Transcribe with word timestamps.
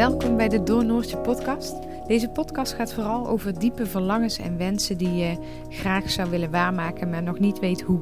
Welkom 0.00 0.36
bij 0.36 0.48
de 0.48 0.62
Door 0.62 0.84
Noortje 0.84 1.16
podcast. 1.18 1.74
Deze 2.06 2.28
podcast 2.28 2.72
gaat 2.72 2.92
vooral 2.92 3.28
over 3.28 3.58
diepe 3.58 3.86
verlangens 3.86 4.38
en 4.38 4.56
wensen 4.56 4.98
die 4.98 5.14
je 5.14 5.36
graag 5.68 6.10
zou 6.10 6.30
willen 6.30 6.50
waarmaken, 6.50 7.10
maar 7.10 7.22
nog 7.22 7.38
niet 7.38 7.58
weet 7.58 7.82
hoe. 7.82 8.00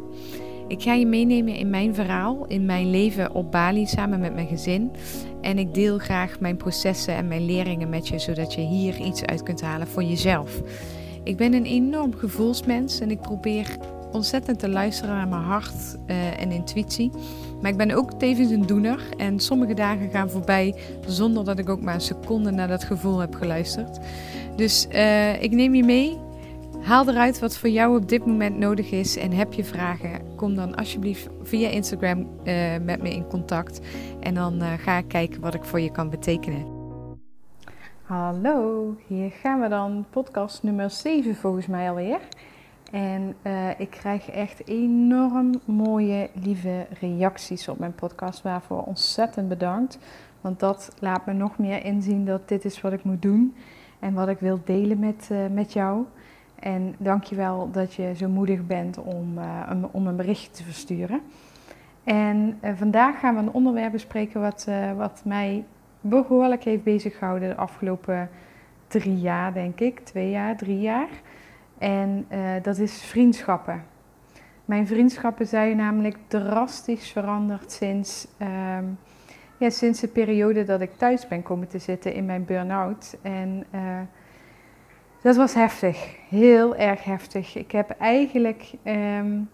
Ik 0.69 0.83
ga 0.83 0.93
je 0.93 1.07
meenemen 1.07 1.55
in 1.55 1.71
mijn 1.71 1.95
verhaal, 1.95 2.47
in 2.47 2.65
mijn 2.65 2.91
leven 2.91 3.35
op 3.35 3.51
Bali 3.51 3.87
samen 3.87 4.21
met 4.21 4.35
mijn 4.35 4.47
gezin. 4.47 4.93
En 5.41 5.59
ik 5.59 5.75
deel 5.75 5.99
graag 5.99 6.41
mijn 6.41 6.57
processen 6.57 7.15
en 7.15 7.29
mijn 7.29 7.47
leringen 7.47 7.89
met 7.89 8.09
je, 8.09 8.19
zodat 8.19 8.55
je 8.55 8.61
hier 8.61 9.01
iets 9.01 9.25
uit 9.25 9.43
kunt 9.43 9.61
halen 9.61 9.87
voor 9.87 10.03
jezelf. 10.03 10.63
Ik 11.25 11.37
ben 11.37 11.53
een 11.53 11.67
enorm 11.67 12.15
gevoelsmens 12.15 13.01
en 13.01 13.11
ik 13.11 13.21
probeer 13.21 13.77
ontzettend 14.13 14.59
te 14.59 14.69
luisteren 14.69 15.17
naar 15.17 15.29
mijn 15.29 15.43
hart 15.43 15.97
uh, 16.07 16.41
en 16.41 16.51
intuïtie. 16.51 17.11
Maar 17.61 17.71
ik 17.71 17.77
ben 17.77 17.91
ook 17.91 18.13
tevens 18.13 18.51
een 18.51 18.67
doener 18.67 19.01
en 19.17 19.41
sommige 19.41 19.75
dagen 19.75 20.11
gaan 20.11 20.31
voorbij 20.31 20.75
zonder 21.07 21.45
dat 21.45 21.59
ik 21.59 21.69
ook 21.69 21.81
maar 21.81 21.95
een 21.95 22.01
seconde 22.01 22.51
naar 22.51 22.69
dat 22.69 22.85
gevoel 22.85 23.19
heb 23.19 23.35
geluisterd. 23.35 23.99
Dus 24.57 24.87
uh, 24.93 25.43
ik 25.43 25.51
neem 25.51 25.75
je 25.75 25.85
mee. 25.85 26.19
Haal 26.81 27.09
eruit 27.09 27.39
wat 27.39 27.59
voor 27.59 27.69
jou 27.69 28.01
op 28.01 28.09
dit 28.09 28.27
moment 28.27 28.59
nodig 28.59 28.91
is. 28.91 29.17
En 29.17 29.33
heb 29.33 29.53
je 29.53 29.65
vragen, 29.65 30.35
kom 30.37 30.55
dan 30.55 30.75
alsjeblieft 30.75 31.29
via 31.43 31.69
Instagram 31.69 32.19
uh, 32.45 32.55
met 32.83 33.03
me 33.03 33.11
in 33.11 33.27
contact. 33.27 33.81
En 34.21 34.35
dan 34.35 34.63
ga 34.79 34.99
ik 34.99 35.09
kijken 35.09 35.41
wat 35.41 35.55
ik 35.55 35.65
voor 35.65 35.81
je 35.81 35.91
kan 35.91 36.11
betekenen. 36.11 36.77
Hallo, 38.09 38.97
hier 39.07 39.31
gaan 39.31 39.61
we 39.61 39.69
dan. 39.69 40.07
Podcast 40.11 40.63
nummer 40.63 40.91
7 40.91 41.37
volgens 41.37 41.67
mij 41.67 41.89
alweer. 41.89 42.19
En 42.91 43.35
uh, 43.43 43.81
ik 43.81 43.91
krijg 43.91 44.31
echt 44.31 44.69
enorm 44.69 45.61
mooie, 45.65 46.31
lieve 46.43 46.87
reacties 47.01 47.69
op 47.69 47.79
mijn 47.79 47.95
podcast. 47.95 48.43
Waarvoor 48.43 48.83
ontzettend 48.83 49.49
bedankt. 49.49 49.99
Want 50.41 50.61
dat 50.61 50.97
laat 50.99 51.27
me 51.27 51.33
nog 51.33 51.59
meer 51.59 51.85
inzien 51.85 52.25
dat 52.25 52.49
dit 52.49 52.65
is 52.65 52.81
wat 52.81 52.93
ik 52.93 53.05
moet 53.05 53.23
doen. 53.23 53.55
En 53.99 54.15
wat 54.15 54.29
ik 54.29 54.39
wil 54.39 54.61
delen 54.65 54.99
met, 54.99 55.29
uh, 55.33 55.39
met 55.53 55.73
jou. 55.73 56.05
En 56.55 56.95
dankjewel 56.99 57.71
dat 57.71 57.95
je 57.95 58.15
zo 58.17 58.29
moedig 58.29 58.67
bent 58.67 58.99
om, 58.99 59.39
uh, 59.39 59.71
om, 59.73 59.89
om 59.93 60.07
een 60.07 60.17
berichtje 60.17 60.51
te 60.51 60.63
versturen. 60.63 61.21
En 62.05 62.59
vandaag 62.77 63.19
gaan 63.19 63.35
we 63.35 63.41
een 63.41 63.53
onderwerp 63.53 63.93
bespreken 63.93 64.41
wat, 64.41 64.69
wat 64.97 65.23
mij 65.25 65.65
behoorlijk 66.01 66.65
heeft 66.65 66.83
beziggehouden 66.83 67.49
de 67.49 67.57
afgelopen 67.57 68.31
drie 68.87 69.19
jaar, 69.19 69.53
denk 69.53 69.81
ik. 69.81 70.01
Twee 70.01 70.31
jaar, 70.31 70.57
drie 70.57 70.81
jaar. 70.81 71.09
En 71.79 72.27
uh, 72.33 72.39
dat 72.63 72.79
is 72.79 73.03
vriendschappen. 73.03 73.85
Mijn 74.65 74.87
vriendschappen 74.87 75.47
zijn 75.47 75.77
namelijk 75.77 76.17
drastisch 76.27 77.11
veranderd 77.11 77.73
sinds, 77.73 78.27
uh, 78.39 78.79
ja, 79.57 79.71
sinds 79.71 80.01
de 80.01 80.09
periode 80.09 80.65
dat 80.65 80.81
ik 80.81 80.97
thuis 80.97 81.29
ben 81.29 81.43
komen 81.43 81.69
te 81.69 81.79
zitten 81.79 82.13
in 82.13 82.27
mijn 82.27 82.45
burn-out. 82.45 83.17
En 83.23 83.65
uh, 83.75 84.01
dat 85.23 85.37
was 85.37 85.55
heftig, 85.55 86.17
heel 86.29 86.77
erg 86.77 87.05
heftig. 87.05 87.57
Ik 87.57 87.73
heb 87.73 87.91
eigenlijk 87.91 88.73
um, 88.85 89.51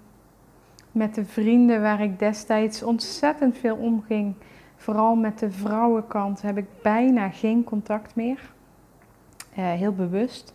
met 0.92 1.14
de 1.14 1.25
vrienden 1.25 1.83
waar 1.83 2.02
ik 2.02 2.19
destijds 2.19 2.83
ontzettend 2.83 3.58
veel 3.58 3.77
omging, 3.77 4.34
vooral 4.77 5.14
met 5.14 5.39
de 5.39 5.50
vrouwenkant, 5.50 6.42
heb 6.42 6.56
ik 6.56 6.67
bijna 6.83 7.30
geen 7.30 7.64
contact 7.64 8.14
meer. 8.14 8.52
Uh, 9.58 9.72
heel 9.72 9.95
bewust. 9.95 10.55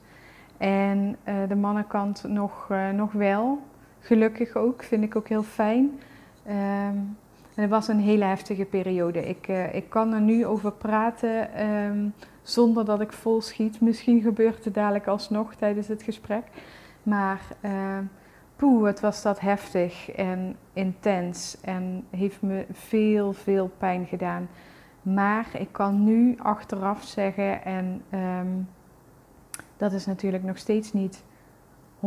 En 0.59 1.15
uh, 1.27 1.35
de 1.47 1.55
mannenkant 1.55 2.23
nog, 2.27 2.67
uh, 2.71 2.89
nog 2.89 3.11
wel. 3.11 3.61
Gelukkig 3.99 4.55
ook, 4.55 4.83
vind 4.83 5.03
ik 5.03 5.15
ook 5.15 5.27
heel 5.27 5.43
fijn. 5.43 5.99
Um, 6.47 7.17
en 7.55 7.65
het 7.65 7.69
was 7.69 7.87
een 7.87 7.99
hele 7.99 8.23
heftige 8.23 8.65
periode. 8.65 9.27
Ik, 9.27 9.47
uh, 9.47 9.75
ik 9.75 9.89
kan 9.89 10.13
er 10.13 10.21
nu 10.21 10.45
over 10.45 10.71
praten 10.71 11.65
um, 11.67 12.13
zonder 12.41 12.85
dat 12.85 13.01
ik 13.01 13.13
vol 13.13 13.41
schiet. 13.41 13.81
Misschien 13.81 14.21
gebeurt 14.21 14.65
het 14.65 14.73
dadelijk 14.73 15.07
alsnog 15.07 15.55
tijdens 15.55 15.87
het 15.87 16.03
gesprek. 16.03 16.43
Maar 17.03 17.41
poeh, 18.55 18.85
het 18.85 18.99
was 18.99 19.21
dat 19.21 19.39
heftig 19.39 20.11
en 20.11 20.55
intens. 20.73 21.57
En 21.61 22.05
heeft 22.09 22.41
me 22.41 22.65
veel, 22.71 23.33
veel 23.33 23.71
pijn 23.77 24.05
gedaan. 24.05 24.49
Maar 25.01 25.47
ik 25.53 25.71
kan 25.71 26.03
nu 26.03 26.35
achteraf 26.37 27.03
zeggen 27.03 27.63
en... 27.63 28.01
dat 29.79 29.93
is 29.93 30.05
natuurlijk 30.05 30.43
nog 30.43 30.57
steeds 30.57 30.93
niet 30.93 31.23
100% 31.99 32.01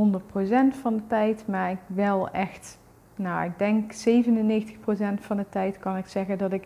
van 0.81 0.97
de 0.97 1.06
tijd, 1.06 1.47
maar 1.47 1.71
ik 1.71 1.78
wel 1.87 2.31
echt, 2.31 2.78
nou 3.16 3.44
ik 3.44 3.59
denk 3.59 3.93
97% 3.93 5.21
van 5.21 5.37
de 5.37 5.49
tijd 5.49 5.78
kan 5.78 5.97
ik 5.97 6.06
zeggen 6.06 6.38
dat 6.38 6.53
ik 6.53 6.65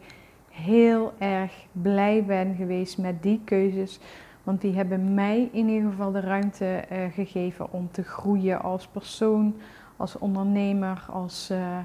heel 0.50 1.12
erg 1.18 1.66
blij 1.72 2.24
ben 2.24 2.54
geweest 2.54 2.98
met 2.98 3.22
die 3.22 3.40
keuzes. 3.44 4.00
Want 4.42 4.60
die 4.60 4.74
hebben 4.74 5.14
mij 5.14 5.48
in 5.52 5.68
ieder 5.68 5.90
geval 5.90 6.12
de 6.12 6.20
ruimte 6.20 6.84
uh, 6.92 6.98
gegeven 7.12 7.72
om 7.72 7.88
te 7.90 8.02
groeien 8.02 8.62
als 8.62 8.86
persoon, 8.86 9.56
als 9.96 10.18
ondernemer, 10.18 11.06
als, 11.10 11.50
uh, 11.50 11.78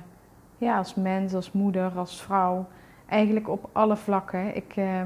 ja, 0.58 0.78
als 0.78 0.96
mens, 0.96 1.34
als 1.34 1.52
moeder, 1.52 1.92
als 1.98 2.22
vrouw. 2.22 2.68
Eigenlijk 3.06 3.50
op 3.50 3.70
alle 3.72 3.98
vlakken. 3.98 4.56
Ik, 4.56 4.76
uh, 4.78 5.02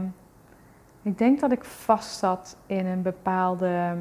ik 1.05 1.17
denk 1.17 1.39
dat 1.39 1.51
ik 1.51 1.63
vast 1.63 2.19
zat 2.19 2.57
in 2.65 2.85
een 2.85 3.01
bepaalde, 3.01 3.95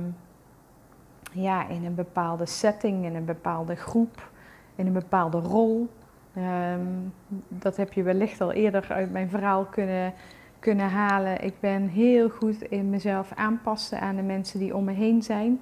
ja, 1.32 1.68
in 1.68 1.84
een 1.84 1.94
bepaalde 1.94 2.46
setting, 2.46 3.04
in 3.04 3.14
een 3.14 3.24
bepaalde 3.24 3.74
groep, 3.76 4.28
in 4.74 4.86
een 4.86 4.92
bepaalde 4.92 5.38
rol. 5.38 5.88
Um, 6.36 7.12
dat 7.48 7.76
heb 7.76 7.92
je 7.92 8.02
wellicht 8.02 8.40
al 8.40 8.52
eerder 8.52 8.86
uit 8.88 9.12
mijn 9.12 9.28
verhaal 9.28 9.64
kunnen, 9.64 10.12
kunnen 10.58 10.88
halen. 10.88 11.44
Ik 11.44 11.54
ben 11.60 11.88
heel 11.88 12.28
goed 12.28 12.62
in 12.62 12.90
mezelf 12.90 13.32
aanpassen 13.34 14.00
aan 14.00 14.16
de 14.16 14.22
mensen 14.22 14.58
die 14.58 14.76
om 14.76 14.84
me 14.84 14.92
heen 14.92 15.22
zijn. 15.22 15.60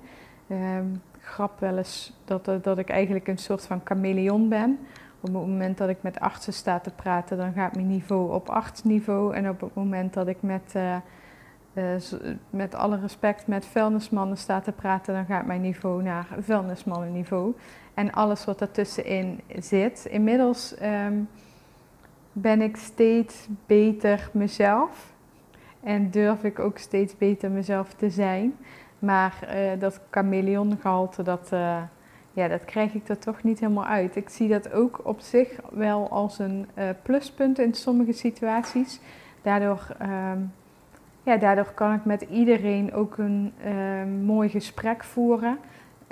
Um, 0.49 1.03
grap 1.21 1.61
wel 1.61 1.77
eens 1.77 2.21
dat, 2.25 2.51
dat 2.63 2.79
ik 2.79 2.91
eigenlijk 2.91 3.29
een 3.29 3.39
soort 3.39 3.67
van 3.67 3.81
chameleon 3.85 4.49
ben. 4.49 4.79
Op 5.21 5.23
het 5.23 5.33
moment 5.33 5.79
dat 5.79 5.89
ik 5.89 6.03
met 6.03 6.21
artsen 6.21 6.53
sta 6.53 6.79
te 6.79 6.91
praten, 6.91 7.37
dan 7.37 7.53
gaat 7.53 7.75
mijn 7.75 7.89
niveau 7.89 8.33
op 8.33 8.49
artsniveau. 8.49 9.35
En 9.35 9.49
op 9.49 9.61
het 9.61 9.75
moment 9.75 10.15
dat 10.15 10.27
ik 10.27 10.43
met... 10.43 10.73
Uh, 10.77 10.97
uh, 11.75 11.95
met 12.51 12.75
alle 12.75 12.99
respect 12.99 13.47
met 13.47 13.67
vuilnismannen 13.67 14.37
staat 14.37 14.65
te 14.65 14.73
praten, 14.73 15.15
dan 15.15 15.25
gaat 15.25 15.47
mijn 15.47 15.61
niveau 15.61 16.03
naar 16.03 16.27
vuilnismannenniveau. 16.41 17.55
En 17.95 18.13
alles 18.13 18.45
wat 18.45 18.61
ertussenin 18.61 19.41
zit. 19.59 20.07
Inmiddels 20.11 20.75
um, 20.83 21.29
ben 22.33 22.63
ik 22.63 22.77
steeds 22.77 23.49
beter 23.67 24.31
mezelf. 24.33 25.13
En 25.81 26.11
durf 26.11 26.45
ik 26.45 26.59
ook 26.59 26.79
steeds 26.79 27.17
beter 27.17 27.51
mezelf 27.51 27.95
te 27.95 28.11
zijn. 28.11 28.57
Maar 28.99 29.39
uh, 29.43 29.81
dat 29.81 30.01
chameleongehalte, 30.11 31.23
dat, 31.23 31.51
uh, 31.53 31.83
ja, 32.33 32.49
dat 32.49 32.65
krijg 32.65 32.95
ik 32.95 33.09
er 33.09 33.19
toch 33.19 33.43
niet 33.43 33.61
helemaal 33.61 33.87
uit. 33.87 34.17
Ik 34.17 34.29
zie 34.29 34.49
dat 34.49 34.73
ook 34.73 35.01
op 35.03 35.21
zich 35.21 35.61
wel 35.71 36.09
als 36.09 36.39
een 36.39 36.67
pluspunt 37.03 37.59
in 37.59 37.75
sommige 37.75 38.13
situaties. 38.13 39.01
Daardoor... 39.43 39.87
Um, 40.03 40.53
ja, 41.23 41.37
daardoor 41.37 41.73
kan 41.75 41.93
ik 41.95 42.05
met 42.05 42.23
iedereen 42.23 42.95
ook 42.95 43.19
een 43.19 43.53
uh, 43.65 44.25
mooi 44.25 44.49
gesprek 44.49 45.05
voeren. 45.05 45.59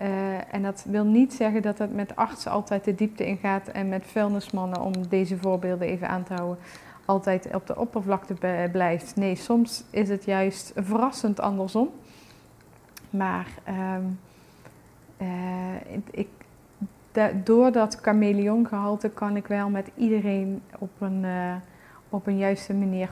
Uh, 0.00 0.54
en 0.54 0.62
dat 0.62 0.84
wil 0.88 1.04
niet 1.04 1.32
zeggen 1.32 1.62
dat 1.62 1.78
het 1.78 1.94
met 1.94 2.16
artsen 2.16 2.50
altijd 2.50 2.84
de 2.84 2.94
diepte 2.94 3.26
ingaat 3.26 3.68
en 3.68 3.88
met 3.88 4.06
vuilnismannen, 4.06 4.80
om 4.80 4.92
deze 5.08 5.38
voorbeelden 5.38 5.88
even 5.88 6.08
aan 6.08 6.22
te 6.22 6.34
houden, 6.34 6.58
altijd 7.04 7.54
op 7.54 7.66
de 7.66 7.76
oppervlakte 7.76 8.34
blijft. 8.72 9.16
Nee, 9.16 9.34
soms 9.34 9.84
is 9.90 10.08
het 10.08 10.24
juist 10.24 10.72
verrassend 10.76 11.40
andersom. 11.40 11.88
Maar 13.10 13.46
um, 13.68 14.18
uh, 15.18 15.28
ik, 16.10 16.28
door 17.44 17.72
dat 17.72 17.98
chameleongehalte 18.02 19.10
kan 19.10 19.36
ik 19.36 19.46
wel 19.46 19.68
met 19.68 19.90
iedereen 19.96 20.62
op 20.78 20.90
een, 20.98 21.24
op 22.08 22.26
een 22.26 22.38
juiste 22.38 22.74
manier 22.74 23.10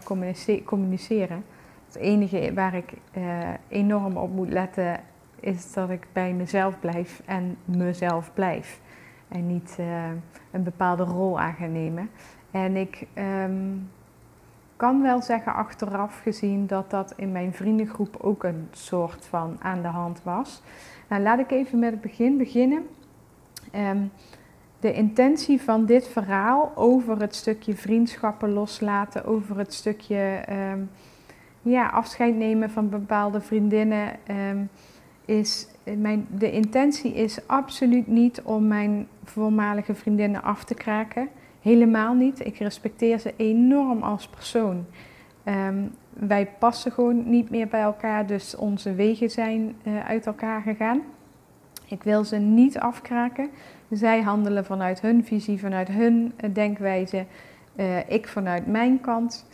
communiceren. 0.64 1.44
Het 1.88 1.96
enige 1.96 2.52
waar 2.54 2.74
ik 2.74 2.92
uh, 3.16 3.48
enorm 3.68 4.16
op 4.16 4.32
moet 4.32 4.48
letten 4.48 5.00
is 5.40 5.72
dat 5.72 5.90
ik 5.90 6.06
bij 6.12 6.32
mezelf 6.32 6.80
blijf 6.80 7.22
en 7.26 7.56
mezelf 7.64 8.30
blijf. 8.34 8.80
En 9.28 9.46
niet 9.46 9.76
uh, 9.80 9.86
een 10.50 10.62
bepaalde 10.62 11.02
rol 11.02 11.40
aan 11.40 11.54
ga 11.54 11.66
nemen. 11.66 12.10
En 12.50 12.76
ik 12.76 13.06
um, 13.14 13.90
kan 14.76 15.02
wel 15.02 15.22
zeggen 15.22 15.54
achteraf 15.54 16.20
gezien 16.20 16.66
dat 16.66 16.90
dat 16.90 17.12
in 17.16 17.32
mijn 17.32 17.52
vriendengroep 17.52 18.16
ook 18.20 18.44
een 18.44 18.68
soort 18.70 19.26
van 19.26 19.56
aan 19.60 19.82
de 19.82 19.88
hand 19.88 20.22
was. 20.22 20.62
Nou, 21.08 21.22
laat 21.22 21.38
ik 21.38 21.50
even 21.50 21.78
met 21.78 21.90
het 21.90 22.00
begin 22.00 22.36
beginnen. 22.36 22.86
Um, 23.74 24.10
de 24.80 24.92
intentie 24.92 25.60
van 25.60 25.86
dit 25.86 26.08
verhaal 26.08 26.72
over 26.74 27.20
het 27.20 27.34
stukje 27.34 27.76
vriendschappen 27.76 28.52
loslaten, 28.52 29.24
over 29.24 29.58
het 29.58 29.74
stukje 29.74 30.44
um, 30.50 30.90
ja, 31.68 31.86
afscheid 31.86 32.36
nemen 32.36 32.70
van 32.70 32.88
bepaalde 32.88 33.40
vriendinnen. 33.40 34.08
Um, 34.50 34.68
is, 35.24 35.68
mijn, 35.96 36.26
de 36.30 36.50
intentie 36.50 37.14
is 37.14 37.46
absoluut 37.46 38.06
niet 38.06 38.42
om 38.42 38.66
mijn 38.66 39.08
voormalige 39.24 39.94
vriendinnen 39.94 40.42
af 40.42 40.64
te 40.64 40.74
kraken. 40.74 41.28
Helemaal 41.60 42.14
niet. 42.14 42.46
Ik 42.46 42.56
respecteer 42.56 43.18
ze 43.18 43.34
enorm 43.36 44.02
als 44.02 44.28
persoon. 44.28 44.86
Um, 45.44 45.90
wij 46.12 46.48
passen 46.58 46.92
gewoon 46.92 47.30
niet 47.30 47.50
meer 47.50 47.68
bij 47.68 47.80
elkaar, 47.80 48.26
dus 48.26 48.56
onze 48.56 48.94
wegen 48.94 49.30
zijn 49.30 49.76
uh, 49.82 50.06
uit 50.06 50.26
elkaar 50.26 50.62
gegaan. 50.62 51.00
Ik 51.86 52.02
wil 52.02 52.24
ze 52.24 52.36
niet 52.36 52.78
afkraken. 52.78 53.48
Zij 53.90 54.22
handelen 54.22 54.64
vanuit 54.64 55.00
hun 55.00 55.24
visie, 55.24 55.60
vanuit 55.60 55.88
hun 55.88 56.32
uh, 56.40 56.54
denkwijze. 56.54 57.24
Ik 58.08 58.28
vanuit 58.28 58.66
mijn 58.66 59.00
kant. 59.00 59.46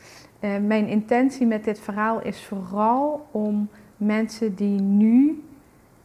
Mijn 0.66 0.86
intentie 0.86 1.46
met 1.46 1.64
dit 1.64 1.80
verhaal 1.80 2.22
is 2.22 2.44
vooral 2.44 3.26
om 3.30 3.68
mensen 3.96 4.54
die 4.54 4.80
nu 4.80 5.44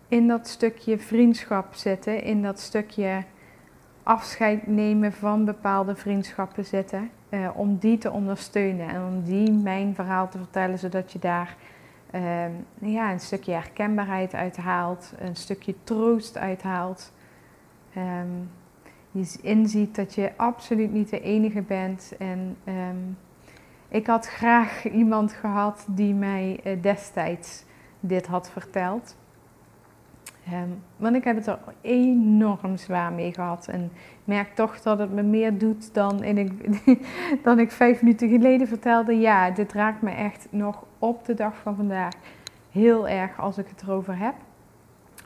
in 0.08 0.28
dat 0.28 0.48
stukje 0.48 1.00
vriendschap 1.00 1.74
zitten, 1.74 2.24
in 2.24 2.42
dat 2.42 2.60
stukje 2.60 3.24
afscheid 4.04 4.68
nemen 4.68 5.14
van 5.14 5.46
bepaalde 5.46 5.96
vriendschappen 5.96 6.66
zitten, 6.66 7.10
uh, 7.30 7.50
om 7.56 7.78
die 7.78 7.98
te 7.98 8.12
ondersteunen 8.12 8.90
en 8.90 9.02
om 9.02 9.24
die 9.24 9.52
mijn 9.52 9.96
verhaal 9.96 10.30
te 10.30 10.38
vertellen, 10.38 10.80
zodat 10.80 11.12
je 11.12 11.20
daar 11.20 11.56
uh, 12.16 12.46
ja, 12.80 13.12
een 13.12 13.20
stukje 13.20 13.52
herkenbaarheid 13.52 14.34
uithaalt, 14.34 15.14
een 15.20 15.36
stukje 15.36 15.76
troost 15.84 16.38
uithaalt. 16.38 17.12
Um, 17.98 18.50
je 19.12 19.38
inziet 19.42 19.96
dat 19.96 20.16
je 20.16 20.32
absoluut 20.36 20.92
niet 20.94 21.10
de 21.10 21.22
enige 21.22 21.62
bent. 21.62 22.14
En 22.18 22.58
um, 22.68 23.18
ik 23.90 24.08
had 24.08 24.28
graag 24.28 24.90
iemand 24.90 25.34
gehad 25.34 25.86
die 25.88 26.14
mij 26.14 26.60
uh, 26.64 26.82
destijds 26.82 27.64
dit 28.00 28.28
had 28.28 28.50
verteld. 28.50 29.18
Um, 30.54 30.84
want 30.98 31.16
ik 31.16 31.24
heb 31.24 31.36
het 31.36 31.48
er 31.48 31.60
enorm 31.82 32.78
zwaar 32.78 33.12
mee 33.14 33.34
gehad. 33.34 33.68
En 33.68 33.92
merk 34.24 34.56
toch 34.56 34.82
dat 34.82 35.00
het 35.00 35.14
me 35.14 35.24
meer 35.24 35.58
doet 35.58 35.94
dan, 35.94 36.24
in 36.24 36.38
ik, 36.38 36.70
dan 37.44 37.60
ik 37.60 37.72
vijf 37.72 38.02
minuten 38.02 38.30
geleden 38.30 38.68
vertelde. 38.68 39.14
Ja, 39.14 39.52
dit 39.52 39.74
raakt 39.74 40.02
me 40.02 40.12
echt 40.12 40.48
nog 40.50 40.84
op 41.00 41.26
de 41.26 41.34
dag 41.34 41.58
van 41.62 41.76
vandaag 41.76 42.14
heel 42.72 43.08
erg 43.08 43.40
als 43.40 43.58
ik 43.58 43.68
het 43.68 43.82
erover 43.82 44.18
heb. 44.18 44.34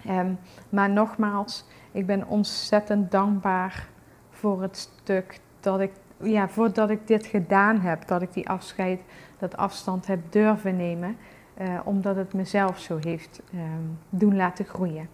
Um, 0.09 0.39
maar 0.69 0.89
nogmaals, 0.89 1.66
ik 1.92 2.06
ben 2.06 2.27
ontzettend 2.27 3.12
dankbaar 3.12 3.88
voor 4.30 4.62
het 4.62 4.77
stuk 4.77 5.39
dat 5.59 5.80
ik, 5.80 5.92
ja, 6.24 6.50
voordat 6.50 6.90
ik 6.90 7.08
dit 7.08 7.25
gedaan 7.25 7.80
heb. 7.80 8.08
Dat 8.08 8.22
ik 8.22 8.34
die 8.34 8.50
afscheid, 8.50 9.02
dat 9.38 9.58
afstand 9.58 10.08
heb 10.08 10.20
durven 10.30 10.75
nemen. 10.75 11.18
Uh, 11.62 11.80
omdat 11.84 12.16
het 12.16 12.34
mezelf 12.34 12.80
zo 12.80 12.98
heeft 13.02 13.42
um, 13.54 13.98
doen 14.10 14.36
laten 14.36 14.66
groeien. 14.66 15.08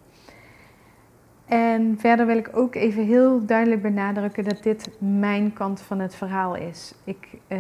En 1.46 1.96
verder 2.00 2.26
wil 2.26 2.38
ik 2.38 2.50
ook 2.54 2.76
even 2.76 3.06
heel 3.06 3.46
duidelijk 3.46 3.82
benadrukken 3.82 4.44
dat 4.44 4.64
dit 4.64 4.90
mijn 5.00 5.54
kant 5.54 5.82
van 5.82 6.00
het 6.00 6.16
verhaal 6.16 6.56
is. 6.56 6.94
Ik 7.04 7.28
uh, 7.48 7.60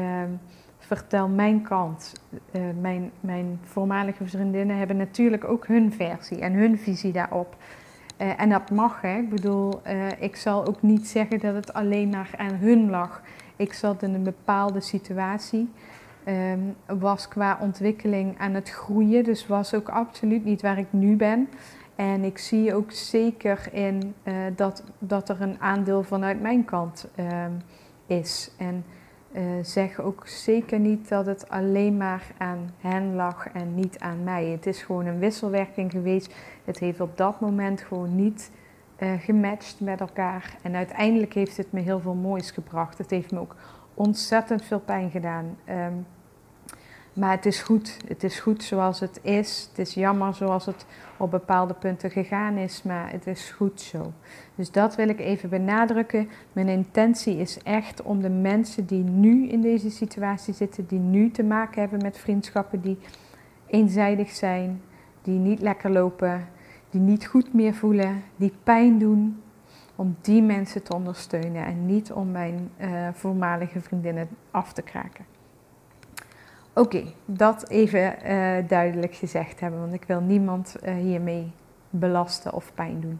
vertel 0.77 1.27
mijn 1.27 1.61
kant. 1.61 2.13
Uh, 2.51 2.61
mijn, 2.81 3.11
mijn 3.19 3.59
voormalige 3.63 4.27
vriendinnen 4.27 4.77
hebben 4.77 4.97
natuurlijk 4.97 5.43
ook 5.43 5.67
hun 5.67 5.93
versie 5.93 6.39
en 6.39 6.53
hun 6.53 6.77
visie 6.77 7.11
daarop. 7.11 7.55
Uh, 8.21 8.41
en 8.41 8.49
dat 8.49 8.71
mag, 8.71 9.01
hè. 9.01 9.17
Ik 9.17 9.29
bedoel, 9.29 9.81
ik 10.19 10.35
zal 10.35 10.65
ook 10.67 10.81
niet 10.81 11.07
zeggen 11.07 11.39
dat 11.39 11.53
het 11.53 11.73
alleen 11.73 12.09
maar 12.09 12.29
aan 12.37 12.53
hun 12.53 12.89
lag. 12.89 13.21
Ik 13.55 13.73
zat 13.73 14.03
in 14.03 14.13
een 14.13 14.23
bepaalde 14.23 14.81
situatie 14.81 15.69
um, 16.25 16.75
was 16.99 17.27
qua 17.27 17.57
ontwikkeling 17.61 18.39
aan 18.39 18.53
het 18.53 18.69
groeien. 18.69 19.23
Dus 19.23 19.47
was 19.47 19.73
ook 19.73 19.89
absoluut 19.89 20.45
niet 20.45 20.61
waar 20.61 20.77
ik 20.77 20.87
nu 20.89 21.15
ben. 21.15 21.49
En 21.95 22.23
ik 22.23 22.37
zie 22.37 22.75
ook 22.75 22.91
zeker 22.91 23.69
in 23.71 24.13
uh, 24.23 24.33
dat, 24.55 24.83
dat 24.99 25.29
er 25.29 25.41
een 25.41 25.59
aandeel 25.59 26.03
vanuit 26.03 26.41
mijn 26.41 26.65
kant 26.65 27.07
um, 27.19 27.61
is. 28.07 28.51
En 28.57 28.85
uh, 29.31 29.41
zeg 29.61 29.99
ook 29.99 30.27
zeker 30.27 30.79
niet 30.79 31.09
dat 31.09 31.25
het 31.25 31.49
alleen 31.49 31.97
maar 31.97 32.23
aan 32.37 32.73
hen 32.79 33.15
lag 33.15 33.47
en 33.53 33.75
niet 33.75 33.99
aan 33.99 34.23
mij. 34.23 34.45
Het 34.45 34.65
is 34.65 34.81
gewoon 34.81 35.05
een 35.05 35.19
wisselwerking 35.19 35.91
geweest. 35.91 36.35
Het 36.65 36.79
heeft 36.79 37.01
op 37.01 37.17
dat 37.17 37.39
moment 37.39 37.81
gewoon 37.81 38.15
niet 38.15 38.51
uh, 38.99 39.11
gematcht 39.19 39.79
met 39.79 39.99
elkaar. 39.99 40.57
En 40.61 40.75
uiteindelijk 40.75 41.33
heeft 41.33 41.57
het 41.57 41.71
me 41.71 41.79
heel 41.79 41.99
veel 41.99 42.13
moois 42.13 42.51
gebracht. 42.51 42.97
Het 42.97 43.09
heeft 43.09 43.31
me 43.31 43.39
ook 43.39 43.55
ontzettend 43.93 44.63
veel 44.63 44.79
pijn 44.79 45.11
gedaan. 45.11 45.57
Um, 45.69 46.05
maar 47.19 47.31
het 47.31 47.45
is 47.45 47.61
goed. 47.61 47.97
Het 48.07 48.23
is 48.23 48.39
goed 48.39 48.63
zoals 48.63 48.99
het 48.99 49.19
is. 49.23 49.67
Het 49.69 49.87
is 49.87 49.93
jammer 49.93 50.33
zoals 50.33 50.65
het 50.65 50.85
op 51.17 51.31
bepaalde 51.31 51.73
punten 51.73 52.11
gegaan 52.11 52.57
is, 52.57 52.83
maar 52.83 53.11
het 53.11 53.27
is 53.27 53.49
goed 53.49 53.81
zo. 53.81 54.13
Dus 54.55 54.71
dat 54.71 54.95
wil 54.95 55.09
ik 55.09 55.19
even 55.19 55.49
benadrukken. 55.49 56.29
Mijn 56.53 56.67
intentie 56.67 57.37
is 57.37 57.63
echt 57.63 58.01
om 58.01 58.21
de 58.21 58.29
mensen 58.29 58.85
die 58.85 59.03
nu 59.03 59.47
in 59.47 59.61
deze 59.61 59.89
situatie 59.89 60.53
zitten, 60.53 60.85
die 60.87 60.99
nu 60.99 61.31
te 61.31 61.43
maken 61.43 61.81
hebben 61.81 62.01
met 62.01 62.17
vriendschappen 62.17 62.81
die 62.81 62.97
eenzijdig 63.67 64.29
zijn, 64.29 64.81
die 65.21 65.39
niet 65.39 65.61
lekker 65.61 65.91
lopen, 65.91 66.47
die 66.89 67.01
niet 67.01 67.25
goed 67.25 67.53
meer 67.53 67.73
voelen, 67.73 68.23
die 68.35 68.53
pijn 68.63 68.99
doen, 68.99 69.41
om 69.95 70.15
die 70.21 70.41
mensen 70.41 70.83
te 70.83 70.93
ondersteunen 70.93 71.65
en 71.65 71.85
niet 71.85 72.11
om 72.11 72.31
mijn 72.31 72.71
uh, 72.77 73.07
voormalige 73.13 73.81
vriendinnen 73.81 74.27
af 74.51 74.73
te 74.73 74.81
kraken. 74.81 75.25
Oké, 76.79 77.03
dat 77.25 77.69
even 77.69 78.15
uh, 78.25 78.67
duidelijk 78.67 79.15
gezegd 79.15 79.59
hebben, 79.59 79.79
want 79.79 79.93
ik 79.93 80.03
wil 80.03 80.21
niemand 80.21 80.75
uh, 80.83 80.95
hiermee 80.95 81.51
belasten 81.89 82.53
of 82.53 82.71
pijn 82.73 83.01
doen. 83.01 83.19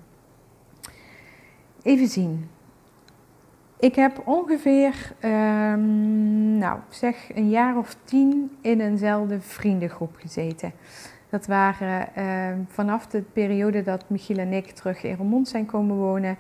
Even 1.82 2.08
zien. 2.08 2.50
Ik 3.80 3.96
heb 3.96 4.22
ongeveer, 4.26 5.14
um, 5.24 6.58
nou 6.58 6.80
zeg 6.90 7.36
een 7.36 7.50
jaar 7.50 7.78
of 7.78 7.96
tien 8.04 8.58
in 8.62 8.82
eenzelfde 8.82 9.42
vriendengroep 9.42 10.16
gezeten. 10.16 10.72
Dat 11.30 11.48
waren 11.48 12.08
uh, 12.18 12.66
vanaf 12.68 13.08
de 13.08 13.22
periode 13.22 13.84
dat 13.84 14.10
Michiel 14.10 14.38
en 14.38 14.54
ik 14.54 14.70
terug 14.70 15.04
in 15.04 15.16
Remond 15.16 15.48
zijn 15.48 15.66
komen 15.66 15.96
wonen, 15.96 16.38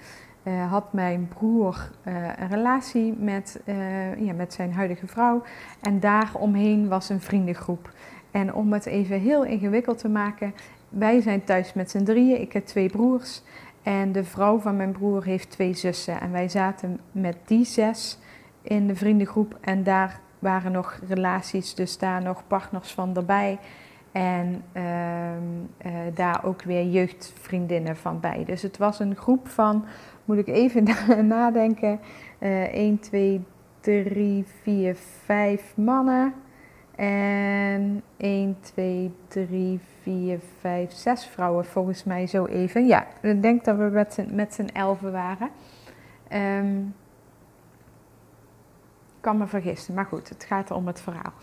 uh, 0.49 0.71
had 0.71 0.93
mijn 0.93 1.27
broer 1.27 1.91
uh, 2.07 2.13
een 2.37 2.49
relatie 2.49 3.13
met, 3.19 3.61
uh, 3.65 4.19
ja, 4.25 4.33
met 4.33 4.53
zijn 4.53 4.73
huidige 4.73 5.07
vrouw. 5.07 5.41
En 5.81 5.99
daaromheen 5.99 6.87
was 6.87 7.09
een 7.09 7.21
vriendengroep. 7.21 7.91
En 8.31 8.53
om 8.53 8.73
het 8.73 8.85
even 8.85 9.19
heel 9.19 9.45
ingewikkeld 9.45 9.97
te 9.97 10.09
maken, 10.09 10.53
wij 10.89 11.21
zijn 11.21 11.43
thuis 11.43 11.73
met 11.73 11.91
z'n 11.91 12.03
drieën. 12.03 12.41
Ik 12.41 12.53
heb 12.53 12.65
twee 12.65 12.89
broers. 12.89 13.41
En 13.83 14.11
de 14.11 14.23
vrouw 14.23 14.59
van 14.59 14.75
mijn 14.77 14.91
broer 14.91 15.23
heeft 15.23 15.49
twee 15.49 15.73
zussen. 15.73 16.21
En 16.21 16.31
wij 16.31 16.49
zaten 16.49 16.99
met 17.11 17.37
die 17.45 17.65
zes 17.65 18.19
in 18.61 18.87
de 18.87 18.95
vriendengroep. 18.95 19.57
En 19.61 19.83
daar 19.83 20.19
waren 20.39 20.71
nog 20.71 20.99
relaties, 21.07 21.75
dus 21.75 21.97
daar 21.97 22.21
nog 22.21 22.43
partners 22.47 22.91
van 22.91 23.15
erbij. 23.15 23.59
En 24.11 24.63
uh, 24.73 24.83
daar 26.13 26.45
ook 26.45 26.61
weer 26.61 26.85
jeugdvriendinnen 26.85 27.97
van 27.97 28.19
bij. 28.19 28.43
Dus 28.45 28.61
het 28.61 28.77
was 28.77 28.99
een 28.99 29.15
groep 29.15 29.47
van 29.47 29.85
moet 30.29 30.37
ik 30.37 30.47
even 30.47 30.87
nadenken. 31.27 31.99
Uh, 32.39 32.73
1, 32.73 32.99
2, 32.99 33.41
3, 33.79 34.45
4, 34.61 34.95
5 35.25 35.73
mannen. 35.75 36.33
En 36.95 38.03
1, 38.17 38.57
2, 38.59 39.11
3, 39.27 39.79
4, 40.01 40.39
5, 40.59 40.91
6 40.91 41.25
vrouwen 41.25 41.65
volgens 41.65 42.03
mij 42.03 42.27
zo 42.27 42.45
even. 42.45 42.87
Ja, 42.87 43.07
ik 43.21 43.41
denk 43.41 43.65
dat 43.65 43.77
we 43.77 44.05
met 44.31 44.53
z'n 44.53 44.69
elfen 44.73 45.11
waren. 45.11 45.49
Um, 46.33 46.95
kan 49.19 49.37
me 49.37 49.47
vergissen, 49.47 49.93
maar 49.93 50.05
goed, 50.05 50.29
het 50.29 50.43
gaat 50.43 50.71
om 50.71 50.87
het 50.87 51.01
verhaal. 51.01 51.33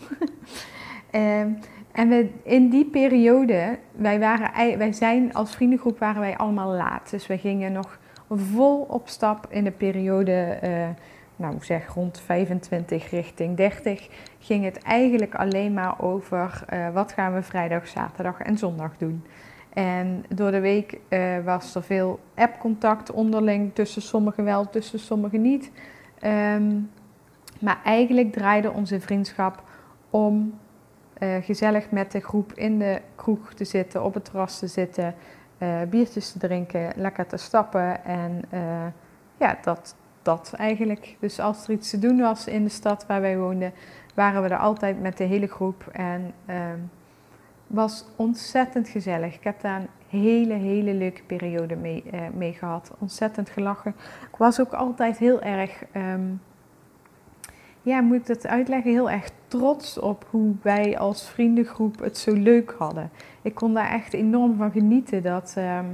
um, 1.11 1.59
en 2.01 2.09
we, 2.09 2.29
in 2.43 2.69
die 2.69 2.85
periode, 2.85 3.79
wij, 3.91 4.19
waren, 4.19 4.77
wij 4.77 4.93
zijn 4.93 5.33
als 5.33 5.55
vriendengroep 5.55 5.99
waren 5.99 6.21
wij 6.21 6.37
allemaal 6.37 6.71
laat. 6.71 7.09
Dus 7.09 7.27
we 7.27 7.37
gingen 7.37 7.71
nog 7.71 7.99
vol 8.29 8.81
op 8.81 9.07
stap 9.07 9.47
in 9.49 9.63
de 9.63 9.71
periode, 9.71 10.59
uh, 10.63 10.87
nou 11.35 11.55
zeg 11.59 11.93
rond 11.93 12.19
25 12.19 13.09
richting 13.09 13.57
30, 13.57 14.09
ging 14.39 14.63
het 14.63 14.77
eigenlijk 14.77 15.35
alleen 15.35 15.73
maar 15.73 16.01
over 16.01 16.63
uh, 16.73 16.89
wat 16.89 17.11
gaan 17.11 17.33
we 17.33 17.41
vrijdag, 17.41 17.87
zaterdag 17.87 18.39
en 18.39 18.57
zondag 18.57 18.97
doen. 18.97 19.25
En 19.73 20.25
door 20.29 20.51
de 20.51 20.59
week 20.59 20.99
uh, 21.09 21.43
was 21.43 21.75
er 21.75 21.83
veel 21.83 22.19
appcontact 22.35 23.11
onderling, 23.11 23.73
tussen 23.73 24.01
sommigen 24.01 24.43
wel, 24.43 24.69
tussen 24.69 24.99
sommigen 24.99 25.41
niet. 25.41 25.71
Um, 26.25 26.89
maar 27.59 27.79
eigenlijk 27.83 28.31
draaide 28.31 28.71
onze 28.71 28.99
vriendschap 28.99 29.63
om 30.09 30.59
gezellig 31.41 31.91
met 31.91 32.11
de 32.11 32.19
groep 32.19 32.53
in 32.53 32.79
de 32.79 33.01
kroeg 33.15 33.53
te 33.53 33.65
zitten, 33.65 34.03
op 34.03 34.13
het 34.13 34.25
terras 34.25 34.59
te 34.59 34.67
zitten, 34.67 35.15
uh, 35.57 35.81
biertjes 35.89 36.31
te 36.31 36.39
drinken, 36.39 36.91
lekker 36.95 37.27
te 37.27 37.37
stappen. 37.37 38.05
En 38.05 38.41
uh, 38.53 38.85
ja, 39.37 39.57
dat, 39.61 39.95
dat 40.21 40.53
eigenlijk. 40.57 41.15
Dus 41.19 41.39
als 41.39 41.67
er 41.67 41.73
iets 41.73 41.89
te 41.89 41.99
doen 41.99 42.19
was 42.19 42.47
in 42.47 42.63
de 42.63 42.69
stad 42.69 43.05
waar 43.05 43.21
wij 43.21 43.37
woonden, 43.37 43.73
waren 44.13 44.43
we 44.43 44.49
er 44.49 44.57
altijd 44.57 45.01
met 45.01 45.17
de 45.17 45.23
hele 45.23 45.47
groep. 45.47 45.87
En 45.91 46.33
uh, 46.49 46.55
was 47.67 48.05
ontzettend 48.15 48.87
gezellig. 48.87 49.35
Ik 49.35 49.43
heb 49.43 49.61
daar 49.61 49.79
een 49.79 49.89
hele, 50.19 50.53
hele 50.53 50.93
leuke 50.93 51.23
periode 51.23 51.75
mee, 51.75 52.03
uh, 52.13 52.19
mee 52.33 52.53
gehad. 52.53 52.91
Ontzettend 52.99 53.49
gelachen. 53.49 53.95
Ik 54.31 54.37
was 54.37 54.59
ook 54.59 54.73
altijd 54.73 55.17
heel 55.17 55.41
erg, 55.41 55.83
um, 55.95 56.41
ja, 57.81 58.01
moet 58.01 58.17
ik 58.17 58.25
dat 58.25 58.47
uitleggen, 58.47 58.91
heel 58.91 59.09
erg 59.09 59.29
trots 59.47 59.99
op 59.99 60.25
hoe 60.29 60.55
wij 60.61 60.97
als 60.97 61.29
vriendengroep 61.29 61.99
het 61.99 62.17
zo 62.17 62.33
leuk 62.33 62.75
hadden. 62.77 63.09
Ik 63.41 63.55
kon 63.55 63.73
daar 63.73 63.89
echt 63.89 64.13
enorm 64.13 64.57
van 64.57 64.71
genieten 64.71 65.23
dat, 65.23 65.53
ehm, 65.57 65.85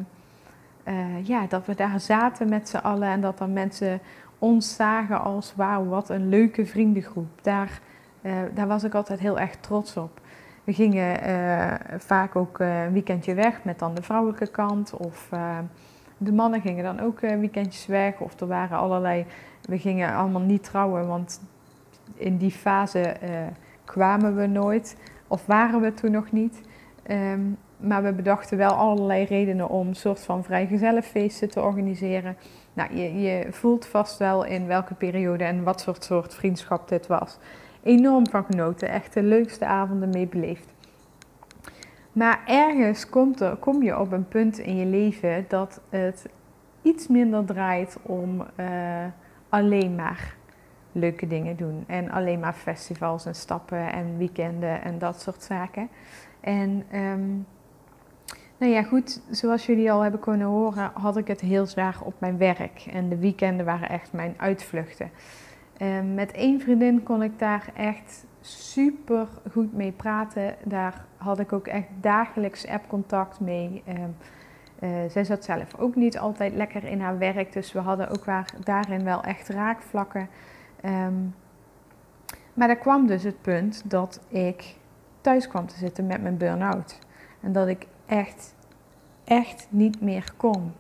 eh, 0.84 1.26
ja, 1.26 1.46
dat 1.48 1.66
we 1.66 1.76
daar 1.76 2.00
zaten 2.00 2.50
met 2.50 2.70
z'n 2.70 2.78
allen 2.78 3.08
en 3.08 3.22
dat 3.22 3.38
dan 3.38 3.54
mensen 3.54 4.00
ons 4.40 4.76
zagen 4.76 5.22
als 5.22 5.54
wauw, 5.56 5.86
wat 5.86 6.10
een 6.10 6.30
leuke 6.30 6.66
vriendengroep. 6.66 7.30
Daar, 7.42 7.80
uh, 8.22 8.34
daar 8.54 8.68
was 8.68 8.84
ik 8.84 8.94
altijd 8.94 9.20
heel 9.20 9.40
erg 9.40 9.56
trots 9.56 9.98
op. 9.98 10.22
We 10.64 10.74
gingen 10.74 11.30
uh, 11.30 11.74
vaak 11.98 12.36
ook 12.36 12.60
een 12.60 12.92
weekendje 12.92 13.34
weg 13.34 13.64
met 13.64 13.80
dan 13.80 13.94
de 13.94 14.02
vrouwelijke 14.02 14.48
kant. 14.48 14.94
Of 14.94 15.30
de 16.18 16.32
mannen 16.32 16.62
gingen 16.62 16.84
dan 16.84 17.00
ook 17.00 17.20
weekendjes 17.20 17.86
weg. 17.86 18.20
Of 18.20 18.40
er 18.40 18.48
waren 18.48 18.78
allerlei. 18.78 19.26
We 19.62 19.78
gingen 19.78 20.16
allemaal 20.16 20.42
niet 20.42 20.64
trouwen, 20.64 21.08
want 21.08 21.42
in 22.24 22.38
die 22.38 22.52
fase 22.52 23.16
kwamen 23.86 24.36
we 24.36 24.48
nooit. 24.48 24.98
Of 25.28 25.46
waren 25.46 25.82
we 25.82 25.94
toen 25.94 26.12
nog 26.12 26.32
niet. 26.32 26.62
Um, 27.08 27.58
maar 27.84 28.04
we 28.04 28.14
bedachten 28.14 28.58
wel 28.58 28.72
allerlei 28.72 29.26
redenen 29.26 29.70
om 29.70 29.88
een 29.88 29.96
soort 29.96 30.20
van 30.20 30.44
vrijgezellenfeesten 30.44 31.50
te 31.50 31.62
organiseren. 31.62 32.38
Nou, 32.74 32.96
je, 32.96 33.22
je 33.22 33.48
voelt 33.50 33.86
vast 33.86 34.18
wel 34.18 34.46
in 34.46 34.68
welke 34.68 34.94
periode 34.94 35.44
en 35.44 35.64
wat 35.64 35.82
soort, 35.82 36.04
soort 36.04 36.36
vriendschap 36.36 36.88
dit 36.88 37.08
was. 37.08 37.38
Enorm 37.84 38.28
van 38.28 38.46
genoten, 38.46 38.90
echt 38.90 39.14
de 39.14 39.24
leukste 39.24 39.66
avonden 39.66 40.10
mee 40.10 40.28
beleefd. 40.28 40.74
Maar 42.12 42.42
ergens 42.46 43.10
komt 43.10 43.42
er, 43.42 43.56
kom 43.56 43.84
je 43.84 44.00
op 44.00 44.12
een 44.12 44.28
punt 44.28 44.58
in 44.58 44.76
je 44.76 44.86
leven 44.86 45.46
dat 45.48 45.82
het 45.90 46.30
iets 46.82 47.08
minder 47.08 47.46
draait 47.46 47.98
om 48.02 48.46
uh, 48.60 48.66
alleen 49.50 49.96
maar 49.96 50.36
leuke 50.94 51.28
dingen 51.28 51.56
doen. 51.56 51.84
En 51.88 52.12
alleen 52.12 52.40
maar 52.40 52.54
festivals 52.54 53.26
en 53.26 53.36
stappen 53.36 53.92
en 53.92 54.18
weekenden 54.18 54.82
en 54.82 55.00
dat 55.00 55.22
soort 55.22 55.44
zaken. 55.44 55.90
En 56.40 56.84
um, 56.94 57.46
nou 58.58 58.72
ja, 58.72 58.84
goed, 58.84 59.22
zoals 59.30 59.66
jullie 59.66 59.92
al 59.92 60.02
hebben 60.02 60.20
kunnen 60.20 60.48
horen, 60.48 60.92
had 60.94 61.18
ik 61.18 61.28
het 61.28 61.42
heel 61.42 61.66
zwaar 61.66 61.98
op 62.04 62.14
mijn 62.18 62.38
werk. 62.38 62.86
En 62.92 63.10
de 63.10 63.18
weekenden 63.18 63.66
waren 63.66 63.90
echt 63.90 64.14
mijn 64.14 64.34
uitvluchten. 64.38 65.10
Um, 65.82 66.14
met 66.14 66.32
één 66.32 66.62
vriendin 66.62 67.04
kon 67.04 67.24
ik 67.24 67.40
daar 67.40 67.70
echt 67.76 68.26
super 68.42 69.28
goed 69.52 69.74
mee 69.74 69.92
praten. 69.92 70.56
Daar 70.64 71.06
had 71.18 71.40
ik 71.40 71.54
ook 71.54 71.68
echt 71.68 71.88
dagelijks 72.02 72.68
appcontact 72.68 73.40
mee. 73.40 73.84
Um, 73.88 74.16
zij 75.10 75.24
zat 75.24 75.44
zelf 75.44 75.76
ook 75.78 75.96
niet 75.96 76.18
altijd 76.18 76.54
lekker 76.54 76.84
in 76.84 77.02
haar 77.02 77.18
werk, 77.18 77.54
dus 77.54 77.72
we 77.72 77.80
hadden 77.80 78.10
ook 78.10 78.26
daarin 78.64 79.04
wel 79.04 79.24
echt 79.24 79.50
raakvlakken. 79.50 80.28
Um, 80.86 81.36
maar 82.54 82.70
er 82.70 82.78
kwam 82.78 83.08
dus 83.08 83.24
het 83.24 83.42
punt 83.42 83.82
dat 83.86 84.22
ik 84.28 84.76
thuis 85.22 85.48
kwam 85.48 85.68
te 85.68 85.78
zitten 85.78 86.08
met 86.08 86.22
mijn 86.22 86.38
burn-out. 86.38 87.00
En 87.42 87.52
dat 87.52 87.68
ik 87.68 87.88
echt, 88.06 88.56
echt 89.24 89.68
niet 89.70 90.02
meer 90.02 90.34
kon. 90.38 90.72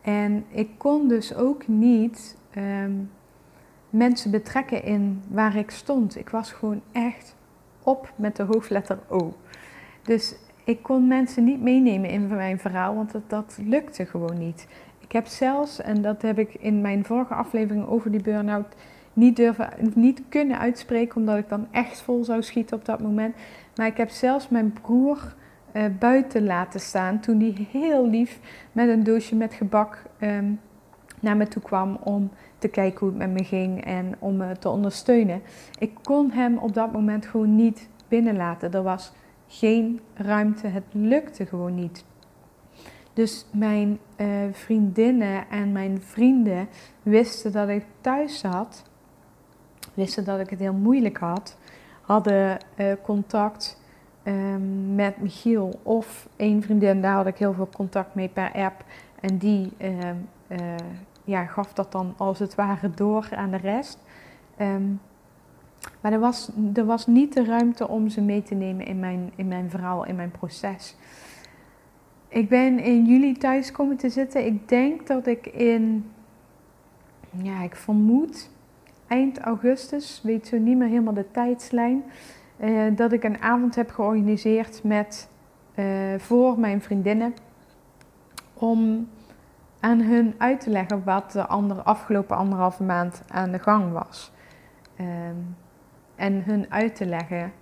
En 0.00 0.44
ik 0.48 0.68
kon 0.76 1.08
dus 1.08 1.34
ook 1.34 1.68
niet 1.68 2.36
ehm, 2.50 2.92
mensen 3.90 4.30
betrekken 4.30 4.84
in 4.84 5.22
waar 5.28 5.56
ik 5.56 5.70
stond. 5.70 6.16
Ik 6.16 6.28
was 6.28 6.52
gewoon 6.52 6.82
echt 6.92 7.36
op 7.82 8.12
met 8.16 8.36
de 8.36 8.42
hoofdletter 8.42 8.98
O. 9.08 9.34
Dus 10.02 10.34
ik 10.64 10.82
kon 10.82 11.08
mensen 11.08 11.44
niet 11.44 11.60
meenemen 11.60 12.10
in 12.10 12.26
mijn 12.26 12.58
verhaal, 12.58 12.94
want 12.94 13.12
dat, 13.12 13.30
dat 13.30 13.58
lukte 13.64 14.06
gewoon 14.06 14.38
niet. 14.38 14.66
Ik 14.98 15.12
heb 15.12 15.26
zelfs, 15.26 15.80
en 15.80 16.02
dat 16.02 16.22
heb 16.22 16.38
ik 16.38 16.54
in 16.54 16.80
mijn 16.80 17.04
vorige 17.04 17.34
aflevering 17.34 17.86
over 17.86 18.10
die 18.10 18.22
burn-out 18.22 18.74
niet, 19.12 19.36
durven, 19.36 19.68
niet 19.94 20.22
kunnen 20.28 20.58
uitspreken, 20.58 21.16
omdat 21.16 21.38
ik 21.38 21.48
dan 21.48 21.66
echt 21.70 22.00
vol 22.00 22.24
zou 22.24 22.42
schieten 22.42 22.76
op 22.76 22.84
dat 22.84 23.00
moment. 23.00 23.34
Maar 23.76 23.86
ik 23.86 23.96
heb 23.96 24.10
zelfs 24.10 24.48
mijn 24.48 24.72
broer 24.72 25.34
uh, 25.72 25.84
buiten 25.98 26.44
laten 26.44 26.80
staan 26.80 27.20
toen 27.20 27.40
hij 27.40 27.66
heel 27.70 28.08
lief 28.08 28.40
met 28.72 28.88
een 28.88 29.04
doosje 29.04 29.36
met 29.36 29.54
gebak 29.54 30.02
um, 30.20 30.60
naar 31.20 31.36
me 31.36 31.48
toe 31.48 31.62
kwam 31.62 31.98
om 32.04 32.30
te 32.58 32.68
kijken 32.68 32.98
hoe 32.98 33.08
het 33.08 33.18
met 33.18 33.30
me 33.30 33.44
ging 33.44 33.84
en 33.84 34.14
om 34.18 34.36
me 34.36 34.58
te 34.58 34.68
ondersteunen. 34.68 35.42
Ik 35.78 35.92
kon 36.02 36.30
hem 36.30 36.58
op 36.58 36.74
dat 36.74 36.92
moment 36.92 37.26
gewoon 37.26 37.56
niet 37.56 37.88
binnenlaten. 38.08 38.72
Er 38.72 38.82
was 38.82 39.12
geen 39.46 40.00
ruimte, 40.14 40.66
het 40.66 40.84
lukte 40.92 41.46
gewoon 41.46 41.74
niet. 41.74 42.04
Dus 43.12 43.46
mijn 43.52 43.98
uh, 44.16 44.26
vriendinnen 44.52 45.48
en 45.50 45.72
mijn 45.72 46.02
vrienden 46.02 46.68
wisten 47.02 47.52
dat 47.52 47.68
ik 47.68 47.84
thuis 48.00 48.38
zat, 48.38 48.89
wisten 49.94 50.24
dat 50.24 50.40
ik 50.40 50.50
het 50.50 50.58
heel 50.58 50.72
moeilijk 50.72 51.18
had, 51.18 51.56
hadden 52.00 52.58
uh, 52.76 52.92
contact 53.02 53.80
um, 54.24 54.94
met 54.94 55.20
Michiel 55.20 55.80
of 55.82 56.28
één 56.36 56.62
vriendin, 56.62 57.00
daar 57.00 57.14
had 57.14 57.26
ik 57.26 57.36
heel 57.36 57.52
veel 57.52 57.68
contact 57.76 58.14
mee 58.14 58.28
per 58.28 58.52
app. 58.52 58.84
En 59.20 59.36
die 59.36 59.72
um, 59.82 60.28
uh, 60.48 60.58
ja, 61.24 61.44
gaf 61.44 61.72
dat 61.72 61.92
dan 61.92 62.14
als 62.16 62.38
het 62.38 62.54
ware 62.54 62.90
door 62.90 63.28
aan 63.34 63.50
de 63.50 63.56
rest. 63.56 63.98
Um, 64.60 65.00
maar 66.00 66.12
er 66.12 66.18
was, 66.18 66.50
er 66.74 66.84
was 66.84 67.06
niet 67.06 67.32
de 67.32 67.44
ruimte 67.44 67.88
om 67.88 68.08
ze 68.08 68.20
mee 68.20 68.42
te 68.42 68.54
nemen 68.54 68.86
in 68.86 69.00
mijn, 69.00 69.32
in 69.34 69.48
mijn 69.48 69.70
verhaal, 69.70 70.04
in 70.04 70.16
mijn 70.16 70.30
proces. 70.30 70.96
Ik 72.28 72.48
ben 72.48 72.78
in 72.78 73.04
juli 73.04 73.32
thuis 73.32 73.72
komen 73.72 73.96
te 73.96 74.08
zitten. 74.08 74.46
Ik 74.46 74.68
denk 74.68 75.06
dat 75.06 75.26
ik 75.26 75.46
in, 75.46 76.10
ja, 77.42 77.62
ik 77.62 77.76
vermoed 77.76 78.50
eind 79.10 79.38
augustus, 79.38 80.20
weet 80.22 80.46
zo 80.46 80.58
niet 80.58 80.76
meer 80.76 80.88
helemaal 80.88 81.14
de 81.14 81.30
tijdslijn. 81.30 82.04
Uh, 82.60 82.96
dat 82.96 83.12
ik 83.12 83.24
een 83.24 83.42
avond 83.42 83.74
heb 83.74 83.90
georganiseerd 83.90 84.84
met, 84.84 85.28
uh, 85.74 85.84
voor 86.18 86.58
mijn 86.58 86.82
vriendinnen. 86.82 87.34
Om 88.54 89.08
aan 89.80 90.00
hun 90.00 90.34
uit 90.38 90.60
te 90.60 90.70
leggen 90.70 91.04
wat 91.04 91.32
de 91.32 91.46
andere, 91.46 91.82
afgelopen 91.82 92.36
anderhalve 92.36 92.82
maand 92.82 93.22
aan 93.28 93.50
de 93.50 93.58
gang 93.58 93.92
was. 93.92 94.32
Um, 95.00 95.56
en 96.16 96.44
hun 96.44 96.66
uit 96.68 96.94
te 96.94 97.06
leggen 97.06 97.52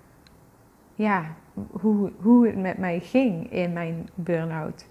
ja, 0.94 1.24
hoe, 1.70 2.12
hoe 2.20 2.46
het 2.46 2.56
met 2.56 2.78
mij 2.78 3.00
ging 3.00 3.52
in 3.52 3.72
mijn 3.72 4.08
burn-out. 4.14 4.86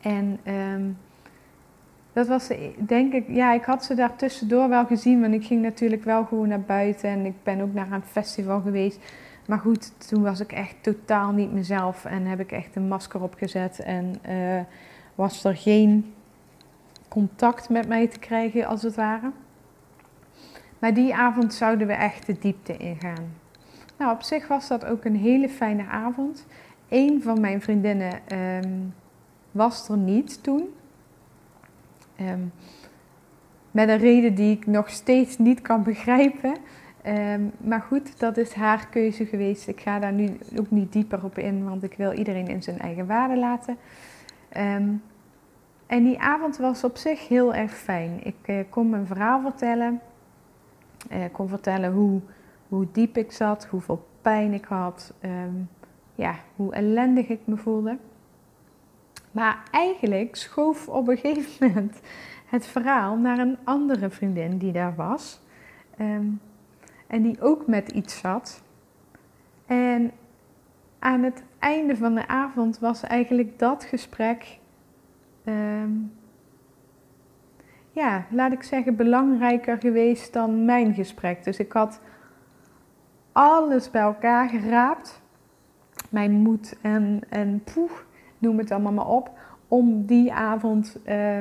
En 0.00 0.40
um, 0.46 0.98
dat 2.14 2.26
was 2.26 2.50
denk 2.78 3.12
ik, 3.12 3.24
ja, 3.28 3.52
ik 3.52 3.64
had 3.64 3.84
ze 3.84 3.94
daar 3.94 4.16
tussendoor 4.16 4.68
wel 4.68 4.86
gezien, 4.86 5.20
want 5.20 5.34
ik 5.34 5.44
ging 5.44 5.62
natuurlijk 5.62 6.04
wel 6.04 6.24
gewoon 6.24 6.48
naar 6.48 6.60
buiten 6.60 7.08
en 7.08 7.24
ik 7.24 7.34
ben 7.42 7.60
ook 7.60 7.72
naar 7.72 7.92
een 7.92 8.02
festival 8.02 8.60
geweest. 8.60 8.98
Maar 9.46 9.58
goed, 9.58 10.08
toen 10.08 10.22
was 10.22 10.40
ik 10.40 10.52
echt 10.52 10.76
totaal 10.80 11.32
niet 11.32 11.52
mezelf 11.52 12.04
en 12.04 12.26
heb 12.26 12.40
ik 12.40 12.52
echt 12.52 12.76
een 12.76 12.88
masker 12.88 13.22
opgezet 13.22 13.78
en 13.78 14.14
uh, 14.28 14.60
was 15.14 15.44
er 15.44 15.56
geen 15.56 16.14
contact 17.08 17.68
met 17.68 17.88
mij 17.88 18.08
te 18.08 18.18
krijgen 18.18 18.66
als 18.66 18.82
het 18.82 18.94
ware. 18.94 19.30
Maar 20.78 20.94
die 20.94 21.14
avond 21.14 21.54
zouden 21.54 21.86
we 21.86 21.92
echt 21.92 22.26
de 22.26 22.38
diepte 22.38 22.76
ingaan. 22.76 23.32
Nou, 23.98 24.12
op 24.12 24.22
zich 24.22 24.48
was 24.48 24.68
dat 24.68 24.84
ook 24.84 25.04
een 25.04 25.16
hele 25.16 25.48
fijne 25.48 25.86
avond. 25.86 26.46
Een 26.88 27.22
van 27.22 27.40
mijn 27.40 27.62
vriendinnen 27.62 28.12
um, 28.32 28.94
was 29.50 29.88
er 29.88 29.96
niet 29.96 30.42
toen. 30.42 30.68
Um, 32.20 32.52
met 33.70 33.88
een 33.88 33.98
reden 33.98 34.34
die 34.34 34.56
ik 34.56 34.66
nog 34.66 34.90
steeds 34.90 35.38
niet 35.38 35.62
kan 35.62 35.82
begrijpen. 35.82 36.56
Um, 37.06 37.52
maar 37.58 37.80
goed, 37.80 38.18
dat 38.20 38.36
is 38.36 38.52
haar 38.52 38.88
keuze 38.88 39.26
geweest. 39.26 39.68
Ik 39.68 39.80
ga 39.80 39.98
daar 39.98 40.12
nu 40.12 40.38
ook 40.58 40.70
niet 40.70 40.92
dieper 40.92 41.24
op 41.24 41.38
in, 41.38 41.64
want 41.64 41.82
ik 41.82 41.94
wil 41.96 42.12
iedereen 42.12 42.48
in 42.48 42.62
zijn 42.62 42.78
eigen 42.78 43.06
waarde 43.06 43.36
laten. 43.36 43.76
Um, 44.56 45.02
en 45.86 46.04
die 46.04 46.20
avond 46.20 46.56
was 46.56 46.84
op 46.84 46.96
zich 46.96 47.28
heel 47.28 47.54
erg 47.54 47.72
fijn. 47.72 48.20
Ik 48.22 48.36
uh, 48.46 48.58
kon 48.68 48.90
mijn 48.90 49.06
verhaal 49.06 49.40
vertellen. 49.40 50.00
Uh, 51.12 51.18
kon 51.32 51.48
vertellen 51.48 51.92
hoe, 51.92 52.20
hoe 52.68 52.86
diep 52.92 53.16
ik 53.16 53.32
zat, 53.32 53.66
hoeveel 53.66 54.06
pijn 54.20 54.52
ik 54.52 54.64
had, 54.64 55.14
ja, 56.14 56.34
hoe 56.56 56.74
ellendig 56.74 57.28
ik 57.28 57.40
me 57.44 57.56
voelde. 57.56 57.98
Maar 59.34 59.62
eigenlijk 59.70 60.36
schoof 60.36 60.88
op 60.88 61.08
een 61.08 61.16
gegeven 61.16 61.68
moment 61.68 62.00
het 62.46 62.66
verhaal 62.66 63.16
naar 63.16 63.38
een 63.38 63.58
andere 63.64 64.10
vriendin 64.10 64.58
die 64.58 64.72
daar 64.72 64.94
was. 64.94 65.40
Um, 66.00 66.40
en 67.06 67.22
die 67.22 67.40
ook 67.40 67.66
met 67.66 67.90
iets 67.90 68.18
zat. 68.18 68.62
En 69.66 70.12
aan 70.98 71.22
het 71.22 71.42
einde 71.58 71.96
van 71.96 72.14
de 72.14 72.26
avond 72.26 72.78
was 72.78 73.02
eigenlijk 73.02 73.58
dat 73.58 73.84
gesprek, 73.84 74.58
um, 75.44 76.12
ja, 77.90 78.26
laat 78.30 78.52
ik 78.52 78.62
zeggen, 78.62 78.96
belangrijker 78.96 79.78
geweest 79.78 80.32
dan 80.32 80.64
mijn 80.64 80.94
gesprek. 80.94 81.44
Dus 81.44 81.58
ik 81.58 81.72
had 81.72 82.00
alles 83.32 83.90
bij 83.90 84.02
elkaar 84.02 84.48
geraapt. 84.48 85.22
Mijn 86.10 86.32
moed 86.32 86.76
en, 86.82 87.20
en 87.28 87.62
poeh, 87.74 87.92
noem 88.44 88.58
het 88.58 88.70
allemaal 88.70 88.92
maar 88.92 89.08
op, 89.08 89.30
om 89.68 90.06
die 90.06 90.32
avond 90.32 90.98
uh, 91.06 91.38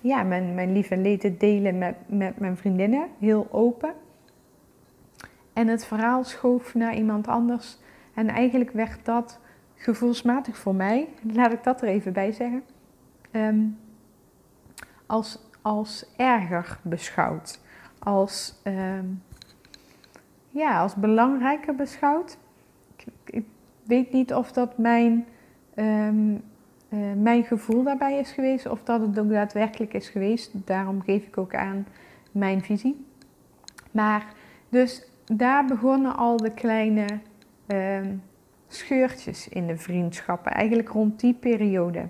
ja, 0.00 0.22
mijn, 0.22 0.54
mijn 0.54 0.72
lief 0.72 0.90
en 0.90 1.02
leed 1.02 1.20
te 1.20 1.36
delen 1.36 1.78
met, 1.78 1.96
met 2.06 2.38
mijn 2.38 2.56
vriendinnen, 2.56 3.08
heel 3.18 3.48
open. 3.50 3.92
En 5.52 5.68
het 5.68 5.84
verhaal 5.84 6.24
schoof 6.24 6.74
naar 6.74 6.94
iemand 6.94 7.28
anders. 7.28 7.78
En 8.14 8.28
eigenlijk 8.28 8.70
werd 8.70 9.04
dat 9.04 9.40
gevoelsmatig 9.74 10.56
voor 10.56 10.74
mij, 10.74 11.08
laat 11.32 11.52
ik 11.52 11.64
dat 11.64 11.82
er 11.82 11.88
even 11.88 12.12
bij 12.12 12.32
zeggen, 12.32 12.62
ehm, 13.30 13.60
als, 15.06 15.38
als 15.62 16.06
erger 16.16 16.78
beschouwd. 16.82 17.60
Als, 17.98 18.60
ehm, 18.62 19.04
ja, 20.48 20.80
als 20.80 20.94
belangrijker 20.94 21.74
beschouwd. 21.74 22.38
Ik, 23.24 23.44
weet 23.82 24.12
niet 24.12 24.34
of 24.34 24.52
dat 24.52 24.78
mijn, 24.78 25.26
ehm, 25.84 26.34
eh, 26.88 26.98
mijn 27.16 27.44
gevoel 27.44 27.82
daarbij 27.82 28.18
is 28.18 28.32
geweest 28.32 28.68
of 28.68 28.82
dat 28.82 29.00
het 29.00 29.18
ook 29.18 29.28
daadwerkelijk 29.28 29.94
is 29.94 30.08
geweest. 30.08 30.66
Daarom 30.66 31.02
geef 31.02 31.26
ik 31.26 31.38
ook 31.38 31.54
aan 31.54 31.86
mijn 32.32 32.62
visie. 32.62 33.06
Maar 33.90 34.32
dus 34.68 35.08
daar 35.24 35.64
begonnen 35.64 36.16
al 36.16 36.36
de 36.36 36.54
kleine 36.54 37.06
um, 37.66 38.22
scheurtjes 38.68 39.48
in 39.48 39.66
de 39.66 39.76
vriendschappen, 39.76 40.52
eigenlijk 40.52 40.88
rond 40.88 41.20
die 41.20 41.34
periode. 41.34 42.08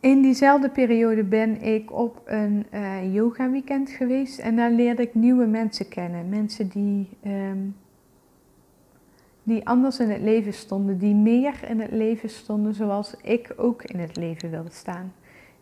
In 0.00 0.22
diezelfde 0.22 0.70
periode 0.70 1.24
ben 1.24 1.62
ik 1.62 1.92
op 1.92 2.22
een 2.24 2.66
uh, 2.74 3.14
yoga 3.14 3.50
weekend 3.50 3.90
geweest 3.90 4.38
en 4.38 4.56
daar 4.56 4.70
leerde 4.70 5.02
ik 5.02 5.14
nieuwe 5.14 5.46
mensen 5.46 5.88
kennen. 5.88 6.28
Mensen 6.28 6.68
die, 6.68 7.08
um, 7.24 7.76
die 9.50 9.66
anders 9.66 9.98
in 9.98 10.10
het 10.10 10.22
leven 10.22 10.52
stonden, 10.52 10.98
die 10.98 11.14
meer 11.14 11.54
in 11.68 11.80
het 11.80 11.90
leven 11.90 12.30
stonden 12.30 12.74
zoals 12.74 13.14
ik 13.22 13.52
ook 13.56 13.82
in 13.82 13.98
het 13.98 14.16
leven 14.16 14.50
wilde 14.50 14.70
staan. 14.70 15.12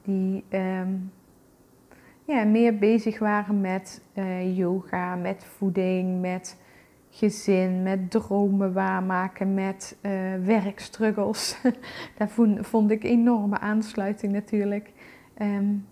Die 0.03 0.45
um, 0.51 1.13
ja, 2.25 2.45
meer 2.45 2.79
bezig 2.79 3.19
waren 3.19 3.61
met 3.61 4.03
uh, 4.15 4.57
yoga, 4.57 5.15
met 5.17 5.45
voeding, 5.45 6.21
met 6.21 6.61
gezin, 7.11 7.83
met 7.83 8.11
dromen 8.11 8.73
waarmaken, 8.73 9.55
met 9.55 9.97
uh, 10.03 10.13
werkstruggles. 10.45 11.61
Daar 12.19 12.29
vond, 12.61 12.91
ik 12.91 13.05
enorme 13.05 13.59
aansluiting 13.59 14.33
natuurlijk. 14.33 14.93
Um, 15.43 15.87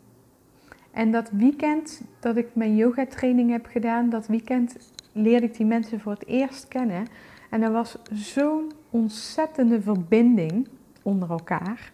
en 0.90 1.12
dat 1.12 1.30
weekend 1.30 2.02
dat 2.20 2.36
ik 2.36 2.46
mijn 2.52 2.76
yoga 2.76 3.06
training 3.06 3.50
heb 3.50 3.66
gedaan, 3.66 4.10
dat 4.10 4.26
weekend 4.26 4.76
leerde 5.12 5.46
ik 5.46 5.56
die 5.56 5.66
mensen 5.66 6.00
voor 6.00 6.12
het 6.12 6.26
eerst 6.26 6.68
kennen. 6.68 7.06
En 7.50 7.62
er 7.62 7.72
was 7.72 7.98
zo'n 8.12 8.72
ontzettende 8.90 9.82
verbinding 9.82 10.68
onder 11.02 11.30
elkaar. 11.30 11.90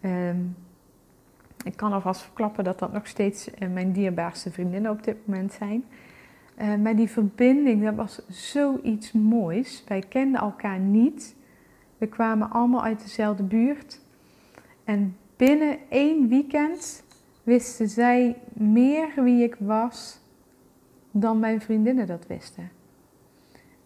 Um, 0.00 0.56
ik 1.64 1.76
kan 1.76 1.92
alvast 1.92 2.22
verklappen 2.22 2.64
dat 2.64 2.78
dat 2.78 2.92
nog 2.92 3.06
steeds 3.06 3.50
eh, 3.50 3.68
mijn 3.68 3.92
dierbaarste 3.92 4.50
vriendinnen 4.50 4.90
op 4.90 5.04
dit 5.04 5.16
moment 5.26 5.52
zijn. 5.52 5.84
Uh, 6.58 6.74
maar 6.74 6.96
die 6.96 7.08
verbinding, 7.08 7.84
dat 7.84 7.94
was 7.94 8.22
zoiets 8.28 9.12
moois. 9.12 9.84
Wij 9.88 10.02
kenden 10.08 10.40
elkaar 10.40 10.78
niet. 10.78 11.36
We 11.98 12.06
kwamen 12.06 12.50
allemaal 12.50 12.82
uit 12.82 13.02
dezelfde 13.02 13.42
buurt. 13.42 14.00
En 14.84 15.16
binnen 15.36 15.78
één 15.88 16.28
weekend 16.28 17.04
wisten 17.42 17.88
zij 17.88 18.36
meer 18.52 19.08
wie 19.16 19.42
ik 19.42 19.56
was 19.58 20.20
dan 21.10 21.38
mijn 21.38 21.60
vriendinnen 21.60 22.06
dat 22.06 22.26
wisten. 22.26 22.70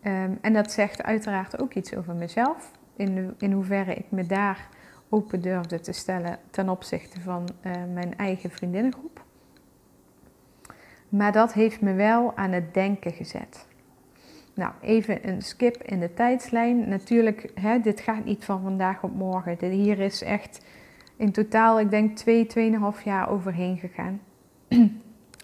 Um, 0.03 0.39
en 0.41 0.53
dat 0.53 0.73
zegt 0.73 1.03
uiteraard 1.03 1.61
ook 1.61 1.75
iets 1.75 1.95
over 1.95 2.15
mezelf. 2.15 2.73
In, 2.97 3.35
in 3.39 3.53
hoeverre 3.53 3.95
ik 3.95 4.11
me 4.11 4.27
daar 4.27 4.69
open 5.09 5.41
durfde 5.41 5.81
te 5.81 5.93
stellen 5.93 6.39
ten 6.51 6.69
opzichte 6.69 7.21
van 7.21 7.49
uh, 7.67 7.73
mijn 7.93 8.17
eigen 8.17 8.51
vriendinnengroep. 8.51 9.25
Maar 11.09 11.33
dat 11.33 11.53
heeft 11.53 11.81
me 11.81 11.93
wel 11.93 12.37
aan 12.37 12.53
het 12.53 12.75
denken 12.75 13.13
gezet. 13.13 13.67
Nou, 14.55 14.73
even 14.81 15.29
een 15.29 15.43
skip 15.43 15.83
in 15.83 16.01
de 16.01 16.15
tijdslijn. 16.15 16.89
Natuurlijk, 16.89 17.51
hè, 17.55 17.81
dit 17.81 18.01
gaat 18.01 18.25
niet 18.25 18.45
van 18.45 18.63
vandaag 18.63 19.03
op 19.03 19.15
morgen. 19.15 19.71
Hier 19.71 19.99
is 19.99 20.23
echt 20.23 20.65
in 21.17 21.33
totaal, 21.33 21.81
ik 21.81 21.91
denk, 21.91 22.17
twee, 22.17 22.47
tweeënhalf 22.47 23.03
jaar 23.03 23.31
overheen 23.31 23.79
gegaan. 23.79 24.21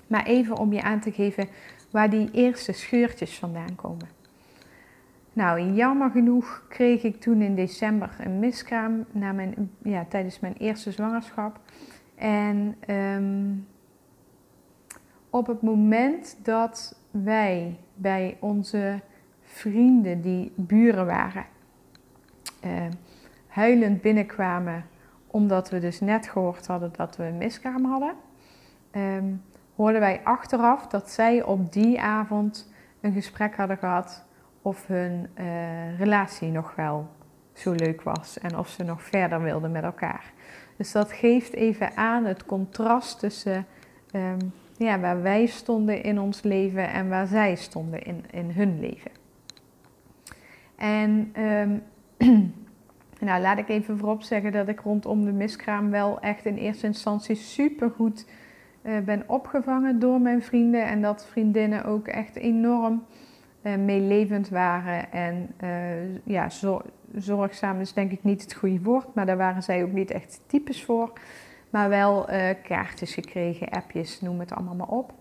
maar 0.06 0.26
even 0.26 0.56
om 0.56 0.72
je 0.72 0.82
aan 0.82 1.00
te 1.00 1.12
geven 1.12 1.48
waar 1.90 2.10
die 2.10 2.30
eerste 2.32 2.72
scheurtjes 2.72 3.38
vandaan 3.38 3.74
komen. 3.74 4.08
Nou, 5.34 5.60
jammer 5.60 6.10
genoeg 6.10 6.62
kreeg 6.68 7.02
ik 7.02 7.20
toen 7.20 7.42
in 7.42 7.54
december 7.54 8.16
een 8.18 8.38
miskraam 8.38 9.04
na 9.10 9.32
mijn, 9.32 9.70
ja, 9.82 10.04
tijdens 10.08 10.40
mijn 10.40 10.54
eerste 10.58 10.92
zwangerschap. 10.92 11.60
En 12.14 12.76
um, 12.90 13.66
op 15.30 15.46
het 15.46 15.62
moment 15.62 16.38
dat 16.42 17.00
wij 17.10 17.78
bij 17.94 18.36
onze 18.40 19.00
vrienden 19.42 20.20
die 20.20 20.52
buren 20.56 21.06
waren, 21.06 21.44
uh, 22.64 22.70
huilend 23.46 24.00
binnenkwamen 24.00 24.84
omdat 25.26 25.70
we 25.70 25.78
dus 25.78 26.00
net 26.00 26.28
gehoord 26.28 26.66
hadden 26.66 26.92
dat 26.96 27.16
we 27.16 27.24
een 27.24 27.38
miskraam 27.38 27.84
hadden, 27.84 28.14
um, 28.92 29.42
hoorden 29.76 30.00
wij 30.00 30.20
achteraf 30.24 30.86
dat 30.86 31.10
zij 31.10 31.42
op 31.42 31.72
die 31.72 32.00
avond 32.00 32.72
een 33.00 33.12
gesprek 33.12 33.56
hadden 33.56 33.76
gehad 33.76 34.23
of 34.64 34.86
hun 34.86 35.26
uh, 35.38 35.98
relatie 35.98 36.50
nog 36.50 36.74
wel 36.74 37.08
zo 37.52 37.72
leuk 37.72 38.02
was 38.02 38.38
en 38.38 38.58
of 38.58 38.68
ze 38.68 38.82
nog 38.82 39.02
verder 39.02 39.42
wilden 39.42 39.72
met 39.72 39.82
elkaar. 39.82 40.32
Dus 40.76 40.92
dat 40.92 41.12
geeft 41.12 41.52
even 41.52 41.96
aan 41.96 42.24
het 42.24 42.44
contrast 42.44 43.18
tussen 43.18 43.66
um, 44.14 44.52
ja, 44.76 45.00
waar 45.00 45.22
wij 45.22 45.46
stonden 45.46 46.02
in 46.02 46.20
ons 46.20 46.42
leven 46.42 46.90
en 46.90 47.08
waar 47.08 47.26
zij 47.26 47.54
stonden 47.54 48.02
in, 48.02 48.24
in 48.30 48.50
hun 48.50 48.80
leven. 48.80 49.10
En 50.76 51.32
um, 51.42 51.82
nou, 53.26 53.42
laat 53.42 53.58
ik 53.58 53.68
even 53.68 53.98
voorop 53.98 54.22
zeggen 54.22 54.52
dat 54.52 54.68
ik 54.68 54.80
rondom 54.80 55.24
de 55.24 55.32
miskraam 55.32 55.90
wel 55.90 56.20
echt 56.20 56.44
in 56.44 56.56
eerste 56.56 56.86
instantie 56.86 57.36
supergoed 57.36 58.26
uh, 58.82 58.98
ben 58.98 59.24
opgevangen 59.26 59.98
door 59.98 60.20
mijn 60.20 60.42
vrienden. 60.42 60.86
En 60.86 61.02
dat 61.02 61.26
vriendinnen 61.26 61.84
ook 61.84 62.08
echt 62.08 62.36
enorm 62.36 63.04
uh, 63.64 63.76
meelevend 63.76 64.48
waren. 64.48 65.12
En 65.12 65.54
uh, 65.62 66.16
ja, 66.24 66.48
zorgzaam 67.14 67.80
is 67.80 67.92
denk 67.92 68.10
ik 68.10 68.24
niet 68.24 68.42
het 68.42 68.54
goede 68.54 68.82
woord, 68.82 69.14
maar 69.14 69.26
daar 69.26 69.36
waren 69.36 69.62
zij 69.62 69.82
ook 69.82 69.92
niet 69.92 70.10
echt 70.10 70.40
types 70.46 70.84
voor. 70.84 71.12
Maar 71.70 71.88
wel 71.88 72.30
uh, 72.30 72.48
kaartjes 72.62 73.14
gekregen, 73.14 73.68
appjes, 73.68 74.20
noem 74.20 74.40
het 74.40 74.52
allemaal 74.52 74.74
maar 74.74 74.88
op. 74.88 75.12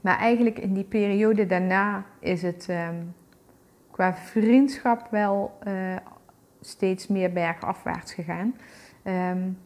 Maar 0.00 0.18
eigenlijk 0.18 0.58
in 0.58 0.72
die 0.72 0.84
periode 0.84 1.46
daarna 1.46 2.04
is 2.18 2.42
het 2.42 2.68
um, 2.70 3.14
qua 3.90 4.14
vriendschap 4.14 5.06
wel 5.10 5.58
steeds 6.60 7.06
meer 7.06 7.32
bergafwaarts 7.32 8.14
gegaan. 8.14 8.54
Um, 9.04 9.58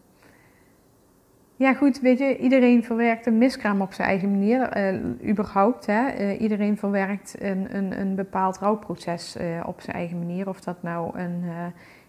ja, 1.56 1.74
goed, 1.74 2.00
weet 2.00 2.18
je, 2.18 2.36
iedereen 2.36 2.84
verwerkt 2.84 3.26
een 3.26 3.38
miskraam 3.38 3.80
op 3.80 3.92
zijn 3.92 4.08
eigen 4.08 4.30
manier, 4.30 4.76
uh, 4.76 5.28
überhaupt. 5.30 5.86
Hè? 5.86 6.18
Uh, 6.18 6.40
iedereen 6.40 6.76
verwerkt 6.76 7.36
een, 7.38 7.76
een, 7.76 8.00
een 8.00 8.14
bepaald 8.14 8.58
rouwproces 8.58 9.36
uh, 9.36 9.62
op 9.66 9.80
zijn 9.80 9.96
eigen 9.96 10.18
manier. 10.18 10.48
Of 10.48 10.60
dat 10.60 10.82
nou 10.82 11.18
een 11.18 11.42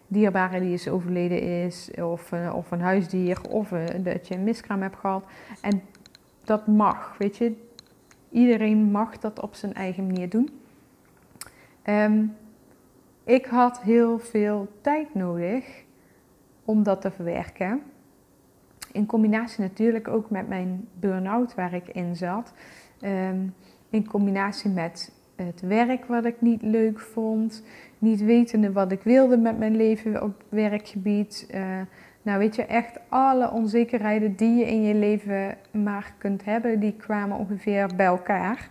dierbare 0.08 0.60
die 0.60 0.74
is 0.74 0.90
overleden 0.90 1.42
is, 1.42 1.92
of, 2.02 2.34
of 2.54 2.72
een 2.72 2.82
huisdier, 2.82 3.42
of 3.50 3.70
dat 3.98 4.28
je 4.28 4.36
een 4.36 4.44
miskraam 4.44 4.82
hebt 4.82 4.98
gehad. 4.98 5.24
En 5.62 5.82
dat 6.44 6.68
mag, 6.68 7.16
weet 7.18 7.38
je. 7.38 7.54
Iedereen 8.32 8.92
mag 8.92 9.18
dat 9.18 9.42
op 9.42 9.56
zijn 9.56 9.74
eigen 9.74 10.06
manier 10.06 10.30
doen. 10.30 10.50
Um, 11.90 12.36
ik 13.24 13.46
had 13.46 13.82
heel 13.82 14.20
veel 14.20 14.68
tijd 14.82 15.14
nodig 15.14 15.84
om 16.66 16.84
dat 16.84 17.02
te 17.02 17.12
verwerken. 17.12 17.82
In 18.96 19.06
combinatie 19.06 19.62
natuurlijk 19.62 20.08
ook 20.08 20.30
met 20.30 20.48
mijn 20.48 20.88
burn-out 21.00 21.56
waar 21.56 21.74
ik 21.74 21.88
in 21.88 22.16
zat. 22.16 22.54
Um, 23.02 23.54
in 23.90 24.08
combinatie 24.08 24.70
met 24.70 25.12
het 25.36 25.62
werk 25.62 26.06
wat 26.06 26.26
ik 26.26 26.42
niet 26.42 26.62
leuk 26.62 27.00
vond. 27.00 27.64
Niet 28.00 28.22
wetende 28.22 28.72
wat 28.72 28.92
ik 28.92 29.02
wilde 29.04 29.38
met 29.38 29.58
mijn 29.58 29.76
leven 29.76 30.24
op 30.24 30.44
werkgebied. 30.50 31.48
Uh, 31.54 31.82
nou 32.22 32.40
weet 32.40 32.56
je, 32.56 32.66
echt 32.66 33.00
alle 33.10 33.52
onzekerheden 33.52 34.36
die 34.36 34.56
je 34.56 34.66
in 34.66 34.84
je 34.84 34.96
leven 34.96 35.58
maar 35.72 36.14
kunt 36.18 36.46
hebben, 36.46 36.80
die 36.80 36.94
kwamen 36.94 37.38
ongeveer 37.38 37.90
bij 37.96 38.06
elkaar. 38.06 38.70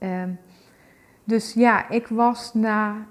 Um, 0.00 0.38
dus 1.24 1.52
ja, 1.52 1.88
ik 1.90 2.06
was 2.06 2.54
na. 2.54 3.06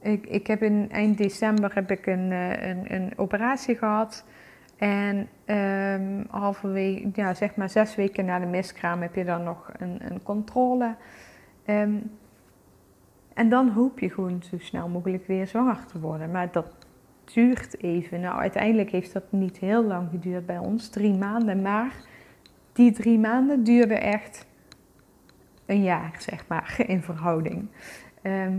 Ik, 0.00 0.26
ik 0.26 0.46
heb 0.46 0.62
in 0.62 0.88
eind 0.90 1.18
december 1.18 1.74
heb 1.74 1.90
ik 1.90 2.06
een, 2.06 2.32
eh, 2.32 2.68
een, 2.68 2.94
een 2.94 3.12
operatie 3.16 3.76
gehad. 3.76 4.24
En 4.78 5.28
um, 5.46 6.26
halverwege, 6.30 7.10
ja, 7.14 7.34
zeg 7.34 7.56
maar 7.56 7.70
zes 7.70 7.94
weken 7.94 8.24
na 8.24 8.38
de 8.38 8.46
miskraam 8.46 9.02
heb 9.02 9.14
je 9.14 9.24
dan 9.24 9.42
nog 9.42 9.70
een, 9.78 9.98
een 10.10 10.22
controle. 10.22 10.94
Um, 11.66 12.10
en 13.34 13.48
dan 13.48 13.68
hoop 13.68 13.98
je 13.98 14.10
gewoon 14.10 14.42
zo 14.42 14.58
snel 14.58 14.88
mogelijk 14.88 15.26
weer 15.26 15.46
zwanger 15.46 15.86
te 15.86 16.00
worden. 16.00 16.30
Maar 16.30 16.52
dat 16.52 16.72
duurt 17.24 17.82
even. 17.82 18.20
Nou, 18.20 18.40
uiteindelijk 18.40 18.90
heeft 18.90 19.12
dat 19.12 19.32
niet 19.32 19.58
heel 19.58 19.84
lang 19.84 20.10
geduurd 20.10 20.46
bij 20.46 20.58
ons, 20.58 20.88
drie 20.88 21.14
maanden. 21.14 21.62
Maar 21.62 21.92
die 22.72 22.92
drie 22.92 23.18
maanden 23.18 23.64
duurden 23.64 24.00
echt 24.00 24.46
een 25.66 25.82
jaar, 25.82 26.14
zeg 26.18 26.44
maar, 26.48 26.74
in 26.86 27.02
verhouding. 27.02 27.68
Ehm, 28.22 28.58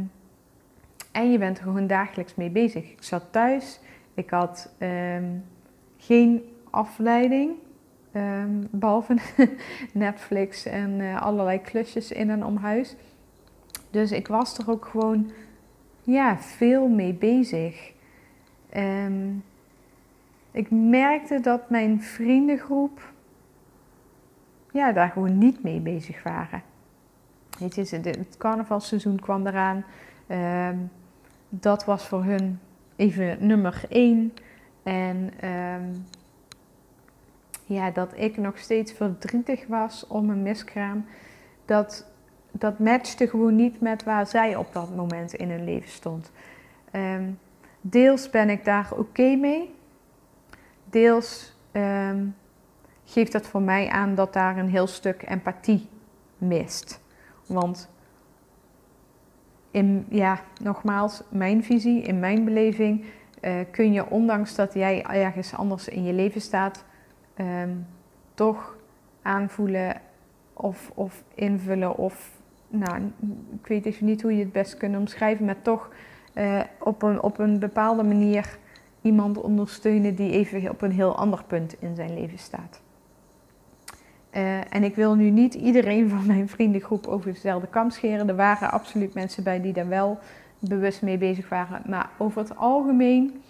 en 1.12 1.32
je 1.32 1.38
bent 1.38 1.58
er 1.58 1.64
gewoon 1.64 1.88
dagelijks 1.88 2.36
mee 2.36 2.50
bezig. 2.50 2.92
Ik 2.92 3.04
zat 3.04 3.32
thuis, 3.32 3.80
ik 4.14 4.30
had 4.30 4.76
ehm, 4.78 5.26
geen 6.00 6.44
afleiding, 6.70 7.52
um, 8.16 8.68
behalve 8.72 9.18
Netflix 9.94 10.66
en 10.66 11.00
uh, 11.00 11.22
allerlei 11.22 11.62
klusjes 11.62 12.12
in 12.12 12.30
en 12.30 12.46
om 12.46 12.58
huis. 12.58 12.96
Dus 13.90 14.12
ik 14.12 14.28
was 14.28 14.58
er 14.58 14.70
ook 14.70 14.86
gewoon 14.86 15.32
ja, 16.02 16.38
veel 16.38 16.88
mee 16.88 17.14
bezig. 17.14 17.92
Um, 18.76 19.44
ik 20.52 20.72
merkte 20.72 21.40
dat 21.40 21.70
mijn 21.70 22.02
vriendengroep 22.02 23.14
ja, 24.72 24.92
daar 24.92 25.10
gewoon 25.10 25.38
niet 25.38 25.64
mee 25.64 25.80
bezig 25.80 26.24
waren. 26.24 26.62
Weet 27.60 27.76
je, 27.76 27.98
het 27.98 28.38
carnavalseizoen 28.38 29.20
kwam 29.20 29.48
eraan. 29.48 29.86
Um, 30.72 30.92
dat 31.50 31.86
was 31.86 32.08
voor 32.08 32.24
hun 32.24 32.60
even 32.96 33.38
nummer 33.48 33.82
één. 33.90 34.34
En 34.90 35.32
um, 35.50 36.06
ja, 37.66 37.92
dat 37.92 38.12
ik 38.16 38.38
nog 38.38 38.58
steeds 38.58 38.92
verdrietig 38.92 39.68
was 39.68 40.08
om 40.08 40.30
een 40.30 40.42
miskraam. 40.42 41.06
Dat, 41.66 42.12
dat 42.52 42.80
matchte 42.80 43.28
gewoon 43.28 43.56
niet 43.56 43.82
met 43.82 44.04
waar 44.04 44.28
zij 44.28 44.56
op 44.56 44.74
dat 44.74 44.96
moment 44.96 45.34
in 45.34 45.50
hun 45.50 45.64
leven 45.64 45.90
stond. 45.90 46.32
Um, 46.94 47.40
deels 47.82 48.30
ben 48.30 48.50
ik 48.50 48.66
daar 48.66 48.92
oké 48.98 49.36
mee. 49.36 49.76
Deels 50.86 51.56
um, 51.72 52.36
geeft 53.06 53.32
dat 53.32 53.48
voor 53.48 53.62
mij 53.62 53.90
aan 53.90 54.16
dat 54.16 54.34
daar 54.34 54.58
een 54.58 54.70
heel 54.70 54.88
stuk 54.88 55.24
empathie 55.28 55.88
mist. 56.38 57.02
Want 57.46 57.90
in, 59.72 60.06
ja, 60.10 60.40
nogmaals, 60.62 61.22
mijn 61.30 61.64
visie, 61.64 62.02
in 62.02 62.20
mijn 62.20 62.46
beleving, 62.46 63.06
uh, 63.42 63.52
kun 63.72 63.94
je 63.94 64.10
ondanks 64.10 64.56
dat 64.56 64.74
jij 64.74 65.04
ergens 65.04 65.56
anders 65.56 65.88
in 65.88 66.04
je 66.04 66.14
leven 66.14 66.42
staat, 66.42 66.86
um, 67.36 67.86
toch 68.34 68.78
aanvoelen 69.22 70.02
of, 70.54 70.92
of 70.94 71.24
invullen 71.36 71.98
of, 71.98 72.32
nou, 72.68 73.12
ik 73.62 73.68
weet 73.68 73.86
even 73.86 74.06
niet 74.06 74.22
hoe 74.22 74.36
je 74.36 74.44
het 74.44 74.52
best 74.52 74.78
kunt 74.78 74.98
omschrijven, 74.98 75.46
maar 75.46 75.62
toch 75.62 75.90
uh, 76.36 76.60
op, 76.80 77.02
een, 77.02 77.22
op 77.22 77.40
een 77.40 77.60
bepaalde 77.60 78.04
manier 78.04 78.58
iemand 79.02 79.42
ondersteunen 79.42 80.16
die 80.16 80.32
even 80.32 80.70
op 80.70 80.82
een 80.82 80.92
heel 80.92 81.16
ander 81.16 81.44
punt 81.44 81.76
in 81.82 81.96
zijn 81.96 82.14
leven 82.14 82.38
staat. 82.38 82.82
Uh, 84.34 84.74
en 84.74 84.84
ik 84.84 84.96
wil 84.96 85.16
nu 85.16 85.30
niet 85.30 85.54
iedereen 85.54 86.10
van 86.16 86.26
mijn 86.26 86.50
vriendengroep 86.50 87.08
over 87.08 87.34
dezelfde 87.34 87.68
kam 87.68 87.90
scheren. 87.90 88.30
Er 88.30 88.36
waren 88.36 88.72
absoluut 88.72 89.14
mensen 89.14 89.44
bij 89.44 89.62
die 89.62 89.74
daar 89.74 89.88
wel 89.88 90.20
bewust 90.60 91.02
mee 91.02 91.18
bezig 91.18 91.50
waren. 91.50 91.82
Maar 91.86 92.10
over 92.18 92.42
het 92.42 92.58
algemeen 92.58 93.42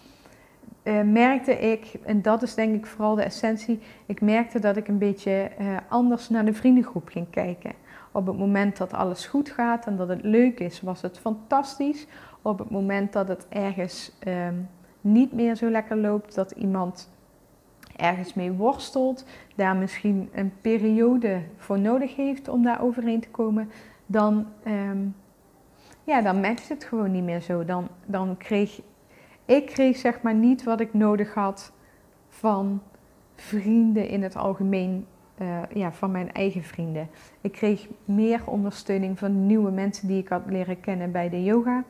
uh, 0.83 1.01
merkte 1.01 1.59
ik, 1.59 1.93
en 2.03 2.21
dat 2.21 2.41
is 2.41 2.55
denk 2.55 2.75
ik 2.75 2.85
vooral 2.85 3.15
de 3.15 3.23
essentie, 3.23 3.79
ik 4.05 4.21
merkte 4.21 4.59
dat 4.59 4.77
ik 4.77 4.87
een 4.87 4.97
beetje 4.97 5.51
uh, 5.59 5.77
anders 5.89 6.29
naar 6.29 6.45
de 6.45 6.53
vriendengroep 6.53 7.07
ging 7.07 7.29
kijken. 7.29 7.71
Op 8.11 8.27
het 8.27 8.37
moment 8.37 8.77
dat 8.77 8.93
alles 8.93 9.25
goed 9.25 9.49
gaat 9.49 9.85
en 9.85 9.95
dat 9.95 10.07
het 10.07 10.23
leuk 10.23 10.59
is, 10.59 10.81
was 10.81 11.01
het 11.01 11.19
fantastisch. 11.19 12.07
Op 12.41 12.59
het 12.59 12.69
moment 12.69 13.13
dat 13.13 13.27
het 13.27 13.47
ergens 13.49 14.11
um, 14.27 14.69
niet 15.01 15.33
meer 15.33 15.55
zo 15.55 15.69
lekker 15.69 15.97
loopt, 15.97 16.35
dat 16.35 16.51
iemand 16.51 17.09
ergens 17.95 18.33
mee 18.33 18.51
worstelt, 18.51 19.25
daar 19.55 19.75
misschien 19.75 20.29
een 20.33 20.53
periode 20.61 21.41
voor 21.57 21.79
nodig 21.79 22.15
heeft 22.15 22.47
om 22.47 22.63
daar 22.63 22.81
overheen 22.81 23.19
te 23.19 23.29
komen, 23.29 23.71
dan, 24.05 24.45
um, 24.67 25.15
ja, 26.09 26.21
dan 26.21 26.39
matcht 26.39 26.69
het 26.69 26.83
gewoon 26.83 27.11
niet 27.11 27.23
meer 27.23 27.41
zo. 27.41 27.65
Dan, 27.65 27.87
dan 28.05 28.37
kreeg 28.37 28.81
ik 29.45 29.65
kreeg 29.65 29.97
zeg 29.97 30.21
maar 30.21 30.35
niet 30.35 30.63
wat 30.63 30.79
ik 30.79 30.93
nodig 30.93 31.33
had 31.33 31.71
van 32.27 32.81
vrienden 33.35 34.07
in 34.07 34.23
het 34.23 34.35
algemeen, 34.35 35.05
uh, 35.41 35.61
ja, 35.73 35.91
van 35.91 36.11
mijn 36.11 36.31
eigen 36.33 36.63
vrienden. 36.63 37.09
Ik 37.41 37.51
kreeg 37.51 37.87
meer 38.05 38.41
ondersteuning 38.45 39.19
van 39.19 39.45
nieuwe 39.45 39.71
mensen 39.71 40.07
die 40.07 40.21
ik 40.21 40.27
had 40.27 40.41
leren 40.45 40.79
kennen 40.79 41.11
bij 41.11 41.29
de 41.29 41.43
yoga. 41.43 41.83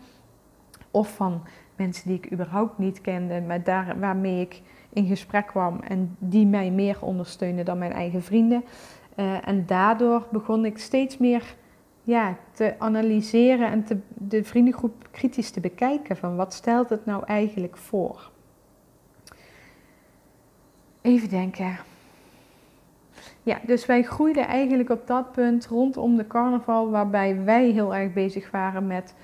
Of 0.91 1.15
van 1.15 1.41
mensen 1.75 2.07
die 2.07 2.17
ik 2.17 2.31
überhaupt 2.31 2.77
niet 2.77 3.01
kende, 3.01 3.41
maar 3.41 3.63
daar, 3.63 3.99
waarmee 3.99 4.41
ik 4.41 4.61
in 4.93 5.07
gesprek 5.07 5.47
kwam 5.47 5.79
en 5.79 6.15
die 6.19 6.45
mij 6.45 6.71
meer 6.71 6.97
ondersteunen 7.01 7.65
dan 7.65 7.77
mijn 7.77 7.93
eigen 7.93 8.23
vrienden. 8.23 8.63
Uh, 9.15 9.47
en 9.47 9.65
daardoor 9.65 10.27
begon 10.31 10.65
ik 10.65 10.77
steeds 10.77 11.17
meer 11.17 11.55
ja, 12.09 12.37
te 12.51 12.75
analyseren 12.77 13.71
en 13.71 14.03
de 14.13 14.43
vriendengroep 14.43 15.07
kritisch 15.11 15.51
te 15.51 15.59
bekijken 15.59 16.17
van 16.17 16.35
wat 16.35 16.53
stelt 16.53 16.89
het 16.89 17.05
nou 17.05 17.23
eigenlijk 17.25 17.77
voor. 17.77 18.31
Even 21.01 21.29
denken. 21.29 21.77
Ja, 23.43 23.59
dus 23.65 23.85
wij 23.85 24.03
groeiden 24.03 24.47
eigenlijk 24.47 24.89
op 24.89 25.07
dat 25.07 25.31
punt 25.31 25.65
rondom 25.65 26.15
de 26.15 26.27
carnaval, 26.27 26.89
waarbij 26.89 27.43
wij 27.43 27.69
heel 27.69 27.95
erg 27.95 28.13
bezig 28.13 28.51
waren 28.51 28.87
met 28.87 29.15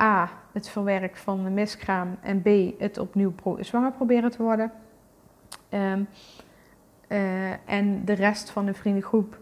A, 0.00 0.30
het 0.52 0.68
verwerken 0.68 1.18
van 1.18 1.44
de 1.44 1.50
miskraam 1.50 2.16
en 2.20 2.42
B, 2.42 2.80
het 2.80 2.98
opnieuw 2.98 3.34
zwanger 3.60 3.92
proberen 3.92 4.30
te 4.30 4.42
worden. 4.42 4.72
Um, 5.70 6.08
uh, 7.08 7.50
en 7.68 8.04
de 8.04 8.12
rest 8.12 8.50
van 8.50 8.66
de 8.66 8.74
vriendengroep 8.74 9.38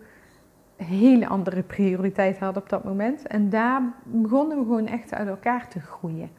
hele 0.76 1.26
andere 1.26 1.62
prioriteit 1.62 2.38
had 2.38 2.56
op 2.56 2.68
dat 2.68 2.84
moment. 2.84 3.26
En 3.26 3.50
daar 3.50 3.82
begonnen 4.04 4.58
we 4.58 4.64
gewoon 4.64 4.86
echt 4.86 5.14
uit 5.14 5.28
elkaar 5.28 5.68
te 5.68 5.80
groeien. 5.80 6.30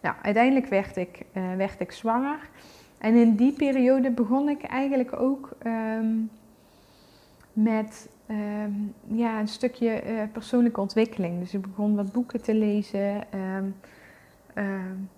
Nou, 0.00 0.14
uiteindelijk 0.22 0.66
werd 0.66 0.96
ik, 0.96 1.22
uh, 1.32 1.54
werd 1.56 1.80
ik 1.80 1.92
zwanger. 1.92 2.38
En 2.98 3.14
in 3.14 3.36
die 3.36 3.52
periode 3.52 4.10
begon 4.10 4.48
ik 4.48 4.62
eigenlijk 4.62 5.20
ook 5.20 5.50
um, 5.66 6.30
met 7.52 8.08
um, 8.30 8.94
ja, 9.06 9.40
een 9.40 9.48
stukje 9.48 10.02
uh, 10.06 10.22
persoonlijke 10.32 10.80
ontwikkeling. 10.80 11.38
Dus 11.38 11.54
ik 11.54 11.62
begon 11.62 11.96
wat 11.96 12.12
boeken 12.12 12.42
te 12.42 12.54
lezen. 12.54 13.24
Um, 14.54 15.08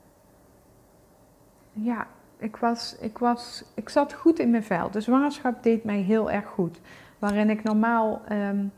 ja, 1.72 2.06
ik, 2.38 2.56
was, 2.56 2.96
ik, 3.00 3.18
was, 3.18 3.64
ik 3.74 3.88
zat 3.88 4.12
goed 4.12 4.38
in 4.38 4.50
mijn 4.50 4.62
vel. 4.62 4.90
De 4.90 5.00
zwangerschap 5.00 5.62
deed 5.62 5.84
mij 5.84 6.00
heel 6.00 6.30
erg 6.30 6.46
goed 6.46 6.80
waarin 7.18 7.50
ik 7.50 7.62
normaal 7.62 8.20
um, 8.33 8.72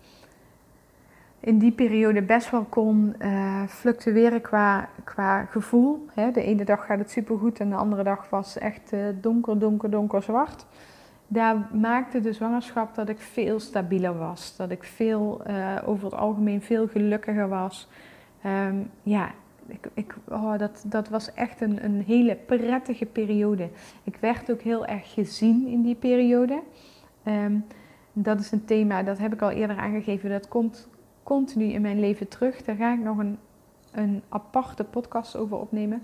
in 1.40 1.58
die 1.58 1.72
periode 1.72 2.22
best 2.22 2.50
wel 2.50 2.64
kon 2.64 3.14
uh, 3.18 3.62
fluctueren 3.66 4.40
qua, 4.40 4.88
qua 5.04 5.44
gevoel. 5.44 6.06
Hè, 6.14 6.30
de 6.30 6.42
ene 6.42 6.64
dag 6.64 6.86
gaat 6.86 6.98
het 6.98 7.10
supergoed 7.10 7.60
en 7.60 7.68
de 7.68 7.76
andere 7.76 8.02
dag 8.02 8.30
was 8.30 8.58
echt 8.58 8.92
uh, 8.92 9.04
donker, 9.20 9.58
donker, 9.58 9.90
donker 9.90 10.22
zwart. 10.22 10.66
Daar 11.26 11.68
maakte 11.72 12.20
de 12.20 12.32
zwangerschap 12.32 12.94
dat 12.94 13.08
ik 13.08 13.18
veel 13.18 13.60
stabieler 13.60 14.18
was. 14.18 14.56
Dat 14.56 14.70
ik 14.70 14.84
veel, 14.84 15.40
uh, 15.48 15.76
over 15.84 16.04
het 16.04 16.14
algemeen 16.14 16.62
veel 16.62 16.88
gelukkiger 16.88 17.48
was. 17.48 17.88
Um, 18.46 18.90
ja, 19.02 19.30
ik, 19.66 19.88
ik, 19.94 20.14
oh, 20.28 20.58
dat, 20.58 20.84
dat 20.86 21.08
was 21.08 21.34
echt 21.34 21.60
een, 21.60 21.84
een 21.84 22.02
hele 22.06 22.34
prettige 22.46 23.06
periode. 23.06 23.68
Ik 24.04 24.16
werd 24.20 24.50
ook 24.50 24.60
heel 24.60 24.86
erg 24.86 25.12
gezien 25.12 25.66
in 25.66 25.82
die 25.82 25.94
periode. 25.94 26.60
Um, 27.24 27.64
dat 28.12 28.40
is 28.40 28.52
een 28.52 28.64
thema, 28.64 29.02
dat 29.02 29.18
heb 29.18 29.32
ik 29.32 29.42
al 29.42 29.50
eerder 29.50 29.76
aangegeven. 29.76 30.30
Dat 30.30 30.48
komt 30.48 30.88
continu 31.22 31.64
in 31.64 31.82
mijn 31.82 32.00
leven 32.00 32.28
terug. 32.28 32.62
Daar 32.62 32.76
ga 32.76 32.92
ik 32.92 33.00
nog 33.00 33.18
een, 33.18 33.38
een 33.92 34.22
aparte 34.28 34.84
podcast 34.84 35.36
over 35.36 35.56
opnemen. 35.56 36.02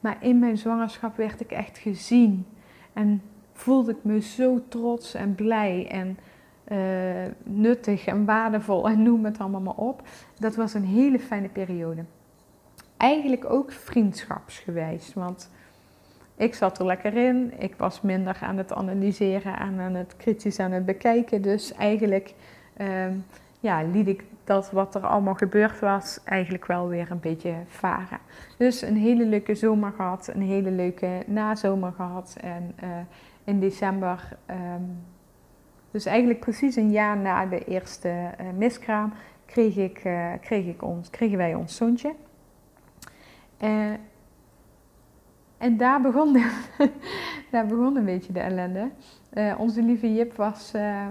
Maar 0.00 0.16
in 0.20 0.38
mijn 0.38 0.58
zwangerschap 0.58 1.16
werd 1.16 1.40
ik 1.40 1.50
echt 1.50 1.78
gezien. 1.78 2.46
En 2.92 3.22
voelde 3.52 3.90
ik 3.90 4.04
me 4.04 4.20
zo 4.20 4.60
trots 4.68 5.14
en 5.14 5.34
blij 5.34 5.88
en 5.90 6.18
uh, 6.72 7.32
nuttig 7.42 8.06
en 8.06 8.24
waardevol 8.24 8.88
en 8.88 9.02
noem 9.02 9.24
het 9.24 9.38
allemaal 9.38 9.60
maar 9.60 9.74
op. 9.74 10.02
Dat 10.38 10.56
was 10.56 10.74
een 10.74 10.84
hele 10.84 11.18
fijne 11.18 11.48
periode. 11.48 12.04
Eigenlijk 12.96 13.50
ook 13.50 13.72
vriendschapsgewijs. 13.72 15.14
Want 15.14 15.50
ik 16.38 16.54
zat 16.54 16.78
er 16.78 16.86
lekker 16.86 17.16
in. 17.16 17.52
Ik 17.58 17.74
was 17.76 18.00
minder 18.00 18.38
aan 18.42 18.56
het 18.56 18.72
analyseren 18.72 19.58
en 19.58 19.80
aan 19.80 19.94
het 19.94 20.16
kritisch 20.16 20.58
aan 20.58 20.72
het 20.72 20.86
bekijken. 20.86 21.42
Dus 21.42 21.72
eigenlijk 21.72 22.34
um, 22.80 23.24
ja, 23.60 23.82
liet 23.82 24.08
ik 24.08 24.24
dat 24.44 24.70
wat 24.70 24.94
er 24.94 25.06
allemaal 25.06 25.34
gebeurd 25.34 25.80
was 25.80 26.20
eigenlijk 26.24 26.66
wel 26.66 26.88
weer 26.88 27.10
een 27.10 27.20
beetje 27.20 27.54
varen. 27.66 28.18
Dus 28.56 28.82
een 28.82 28.96
hele 28.96 29.26
leuke 29.26 29.54
zomer 29.54 29.92
gehad, 29.92 30.30
een 30.34 30.42
hele 30.42 30.70
leuke 30.70 31.22
nazomer 31.26 31.92
gehad. 31.92 32.36
En 32.40 32.74
uh, 32.82 32.88
in 33.44 33.60
december, 33.60 34.36
um, 34.50 34.98
dus 35.90 36.06
eigenlijk 36.06 36.40
precies 36.40 36.76
een 36.76 36.90
jaar 36.90 37.16
na 37.16 37.46
de 37.46 37.64
eerste 37.64 38.08
uh, 38.08 38.46
miskraam, 38.56 39.12
kreeg 39.46 39.76
ik, 39.76 40.04
uh, 40.04 40.32
kreeg 40.40 40.66
ik 40.66 40.82
ons, 40.82 41.10
kregen 41.10 41.36
wij 41.36 41.54
ons 41.54 41.76
zoontje. 41.76 42.14
En 45.58 45.76
daar 45.76 46.00
begon, 46.00 46.32
daar 47.50 47.66
begon 47.66 47.96
een 47.96 48.04
beetje 48.04 48.32
de 48.32 48.40
ellende. 48.40 48.90
Uh, 49.32 49.54
onze 49.58 49.82
lieve 49.82 50.14
Jip 50.14 50.36
was, 50.36 50.72
uh, 50.74 51.06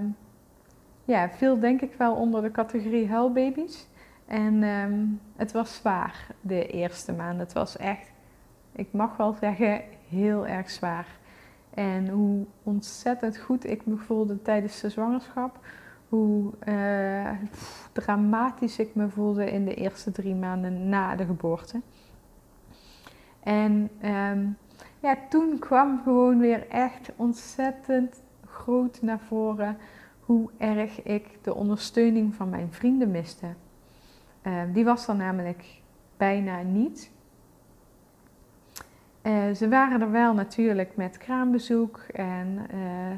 ja, 1.05 1.29
viel 1.29 1.59
denk 1.59 1.81
ik 1.81 1.93
wel 1.97 2.15
onder 2.15 2.41
de 2.41 2.51
categorie 2.51 3.09
huilbaby's. 3.09 3.87
En 4.25 4.63
ehm, 4.63 5.05
het 5.35 5.51
was 5.51 5.75
zwaar 5.75 6.27
de 6.41 6.67
eerste 6.67 7.13
maand. 7.13 7.39
Het 7.39 7.53
was 7.53 7.77
echt, 7.77 8.11
ik 8.71 8.87
mag 8.91 9.17
wel 9.17 9.33
zeggen, 9.33 9.81
heel 10.09 10.47
erg 10.47 10.69
zwaar. 10.69 11.07
En 11.73 12.09
hoe 12.09 12.45
ontzettend 12.63 13.37
goed 13.37 13.65
ik 13.65 13.85
me 13.85 13.97
voelde 13.97 14.41
tijdens 14.41 14.81
de 14.81 14.89
zwangerschap. 14.89 15.59
Hoe 16.09 16.51
uh, 16.67 17.29
dramatisch 17.91 18.79
ik 18.79 18.95
me 18.95 19.09
voelde 19.09 19.51
in 19.51 19.65
de 19.65 19.73
eerste 19.73 20.11
drie 20.11 20.35
maanden 20.35 20.89
na 20.89 21.15
de 21.15 21.25
geboorte. 21.25 21.81
En 23.43 23.89
ehm, 24.01 24.45
ja, 24.99 25.17
toen 25.29 25.59
kwam 25.59 26.01
gewoon 26.03 26.39
weer 26.39 26.67
echt 26.67 27.11
ontzettend 27.15 28.21
groot 28.45 29.01
naar 29.01 29.19
voren 29.19 29.77
hoe 30.19 30.49
erg 30.57 31.03
ik 31.03 31.37
de 31.41 31.55
ondersteuning 31.55 32.35
van 32.35 32.49
mijn 32.49 32.67
vrienden 32.71 33.11
miste. 33.11 33.47
Ehm, 34.41 34.71
die 34.71 34.85
was 34.85 35.07
er 35.07 35.15
namelijk 35.15 35.81
bijna 36.17 36.61
niet. 36.61 37.11
Uh, 39.23 39.53
ze 39.55 39.69
waren 39.69 40.01
er 40.01 40.11
wel 40.11 40.33
natuurlijk 40.33 40.95
met 40.95 41.17
kraambezoek 41.17 41.97
en 42.13 42.67
uh, 42.73 43.17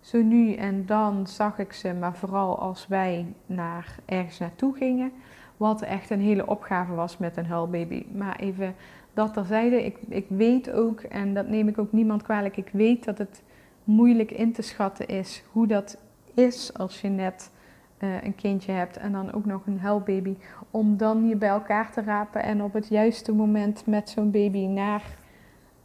zo 0.00 0.22
nu 0.22 0.54
en 0.54 0.86
dan 0.86 1.26
zag 1.26 1.58
ik 1.58 1.72
ze, 1.72 1.94
maar 1.94 2.16
vooral 2.16 2.58
als 2.58 2.86
wij 2.86 3.34
naar 3.46 3.96
ergens 4.04 4.38
naartoe 4.38 4.76
gingen, 4.76 5.12
wat 5.56 5.82
echt 5.82 6.10
een 6.10 6.20
hele 6.20 6.46
opgave 6.46 6.94
was 6.94 7.18
met 7.18 7.36
een 7.36 7.46
huilbaby. 7.46 8.06
Maar 8.12 8.36
even 8.36 8.74
dat 9.16 9.32
terzijde, 9.32 9.84
ik, 9.84 9.96
ik 10.08 10.26
weet 10.28 10.72
ook, 10.72 11.00
en 11.00 11.34
dat 11.34 11.48
neem 11.48 11.68
ik 11.68 11.78
ook 11.78 11.92
niemand 11.92 12.22
kwalijk, 12.22 12.56
ik 12.56 12.70
weet 12.72 13.04
dat 13.04 13.18
het 13.18 13.42
moeilijk 13.84 14.30
in 14.30 14.52
te 14.52 14.62
schatten 14.62 15.06
is 15.06 15.44
hoe 15.52 15.66
dat 15.66 15.98
is 16.34 16.74
als 16.74 17.00
je 17.00 17.08
net 17.08 17.50
uh, 17.98 18.22
een 18.22 18.34
kindje 18.34 18.72
hebt 18.72 18.96
en 18.96 19.12
dan 19.12 19.32
ook 19.32 19.44
nog 19.44 19.66
een 19.66 19.78
huilbaby. 19.78 20.36
Om 20.70 20.96
dan 20.96 21.28
je 21.28 21.36
bij 21.36 21.48
elkaar 21.48 21.92
te 21.92 22.02
rapen 22.02 22.42
en 22.42 22.62
op 22.62 22.72
het 22.72 22.88
juiste 22.88 23.32
moment 23.32 23.86
met 23.86 24.08
zo'n 24.08 24.30
baby 24.30 24.66
naar 24.66 25.02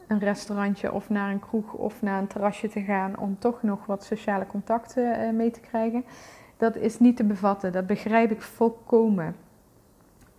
een 0.08 0.20
restaurantje 0.20 0.94
of 0.94 1.10
naar 1.10 1.32
een 1.32 1.39
kroeg 1.39 1.74
of 1.74 2.02
naar 2.02 2.20
een 2.20 2.28
terrasje 2.28 2.67
te 2.67 2.82
gaan 2.82 3.20
om 3.20 3.39
toch 3.39 3.63
nog 3.63 3.86
wat 3.86 4.04
sociale 4.04 4.48
contacten 4.48 5.22
uh, 5.22 5.34
mee 5.34 5.52
te 5.52 5.60
krijgen. 5.60 6.04
Dat 6.58 6.76
is 6.76 7.00
niet 7.00 7.17
te 7.17 7.24
bevatten, 7.24 7.72
dat 7.72 7.88
begrijp 7.88 8.32
ik 8.32 8.41
volkomen. 8.41 9.36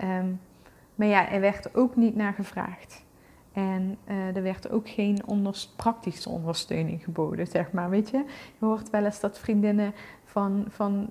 Um, 0.01 0.41
maar 1.03 1.11
ja, 1.11 1.31
er 1.31 1.41
werd 1.41 1.75
ook 1.75 1.97
niet 1.97 2.17
naar 2.17 2.33
gevraagd. 2.33 3.05
En 3.53 3.97
uh, 4.09 4.37
er 4.37 4.43
werd 4.43 4.71
ook 4.71 4.89
geen 4.89 5.21
praktische 5.77 6.29
ondersteuning 6.29 7.05
geboden, 7.05 7.47
zeg 7.47 7.73
maar. 7.73 7.91
Weet 7.91 8.11
je, 8.11 8.17
je 8.59 8.65
hoort 8.65 8.91
wel 8.91 9.05
eens 9.05 9.21
dat 9.21 9.39
vriendinnen 9.39 9.95
van, 10.25 10.65
van 10.69 11.11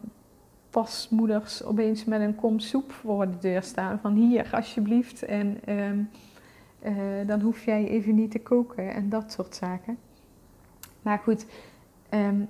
pasmoeders 0.69 1.63
opeens 1.63 2.06
met 2.06 2.21
een 2.21 2.36
kom 2.36 2.60
soep 2.60 2.91
voor 2.91 3.32
de 3.32 3.38
deur 3.38 3.63
staan. 3.63 3.99
Van 3.99 4.13
hier, 4.13 4.49
alsjeblieft. 4.51 5.23
En 5.23 5.60
um, 5.69 6.10
uh, 6.84 7.27
dan 7.27 7.41
hoef 7.41 7.65
jij 7.65 7.88
even 7.88 8.15
niet 8.15 8.32
te 8.32 8.39
koken 8.39 8.93
en 8.93 9.10
dat 9.10 9.32
soort 9.32 9.56
zaken. 9.56 9.97
Maar 11.01 11.19
goed, 11.19 11.45
um, 12.10 12.47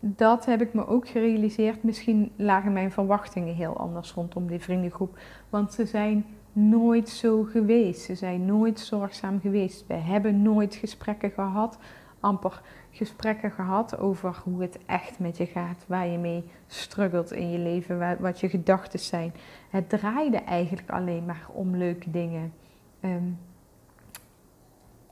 dat 0.00 0.44
heb 0.44 0.60
ik 0.60 0.74
me 0.74 0.86
ook 0.86 1.08
gerealiseerd. 1.08 1.82
Misschien 1.82 2.32
lagen 2.36 2.72
mijn 2.72 2.92
verwachtingen 2.92 3.54
heel 3.54 3.76
anders 3.76 4.12
rondom 4.12 4.46
die 4.46 4.60
vriendengroep. 4.60 5.18
Want 5.50 5.72
ze 5.72 5.86
zijn 5.86 6.24
nooit 6.56 7.08
zo 7.08 7.42
geweest. 7.42 8.00
Ze 8.00 8.14
zijn 8.14 8.44
nooit 8.44 8.80
zorgzaam 8.80 9.40
geweest. 9.40 9.86
We 9.86 9.94
hebben 9.94 10.42
nooit 10.42 10.74
gesprekken 10.74 11.30
gehad, 11.30 11.78
amper 12.20 12.62
gesprekken 12.90 13.50
gehad 13.50 13.98
over 13.98 14.40
hoe 14.44 14.62
het 14.62 14.78
echt 14.86 15.18
met 15.18 15.36
je 15.36 15.46
gaat, 15.46 15.84
waar 15.86 16.06
je 16.06 16.18
mee 16.18 16.44
struggelt 16.66 17.32
in 17.32 17.50
je 17.50 17.58
leven, 17.58 18.20
wat 18.20 18.40
je 18.40 18.48
gedachten 18.48 18.98
zijn. 18.98 19.32
Het 19.70 19.88
draaide 19.88 20.36
eigenlijk 20.36 20.90
alleen 20.90 21.24
maar 21.24 21.46
om 21.52 21.76
leuke 21.76 22.10
dingen. 22.10 22.52
Um, 23.00 23.38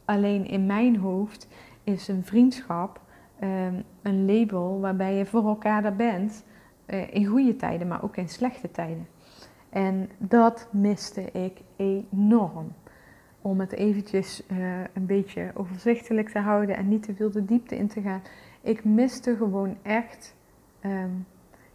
alleen 0.05 0.47
in 0.47 0.67
mijn 0.67 0.97
hoofd 0.97 1.49
is 1.83 2.09
een 2.09 2.25
vriendschap 2.25 3.01
um, 3.43 3.85
een 4.03 4.25
label 4.25 4.81
waarbij 4.81 5.15
je 5.15 5.27
voor 5.27 5.47
elkaar 5.47 5.85
er 5.85 5.97
bent, 5.97 6.45
uh, 6.87 7.15
in 7.15 7.27
goede 7.27 7.57
tijden, 7.57 7.89
maar 7.89 8.03
ook 8.03 8.17
in 8.17 8.29
slechte 8.29 8.71
tijden. 8.71 9.07
En 9.75 10.11
dat 10.19 10.69
miste 10.71 11.23
ik 11.23 11.61
enorm. 11.77 12.73
Om 13.41 13.61
het 13.61 13.73
eventjes 13.73 14.43
uh, 14.51 14.81
een 14.93 15.07
beetje 15.07 15.51
overzichtelijk 15.55 16.29
te 16.29 16.39
houden 16.39 16.77
en 16.77 16.89
niet 16.89 17.03
te 17.03 17.15
veel 17.15 17.31
de 17.31 17.45
diepte 17.45 17.77
in 17.77 17.89
te 17.89 18.01
gaan. 18.01 18.23
Ik 18.61 18.85
miste 18.85 19.37
gewoon 19.37 19.77
echt 19.83 20.35
um, 20.85 21.27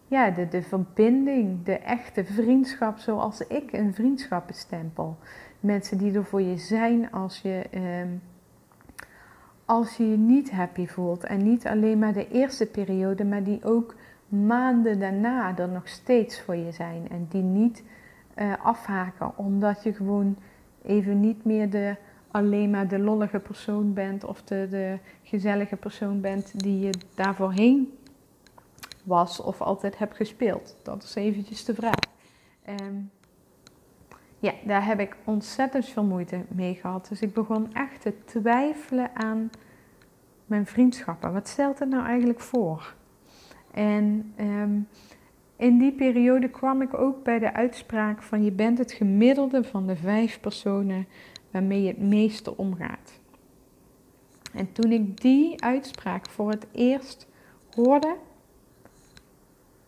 ja, 0.07 0.29
de, 0.29 0.47
de 0.47 0.61
verbinding, 0.61 1.63
de 1.63 1.77
echte 1.77 2.25
vriendschap 2.25 2.97
zoals 2.97 3.47
ik 3.47 3.73
een 3.73 3.93
vriendschap 3.93 4.47
bestempel. 4.47 5.17
Mensen 5.59 5.97
die 5.97 6.13
er 6.13 6.25
voor 6.25 6.41
je 6.41 6.57
zijn 6.57 7.11
als 7.11 7.41
je, 7.41 7.63
um, 8.01 8.21
als 9.65 9.97
je 9.97 10.09
je 10.09 10.17
niet 10.17 10.51
happy 10.51 10.87
voelt. 10.87 11.23
En 11.23 11.43
niet 11.43 11.67
alleen 11.67 11.99
maar 11.99 12.13
de 12.13 12.27
eerste 12.27 12.65
periode, 12.65 13.25
maar 13.25 13.43
die 13.43 13.63
ook 13.63 13.95
maanden 14.29 14.99
daarna 14.99 15.57
er 15.57 15.69
nog 15.69 15.87
steeds 15.87 16.41
voor 16.41 16.55
je 16.55 16.71
zijn. 16.71 17.09
En 17.09 17.27
die 17.29 17.41
niet 17.41 17.83
uh, 18.35 18.53
afhaken, 18.63 19.37
omdat 19.37 19.83
je 19.83 19.93
gewoon 19.93 20.37
even 20.81 21.19
niet 21.19 21.45
meer 21.45 21.69
de, 21.69 21.95
alleen 22.31 22.69
maar 22.69 22.87
de 22.87 22.99
lollige 22.99 23.39
persoon 23.39 23.93
bent 23.93 24.23
of 24.23 24.43
de, 24.43 24.67
de 24.69 24.97
gezellige 25.23 25.75
persoon 25.75 26.21
bent 26.21 26.59
die 26.59 26.79
je 26.79 26.93
daarvoorheen 27.15 27.97
was 29.03 29.39
of 29.39 29.61
altijd 29.61 29.97
hebt 29.97 30.15
gespeeld. 30.15 30.75
Dat 30.83 31.03
is 31.03 31.15
eventjes 31.15 31.65
de 31.65 31.73
vraag. 31.73 31.99
Um, 32.81 33.11
ja, 34.39 34.53
daar 34.65 34.85
heb 34.85 34.99
ik 34.99 35.15
ontzettend 35.23 35.85
veel 35.85 36.03
moeite 36.03 36.45
mee 36.47 36.75
gehad. 36.75 37.07
Dus 37.09 37.21
ik 37.21 37.33
begon 37.33 37.73
echt 37.73 38.01
te 38.01 38.13
twijfelen 38.25 39.15
aan 39.15 39.49
mijn 40.45 40.65
vriendschappen. 40.65 41.33
Wat 41.33 41.47
stelt 41.47 41.79
het 41.79 41.89
nou 41.89 42.05
eigenlijk 42.05 42.39
voor? 42.39 42.95
En 43.71 44.33
um, 44.39 44.87
in 45.55 45.77
die 45.77 45.91
periode 45.91 46.49
kwam 46.49 46.81
ik 46.81 46.93
ook 46.93 47.23
bij 47.23 47.39
de 47.39 47.53
uitspraak 47.53 48.21
van 48.21 48.43
je 48.43 48.51
bent 48.51 48.77
het 48.77 48.91
gemiddelde 48.91 49.63
van 49.63 49.87
de 49.87 49.95
vijf 49.95 50.39
personen 50.39 51.07
waarmee 51.51 51.81
je 51.81 51.87
het 51.87 52.01
meeste 52.01 52.57
omgaat. 52.57 53.19
En 54.53 54.71
toen 54.71 54.91
ik 54.91 55.21
die 55.21 55.63
uitspraak 55.63 56.29
voor 56.29 56.49
het 56.49 56.67
eerst 56.71 57.27
hoorde, 57.75 58.15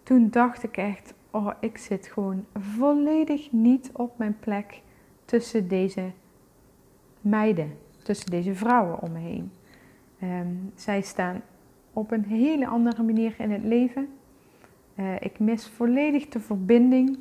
toen 0.04 0.30
dacht 0.30 0.64
ik 0.64 0.78
echt, 0.78 1.14
oh 1.32 1.52
ik 1.60 1.78
zit 1.78 2.08
gewoon 2.08 2.46
volledig 2.54 3.52
niet 3.52 3.90
op 3.94 4.18
mijn 4.18 4.38
plek 4.40 4.82
tussen 5.26 5.68
deze 5.68 6.12
meiden, 7.22 7.78
tussen 8.04 8.30
deze 8.30 8.56
vrouwen 8.56 9.02
om 9.02 9.12
me 9.12 9.20
heen. 9.20 9.52
Um, 10.24 10.72
zij 10.76 11.02
staan 11.02 11.42
op 11.94 12.12
een 12.12 12.24
hele 12.24 12.68
andere 12.68 13.04
manier 13.04 13.36
in 13.38 13.52
het 13.52 13.64
leven. 13.64 14.10
Uh, 14.96 15.16
ik 15.20 15.40
mis 15.40 15.68
volledig 15.68 16.28
de 16.28 16.40
verbinding. 16.40 17.18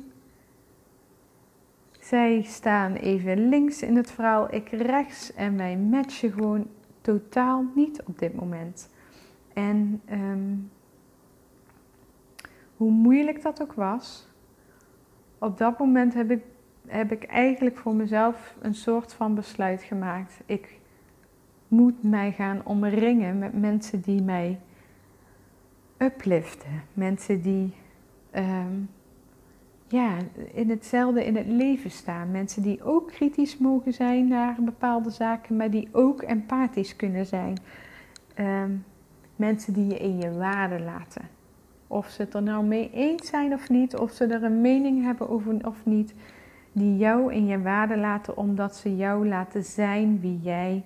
Zij 1.99 2.41
staan 2.41 2.93
even 2.93 3.49
links 3.49 3.81
in 3.81 3.95
het 3.95 4.11
verhaal, 4.11 4.53
ik 4.53 4.69
rechts 4.69 5.33
en 5.33 5.57
wij 5.57 5.77
matchen 5.77 6.31
gewoon 6.31 6.67
totaal 7.01 7.65
niet 7.75 8.03
op 8.03 8.19
dit 8.19 8.35
moment. 8.35 8.89
En 9.53 10.01
um, 10.11 10.71
hoe 12.77 12.91
moeilijk 12.91 13.41
dat 13.41 13.61
ook 13.61 13.73
was, 13.73 14.27
op 15.39 15.57
dat 15.57 15.79
moment 15.79 16.13
heb 16.13 16.31
ik, 16.31 16.43
heb 16.87 17.11
ik 17.11 17.23
eigenlijk 17.23 17.77
voor 17.77 17.95
mezelf 17.95 18.55
een 18.61 18.75
soort 18.75 19.13
van 19.13 19.35
besluit 19.35 19.83
gemaakt. 19.83 20.41
Ik 20.45 20.79
moet 21.71 22.03
mij 22.03 22.31
gaan 22.31 22.61
omringen 22.65 23.39
met 23.39 23.59
mensen 23.59 24.01
die 24.01 24.21
mij 24.21 24.59
upliften. 25.97 26.83
Mensen 26.93 27.41
die 27.41 27.73
um, 28.35 28.89
ja, 29.87 30.17
in 30.53 30.69
hetzelfde 30.69 31.25
in 31.25 31.35
het 31.35 31.47
leven 31.47 31.91
staan. 31.91 32.31
Mensen 32.31 32.61
die 32.61 32.83
ook 32.83 33.07
kritisch 33.07 33.57
mogen 33.57 33.93
zijn 33.93 34.27
naar 34.27 34.55
bepaalde 34.59 35.09
zaken, 35.09 35.57
maar 35.57 35.69
die 35.69 35.89
ook 35.91 36.21
empathisch 36.21 36.95
kunnen 36.95 37.25
zijn. 37.25 37.57
Um, 38.39 38.83
mensen 39.35 39.73
die 39.73 39.87
je 39.87 39.97
in 39.97 40.17
je 40.17 40.37
waarde 40.37 40.79
laten. 40.79 41.21
Of 41.87 42.07
ze 42.07 42.21
het 42.21 42.33
er 42.33 42.43
nou 42.43 42.65
mee 42.65 42.91
eens 42.93 43.27
zijn 43.27 43.53
of 43.53 43.69
niet, 43.69 43.97
of 43.97 44.11
ze 44.11 44.25
er 44.25 44.43
een 44.43 44.61
mening 44.61 45.03
hebben 45.03 45.29
over 45.29 45.67
of 45.67 45.85
niet, 45.85 46.13
die 46.71 46.97
jou 46.97 47.33
in 47.33 47.45
je 47.45 47.61
waarde 47.61 47.97
laten 47.97 48.37
omdat 48.37 48.75
ze 48.75 48.95
jou 48.95 49.27
laten 49.27 49.63
zijn 49.63 50.19
wie 50.19 50.39
jij 50.41 50.83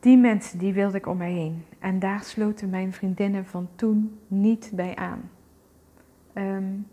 Die 0.00 0.16
mensen 0.16 0.58
die 0.58 0.72
wilde 0.72 0.96
ik 0.96 1.06
om 1.06 1.16
mij 1.16 1.32
heen. 1.32 1.64
En 1.78 1.98
daar 1.98 2.22
sloten 2.22 2.70
mijn 2.70 2.92
vriendinnen 2.92 3.46
van 3.46 3.68
toen 3.74 4.18
niet 4.26 4.70
bij 4.74 4.96
aan. 4.96 5.30
Um, 6.34 6.86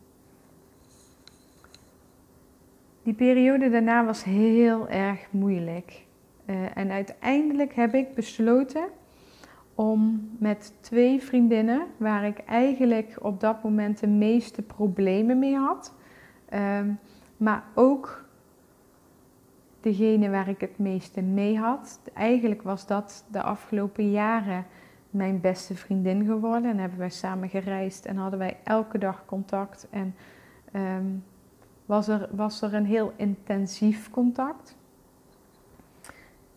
die 3.04 3.14
periode 3.14 3.70
daarna 3.70 4.06
was 4.06 4.24
heel 4.24 4.90
erg 4.90 5.28
moeilijk. 5.32 6.06
Uh, 6.46 6.78
en 6.78 6.92
uiteindelijk 6.92 7.74
heb 7.74 7.94
ik 7.94 8.14
besloten 8.14 8.88
om 9.76 10.30
met 10.40 10.74
twee 10.80 11.22
vriendinnen, 11.22 11.88
waar 11.98 12.26
ik 12.26 12.38
eigenlijk 12.38 13.18
op 13.22 13.40
dat 13.40 13.64
moment 13.64 14.00
de 14.00 14.08
meeste 14.08 14.62
problemen 14.62 15.40
mee 15.40 15.56
had, 15.56 15.94
ehm, 16.50 16.92
maar 17.38 17.64
ook 17.76 18.27
degene 19.82 20.30
waar 20.30 20.48
ik 20.48 20.62
het 20.62 20.78
meeste 20.78 21.22
mee 21.22 21.58
had. 21.58 22.00
Eigenlijk 22.13 22.62
was 22.62 22.88
dat 22.88 23.26
de 23.32 23.42
afgelopen 23.42 24.12
jaren 24.12 24.66
mijn 25.10 25.42
beste 25.42 25.76
vriendin 25.76 26.26
geworden. 26.26 26.72
En 26.72 26.78
hebben 26.78 27.00
wij 27.00 27.10
samen 27.10 27.50
gereisd 27.50 28.06
en 28.06 28.18
hadden 28.18 28.40
wij 28.40 28.58
elke 28.63 28.98
dag 28.98 29.26
contact. 29.26 29.88
En 29.90 30.16
ehm, 30.72 31.06
was, 31.86 32.08
er, 32.08 32.30
was 32.32 32.62
er 32.62 32.74
een 32.74 32.86
heel 32.86 33.13
intensief 33.16 34.10
contact. 34.10 34.76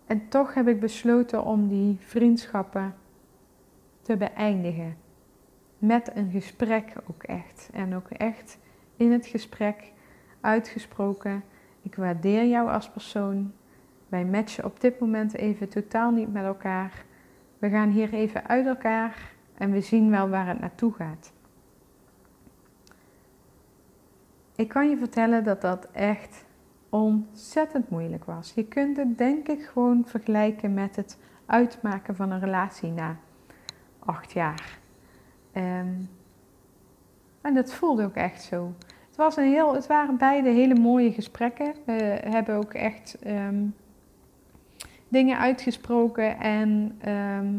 En 0.07 0.29
toch 0.29 0.55
heb 0.55 0.69
ik 0.69 0.81
besloten 0.81 1.45
om 1.45 1.69
die 1.69 1.97
vriendschappen 2.01 2.95
te 4.03 4.17
beëindigen. 4.17 4.97
Met 5.79 6.11
een 6.15 6.31
gesprek 6.31 6.93
ook 7.11 7.23
echt. 7.23 7.69
En 7.73 7.95
ook 7.95 8.11
echt 8.11 8.59
in 8.97 9.13
het 9.13 9.27
gesprek 9.27 9.93
uitgesproken. 10.41 11.43
Ik 11.83 11.95
waardeer 11.95 12.47
jou 12.47 12.71
als 12.71 12.91
persoon. 12.91 13.53
Wij 14.09 14.25
matchen 14.25 14.65
op 14.65 14.81
dit 14.81 15.01
moment 15.01 15.35
even 15.35 15.69
totaal 15.69 16.11
niet 16.11 16.33
met 16.33 16.45
elkaar. 16.45 17.05
We 17.59 17.69
gaan 17.69 17.89
hier 17.89 18.13
even 18.13 18.47
uit 18.47 18.67
elkaar 18.67 19.33
en 19.55 19.71
we 19.71 19.81
zien 19.81 20.11
wel 20.11 20.29
waar 20.29 20.47
het 20.47 20.61
naartoe 20.61 20.93
gaat. 20.93 21.33
Ik 24.57 24.69
kan 24.69 24.89
je 24.89 24.97
vertellen 24.97 25.45
dat 25.45 25.61
dat 25.61 25.89
echt 25.93 26.45
ontzettend 26.89 27.91
moeilijk 27.91 28.25
was. 28.25 28.53
Je 28.55 28.65
kunt 28.65 28.97
het 28.97 29.19
denk 29.19 29.49
ik 29.49 29.63
gewoon 29.63 30.05
vergelijken 30.07 30.75
met 30.75 30.97
het 30.97 31.19
uitmaken 31.47 32.17
van 32.17 32.31
een 32.31 32.41
relatie 32.41 32.91
na 32.91 33.17
acht 33.99 34.33
jaar. 34.33 34.79
Um, 35.55 36.09
en 37.41 37.55
dat 37.55 37.73
voelde 37.73 38.05
ook 38.05 38.15
echt 38.15 38.43
zo. 38.43 38.75
Was 39.21 39.37
een 39.37 39.53
heel, 39.53 39.75
het 39.75 39.87
waren 39.87 40.17
beide 40.17 40.49
hele 40.49 40.75
mooie 40.75 41.13
gesprekken. 41.13 41.75
We 41.85 41.93
hebben 42.29 42.55
ook 42.55 42.75
echt 42.75 43.17
ehm, 43.23 43.65
dingen 45.09 45.39
uitgesproken 45.39 46.39
en 46.39 46.99
ehm, 47.01 47.55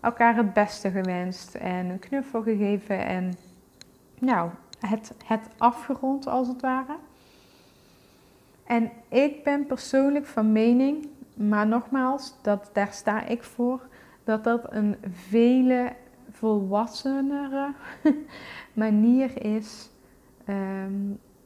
elkaar 0.00 0.36
het 0.36 0.52
beste 0.52 0.90
gewenst 0.90 1.54
en 1.54 1.86
een 1.88 1.98
knuffel 1.98 2.42
gegeven 2.42 3.06
en 3.06 3.32
nou, 4.18 4.50
het, 4.80 5.14
het 5.24 5.48
afgerond 5.56 6.26
als 6.26 6.48
het 6.48 6.60
ware. 6.60 6.96
En 8.66 8.90
ik 9.08 9.44
ben 9.44 9.66
persoonlijk 9.66 10.26
van 10.26 10.52
mening, 10.52 11.08
maar 11.34 11.66
nogmaals, 11.66 12.34
dat, 12.42 12.70
daar 12.72 12.92
sta 12.92 13.24
ik 13.24 13.42
voor, 13.42 13.80
dat 14.24 14.44
dat 14.44 14.72
een 14.72 14.96
vele 15.28 15.92
volwassenere 16.30 17.72
manier 18.72 19.44
is 19.44 19.94
ehm, 20.46 20.92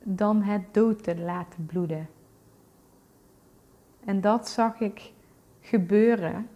dan 0.03 0.43
het 0.43 0.63
dood 0.75 1.03
te 1.03 1.19
laten 1.19 1.67
bloeden. 1.67 2.09
En 4.05 4.21
dat 4.21 4.49
zag 4.49 4.81
ik 4.81 5.13
gebeuren. 5.61 6.49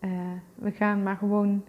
Uh, 0.00 0.10
we 0.54 0.70
gaan 0.70 1.02
maar 1.02 1.16
gewoon 1.16 1.64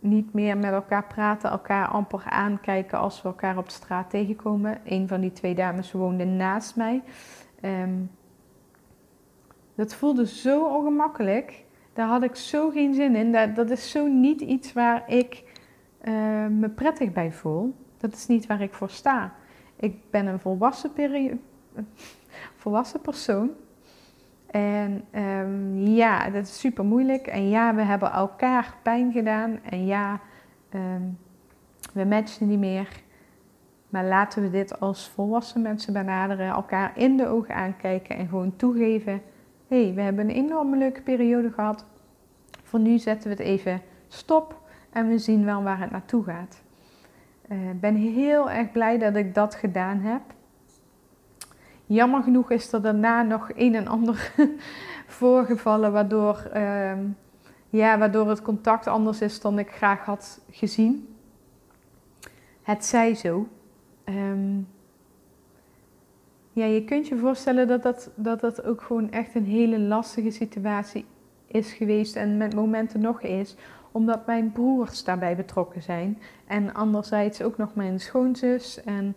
niet 0.00 0.32
meer 0.32 0.56
met 0.56 0.72
elkaar 0.72 1.04
praten, 1.04 1.50
elkaar 1.50 1.88
amper 1.88 2.22
aankijken 2.24 2.98
als 2.98 3.22
we 3.22 3.28
elkaar 3.28 3.58
op 3.58 3.64
de 3.64 3.72
straat 3.72 4.10
tegenkomen. 4.10 4.80
Een 4.84 5.08
van 5.08 5.20
die 5.20 5.32
twee 5.32 5.54
dames 5.54 5.92
woonde 5.92 6.24
naast 6.24 6.76
mij. 6.76 7.02
Um, 7.62 8.10
dat 9.74 9.94
voelde 9.94 10.26
zo 10.26 10.64
ongemakkelijk. 10.64 11.64
Daar 11.92 12.08
had 12.08 12.22
ik 12.22 12.34
zo 12.34 12.70
geen 12.70 12.94
zin 12.94 13.16
in. 13.16 13.32
Dat, 13.32 13.56
dat 13.56 13.70
is 13.70 13.90
zo 13.90 14.06
niet 14.06 14.40
iets 14.40 14.72
waar 14.72 15.10
ik 15.10 15.44
uh, 16.02 16.46
me 16.46 16.68
prettig 16.68 17.12
bij 17.12 17.32
voel. 17.32 17.74
Dat 17.96 18.12
is 18.12 18.26
niet 18.26 18.46
waar 18.46 18.60
ik 18.60 18.74
voor 18.74 18.90
sta. 18.90 19.34
Ik 19.80 20.10
ben 20.10 20.26
een 20.26 20.40
volwassen, 20.40 20.90
volwassen 22.62 23.00
persoon. 23.00 23.50
En 24.50 25.04
um, 25.14 25.76
ja, 25.76 26.30
dat 26.30 26.42
is 26.42 26.58
super 26.58 26.84
moeilijk. 26.84 27.26
En 27.26 27.48
ja, 27.48 27.74
we 27.74 27.82
hebben 27.82 28.12
elkaar 28.12 28.74
pijn 28.82 29.12
gedaan. 29.12 29.58
En 29.62 29.86
ja, 29.86 30.20
um, 30.74 31.18
we 31.92 32.04
matchen 32.04 32.48
niet 32.48 32.58
meer. 32.58 33.02
Maar 33.88 34.04
laten 34.04 34.42
we 34.42 34.50
dit 34.50 34.80
als 34.80 35.08
volwassen 35.08 35.62
mensen 35.62 35.92
benaderen, 35.92 36.46
elkaar 36.46 36.92
in 36.98 37.16
de 37.16 37.26
ogen 37.26 37.54
aankijken 37.54 38.16
en 38.16 38.28
gewoon 38.28 38.56
toegeven: 38.56 39.22
hé, 39.68 39.84
hey, 39.84 39.94
we 39.94 40.00
hebben 40.00 40.28
een 40.28 40.36
enorme 40.36 40.76
leuke 40.76 41.02
periode 41.02 41.50
gehad. 41.50 41.84
Voor 42.62 42.80
nu 42.80 42.98
zetten 42.98 43.30
we 43.30 43.36
het 43.36 43.44
even 43.46 43.80
stop 44.08 44.60
en 44.90 45.08
we 45.08 45.18
zien 45.18 45.44
wel 45.44 45.62
waar 45.62 45.80
het 45.80 45.90
naartoe 45.90 46.24
gaat. 46.24 46.62
Ik 47.48 47.56
uh, 47.56 47.70
ben 47.80 47.94
heel 47.94 48.50
erg 48.50 48.72
blij 48.72 48.98
dat 48.98 49.16
ik 49.16 49.34
dat 49.34 49.54
gedaan 49.54 50.00
heb. 50.00 50.22
Jammer 51.86 52.22
genoeg 52.22 52.50
is 52.50 52.72
er 52.72 52.82
daarna 52.82 53.22
nog 53.22 53.50
een 53.54 53.74
en 53.74 53.86
ander 53.86 54.32
voorgevallen, 55.18 55.92
waardoor, 55.92 56.50
uh, 56.54 56.92
ja, 57.68 57.98
waardoor 57.98 58.28
het 58.28 58.42
contact 58.42 58.86
anders 58.86 59.20
is 59.20 59.40
dan 59.40 59.58
ik 59.58 59.70
graag 59.70 60.04
had 60.04 60.40
gezien. 60.50 61.16
Het 62.62 62.84
zij 62.84 63.14
zo. 63.14 63.48
Um, 64.04 64.68
ja, 66.52 66.64
je 66.64 66.84
kunt 66.84 67.08
je 67.08 67.16
voorstellen 67.16 67.68
dat 67.68 67.82
dat, 67.82 68.10
dat 68.14 68.40
dat 68.40 68.64
ook 68.64 68.82
gewoon 68.82 69.10
echt 69.10 69.34
een 69.34 69.44
hele 69.44 69.78
lastige 69.78 70.30
situatie 70.30 71.04
is 71.46 71.72
geweest 71.72 72.16
en 72.16 72.36
met 72.36 72.54
momenten 72.54 73.00
nog 73.00 73.22
is, 73.22 73.56
omdat 73.98 74.26
mijn 74.26 74.52
broers 74.52 75.04
daarbij 75.04 75.36
betrokken 75.36 75.82
zijn. 75.82 76.18
En 76.46 76.74
anderzijds 76.74 77.42
ook 77.42 77.56
nog 77.56 77.74
mijn 77.74 78.00
schoonzus. 78.00 78.84
En 78.84 79.16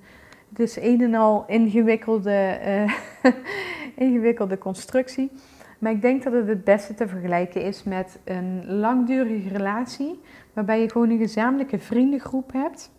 het 0.50 0.60
is 0.60 0.80
een 0.80 1.02
en 1.02 1.14
al 1.14 1.44
ingewikkelde, 1.48 2.60
uh, 2.66 3.34
ingewikkelde 4.08 4.58
constructie. 4.58 5.32
Maar 5.80 5.92
ik 5.92 6.02
denk 6.02 6.24
dat 6.24 6.34
het 6.34 6.48
het 6.48 6.64
beste 6.64 6.94
te 6.94 7.08
vergelijken 7.08 7.62
is 7.62 7.84
met 7.84 8.20
een 8.24 8.66
langdurige 8.66 9.50
relatie, 9.50 10.20
waarbij 10.54 10.82
je 10.82 10.90
gewoon 10.90 11.10
een 11.10 11.18
gezamenlijke 11.18 11.80
vriendengroep 11.80 12.52
hebt. 12.54 12.92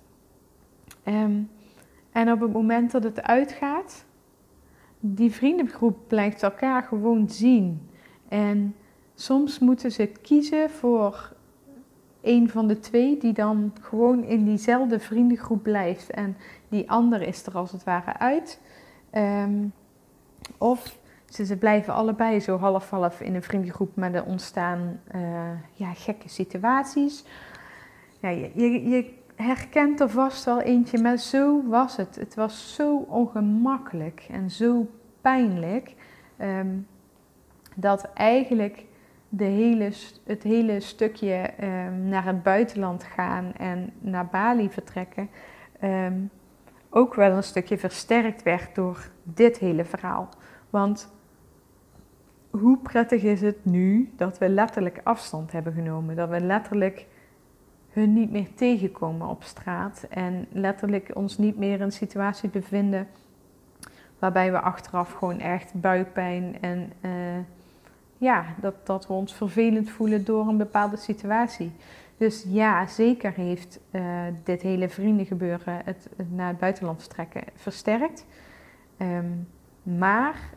Um, 1.04 1.50
en 2.12 2.32
op 2.32 2.40
het 2.40 2.52
moment 2.52 2.90
dat 2.90 3.02
het 3.02 3.22
uitgaat, 3.22 4.04
die 5.00 5.32
vriendengroep 5.32 5.96
blijft 6.06 6.42
elkaar 6.42 6.82
gewoon 6.82 7.30
zien. 7.30 7.88
En 8.28 8.74
soms 9.14 9.58
moeten 9.58 9.92
ze 9.92 10.06
kiezen 10.06 10.70
voor 10.70 11.32
een 12.22 12.50
van 12.50 12.68
de 12.68 12.78
twee 12.78 13.18
die 13.18 13.32
dan 13.32 13.72
gewoon 13.80 14.24
in 14.24 14.44
diezelfde 14.44 15.00
vriendengroep 15.00 15.62
blijft. 15.62 16.10
En 16.10 16.36
die 16.68 16.90
andere 16.90 17.26
is 17.26 17.46
er 17.46 17.56
als 17.56 17.72
het 17.72 17.84
ware 17.84 18.18
uit. 18.18 18.60
Um, 19.14 19.72
of 20.58 20.98
ze, 21.28 21.56
blijven 21.56 21.94
allebei 21.94 22.40
zo 22.40 22.58
half-half 22.58 23.20
in 23.20 23.34
een 23.34 23.42
vriendengroep, 23.42 23.96
maar 23.96 24.14
er 24.14 24.24
ontstaan 24.24 25.00
uh, 25.14 25.22
ja, 25.72 25.94
gekke 25.94 26.28
situaties. 26.28 27.24
Ja, 28.20 28.28
je, 28.28 28.50
je, 28.88 29.20
herkent 29.34 30.00
er 30.00 30.10
vast 30.10 30.44
wel 30.44 30.60
eentje, 30.60 30.98
maar 30.98 31.16
zo 31.16 31.62
was 31.68 31.96
het. 31.96 32.16
Het 32.16 32.34
was 32.34 32.74
zo 32.74 32.96
ongemakkelijk 32.96 34.26
en 34.30 34.50
zo 34.50 34.86
pijnlijk 35.20 35.94
um, 36.40 36.86
dat 37.74 38.10
eigenlijk 38.14 38.84
de 39.34 39.44
hele, 39.44 39.92
het 40.24 40.42
hele 40.42 40.80
stukje 40.80 41.50
um, 41.62 42.08
naar 42.08 42.24
het 42.24 42.42
buitenland 42.42 43.04
gaan 43.04 43.52
en 43.54 43.92
naar 43.98 44.26
Bali 44.26 44.70
vertrekken 44.70 45.28
um, 45.82 46.30
ook 46.90 47.14
wel 47.14 47.30
een 47.30 47.42
stukje 47.42 47.78
versterkt 47.78 48.42
werd 48.42 48.74
door 48.74 49.10
dit 49.22 49.58
hele 49.58 49.84
verhaal. 49.84 50.28
Want 50.70 51.12
hoe 52.50 52.78
prettig 52.78 53.22
is 53.22 53.40
het 53.40 53.64
nu 53.64 54.12
dat 54.16 54.38
we 54.38 54.48
letterlijk 54.48 55.00
afstand 55.04 55.52
hebben 55.52 55.72
genomen, 55.72 56.16
dat 56.16 56.28
we 56.28 56.40
letterlijk 56.40 57.06
hun 57.90 58.12
niet 58.12 58.30
meer 58.30 58.54
tegenkomen 58.54 59.28
op 59.28 59.42
straat 59.42 60.06
en 60.10 60.46
letterlijk 60.50 61.10
ons 61.14 61.38
niet 61.38 61.58
meer 61.58 61.74
in 61.74 61.80
een 61.80 61.92
situatie 61.92 62.48
bevinden 62.48 63.08
waarbij 64.18 64.52
we 64.52 64.60
achteraf 64.60 65.12
gewoon 65.12 65.38
echt 65.38 65.72
buikpijn 65.74 66.56
en 66.60 66.92
uh, 67.00 67.10
ja, 68.22 68.44
dat, 68.60 68.86
dat 68.86 69.06
we 69.06 69.12
ons 69.12 69.34
vervelend 69.34 69.90
voelen 69.90 70.24
door 70.24 70.48
een 70.48 70.56
bepaalde 70.56 70.96
situatie. 70.96 71.72
Dus 72.16 72.44
ja, 72.48 72.86
zeker 72.86 73.32
heeft 73.32 73.80
uh, 73.90 74.02
dit 74.44 74.62
hele 74.62 74.88
vriendengebeuren 74.88 75.80
het, 75.84 76.08
naar 76.30 76.48
het 76.48 76.58
buitenland 76.58 77.00
vertrekken 77.00 77.42
versterkt. 77.54 78.26
Um, 78.98 79.48
maar 79.82 80.50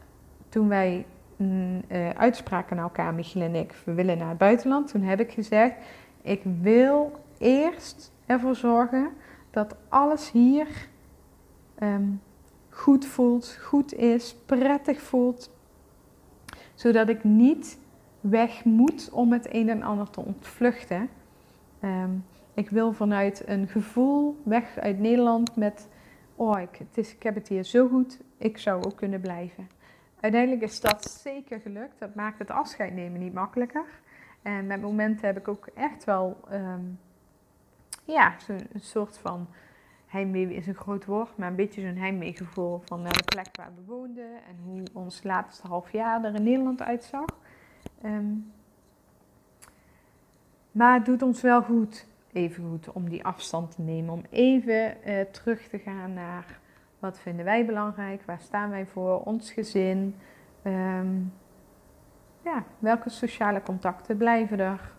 toen 0.49 0.68
wij 0.68 1.05
mm, 1.36 1.82
uh, 1.88 2.09
uitspraken 2.09 2.76
naar 2.76 2.86
elkaar, 2.86 3.13
Michiel 3.13 3.41
en 3.41 3.55
ik, 3.55 3.74
we 3.86 3.93
willen 3.93 4.18
naar 4.18 4.30
het 4.30 4.38
buitenland, 4.38 4.88
toen 4.88 5.01
heb 5.01 5.20
ik 5.20 5.32
gezegd, 5.32 5.76
ik 6.22 6.41
wil 6.61 7.20
eerst 7.38 8.11
ervoor 8.26 8.55
zorgen 8.55 9.09
dat 9.51 9.76
alles 9.89 10.32
hier 10.32 10.68
um, 11.80 12.22
goed 12.70 13.05
voelt, 13.05 13.57
goed 13.61 13.93
is, 13.93 14.36
prettig 14.45 15.01
voelt. 15.01 15.53
Zodat 16.76 17.09
ik 17.09 17.23
niet 17.23 17.80
weg 18.19 18.63
moet 18.63 19.09
om 19.11 19.32
het 19.32 19.53
een 19.53 19.69
en 19.69 19.84
ander 19.84 20.09
te 20.09 20.21
ontvluchten. 20.21 21.09
Ehm, 21.80 22.11
ik 22.53 22.69
wil 22.69 22.93
vanuit 22.93 23.43
een 23.47 23.67
gevoel 23.67 24.41
weg 24.43 24.78
uit 24.78 24.99
Nederland 24.99 25.55
met, 25.55 25.89
oh, 26.36 26.59
ik, 26.59 26.78
het 26.78 26.97
is, 26.97 27.13
ik 27.13 27.23
heb 27.23 27.36
het 27.36 27.47
hier 27.47 27.63
zo 27.63 27.88
goed, 27.88 28.19
ik 28.38 28.57
zou 28.57 28.84
ook 28.84 28.95
kunnen 28.95 29.21
blijven. 29.21 29.67
Uiteindelijk 30.19 30.63
is 30.63 30.80
dat 30.80 31.03
zeker 31.03 31.59
gelukt. 31.59 31.99
Dat 31.99 32.15
maakt 32.15 32.39
het 32.39 32.51
afscheid 32.51 32.93
nemen 32.93 33.19
niet 33.19 33.34
makkelijker. 33.34 33.86
En 34.41 34.67
met 34.67 34.82
momenten 34.82 35.26
heb 35.26 35.38
ik 35.38 35.47
ook 35.47 35.67
echt 35.73 36.03
wel, 36.03 36.38
um, 36.51 36.99
ja, 38.05 38.36
zo'n 38.39 38.67
soort 38.80 39.17
van 39.17 39.47
heimwee 40.16 40.55
is 40.55 40.68
een 40.68 40.76
groot 40.76 41.05
woord, 41.05 41.38
maar 41.38 41.49
een 41.49 41.55
beetje 41.55 41.82
zo'n 41.82 41.97
heimweegevoel 41.97 42.82
van 42.86 43.01
naar 43.01 43.18
de 43.18 43.24
plek 43.24 43.47
waar 43.57 43.72
we 43.76 43.82
woonden 43.86 44.30
en 44.47 44.57
hoe 44.63 44.84
ons 44.93 45.24
laatste 45.24 45.68
half 45.68 45.91
jaar 45.91 46.24
er 46.24 46.36
in 46.36 46.43
Nederland 46.43 46.82
uitzag. 46.82 47.26
Um, 48.05 48.51
maar 50.72 50.93
het 50.93 51.05
doet 51.05 51.22
ons 51.22 51.41
wel 51.41 51.61
goed, 51.61 52.07
even 52.32 52.70
goed, 52.70 52.91
om 52.91 53.09
die 53.09 53.26
afstand 53.26 53.76
te 53.76 53.82
nemen. 53.82 54.13
Om 54.13 54.24
even 54.30 54.97
uh, 55.05 55.22
terug 55.22 55.68
te 55.68 55.80
gaan 55.80 56.13
naar 56.13 56.59
wat 56.99 57.20
vinden 57.20 57.45
wij 57.45 57.66
belangrijk, 57.66 58.22
waar 58.26 58.39
staan 58.39 58.70
wij 58.70 58.86
voor, 58.86 59.22
ons 59.22 59.51
gezin. 59.51 60.16
Um, 60.63 61.34
ja, 62.41 62.63
welke 62.80 63.09
sociale 63.09 63.61
contacten 63.61 64.18
blijven 64.18 64.59
er? 64.59 64.93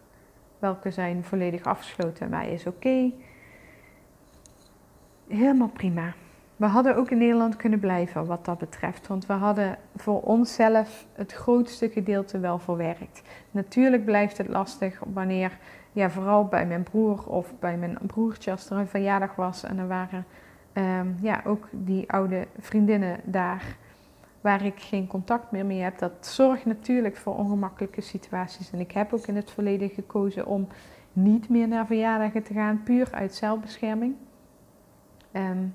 Welke 0.59 0.91
zijn 0.91 1.25
volledig 1.25 1.65
afgesloten 1.65 2.25
en 2.25 2.31
waar 2.31 2.49
is 2.49 2.67
oké? 2.67 3.13
Helemaal 5.29 5.69
prima. 5.69 6.13
We 6.57 6.67
hadden 6.67 6.97
ook 6.97 7.11
in 7.11 7.19
Nederland 7.19 7.57
kunnen 7.57 7.81
blijven 7.81 8.27
wat 8.27 8.45
dat 8.45 8.59
betreft, 8.59 9.07
want 9.07 9.27
we 9.27 9.33
hadden 9.33 9.79
voor 9.97 10.21
onszelf 10.21 11.07
het 11.13 11.33
grootste 11.33 11.91
gedeelte 11.91 12.39
wel 12.39 12.59
verwerkt. 12.59 13.23
Natuurlijk 13.51 14.05
blijft 14.05 14.39
het 14.39 14.49
lastig 14.49 15.03
wanneer, 15.13 15.59
ja, 15.93 16.11
vooral 16.11 16.45
bij 16.45 16.67
mijn 16.67 16.83
broer 16.83 17.27
of 17.27 17.53
bij 17.59 17.77
mijn 17.77 17.99
broertje, 18.07 18.51
als 18.51 18.71
er 18.71 18.77
een 18.77 18.89
verjaardag 18.89 19.35
was 19.35 19.65
en 19.65 19.79
er 19.79 19.89
waren 19.89 20.25
um, 20.73 21.17
ja, 21.21 21.43
ook 21.47 21.69
die 21.71 22.11
oude 22.11 22.47
vriendinnen 22.59 23.21
daar 23.25 23.77
waar 24.41 24.65
ik 24.65 24.81
geen 24.81 25.07
contact 25.07 25.51
meer 25.51 25.67
mee 25.67 25.81
heb. 25.81 25.99
Dat 25.99 26.13
zorgt 26.27 26.65
natuurlijk 26.65 27.17
voor 27.17 27.37
ongemakkelijke 27.37 28.01
situaties. 28.01 28.71
En 28.71 28.81
ik 28.81 28.93
heb 28.93 29.13
ook 29.13 29.27
in 29.27 29.37
het 29.37 29.51
verleden 29.51 29.89
gekozen 29.89 30.47
om 30.47 30.69
niet 31.13 31.49
meer 31.49 31.69
naar 31.69 31.87
verjaardagen 31.87 32.43
te 32.43 32.53
gaan, 32.53 32.83
puur 32.83 33.09
uit 33.13 33.35
zelfbescherming. 33.35 34.15
Um, 35.37 35.75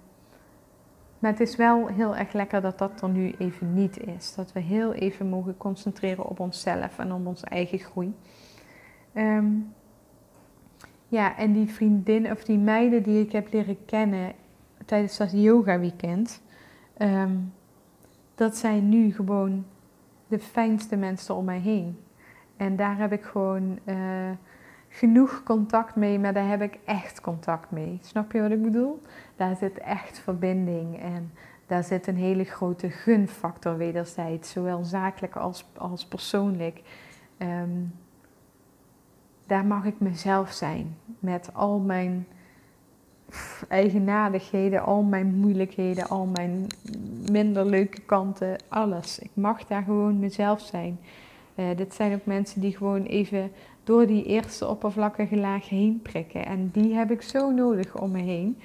maar 1.19 1.31
het 1.31 1.39
is 1.39 1.55
wel 1.55 1.87
heel 1.87 2.15
erg 2.15 2.33
lekker 2.33 2.61
dat 2.61 2.77
dat 2.77 3.01
er 3.01 3.09
nu 3.09 3.35
even 3.37 3.73
niet 3.73 3.99
is. 3.99 4.35
Dat 4.35 4.51
we 4.51 4.59
heel 4.59 4.93
even 4.93 5.27
mogen 5.27 5.57
concentreren 5.57 6.25
op 6.25 6.39
onszelf 6.39 6.99
en 6.99 7.13
op 7.13 7.25
onze 7.25 7.45
eigen 7.45 7.79
groei. 7.79 8.13
Um, 9.13 9.73
ja, 11.07 11.37
en 11.37 11.53
die 11.53 11.69
vriendinnen 11.69 12.31
of 12.31 12.43
die 12.43 12.57
meiden 12.57 13.03
die 13.03 13.25
ik 13.25 13.31
heb 13.31 13.53
leren 13.53 13.85
kennen 13.85 14.33
tijdens 14.85 15.17
dat 15.17 15.31
yoga 15.31 15.79
weekend, 15.79 16.41
um, 16.97 17.53
dat 18.35 18.57
zijn 18.57 18.89
nu 18.89 19.13
gewoon 19.13 19.65
de 20.27 20.39
fijnste 20.39 20.95
mensen 20.95 21.35
om 21.35 21.45
mij 21.45 21.59
heen. 21.59 21.97
En 22.57 22.75
daar 22.75 22.97
heb 22.97 23.11
ik 23.11 23.23
gewoon 23.23 23.79
uh, 23.85 24.29
genoeg 24.93 25.43
contact 25.43 25.95
mee, 25.95 26.19
maar 26.19 26.33
daar 26.33 26.47
heb 26.47 26.61
ik 26.61 26.79
echt 26.85 27.21
contact 27.21 27.71
mee. 27.71 27.99
Snap 28.01 28.31
je 28.31 28.41
wat 28.41 28.51
ik 28.51 28.61
bedoel? 28.61 29.01
Daar 29.35 29.55
zit 29.55 29.77
echt 29.77 30.19
verbinding 30.19 30.99
en 30.99 31.31
daar 31.67 31.83
zit 31.83 32.07
een 32.07 32.15
hele 32.15 32.43
grote 32.43 32.89
gunfactor 32.89 33.77
wederzijds, 33.77 34.51
zowel 34.51 34.83
zakelijk 34.83 35.35
als, 35.35 35.65
als 35.77 36.05
persoonlijk. 36.05 36.81
Um, 37.37 37.93
daar 39.45 39.65
mag 39.65 39.85
ik 39.85 39.99
mezelf 39.99 40.51
zijn 40.51 40.97
met 41.19 41.49
al 41.53 41.79
mijn 41.79 42.27
eigenaardigheden, 43.67 44.81
al 44.83 45.03
mijn 45.03 45.35
moeilijkheden, 45.35 46.09
al 46.09 46.25
mijn 46.25 46.67
minder 47.31 47.65
leuke 47.65 48.01
kanten, 48.01 48.57
alles. 48.67 49.19
Ik 49.19 49.31
mag 49.33 49.65
daar 49.65 49.83
gewoon 49.83 50.19
mezelf 50.19 50.61
zijn. 50.61 50.99
Uh, 51.55 51.65
dit 51.75 51.93
zijn 51.93 52.13
ook 52.13 52.25
mensen 52.25 52.61
die 52.61 52.77
gewoon 52.77 53.03
even 53.03 53.51
door 53.83 54.07
die 54.07 54.23
eerste 54.23 54.67
oppervlakkige 54.67 55.37
laag 55.37 55.69
heen 55.69 55.99
prikken. 56.01 56.45
En 56.45 56.69
die 56.73 56.93
heb 56.93 57.11
ik 57.11 57.21
zo 57.21 57.51
nodig 57.51 58.01
om 58.01 58.11
me 58.11 58.21
heen. 58.21 58.57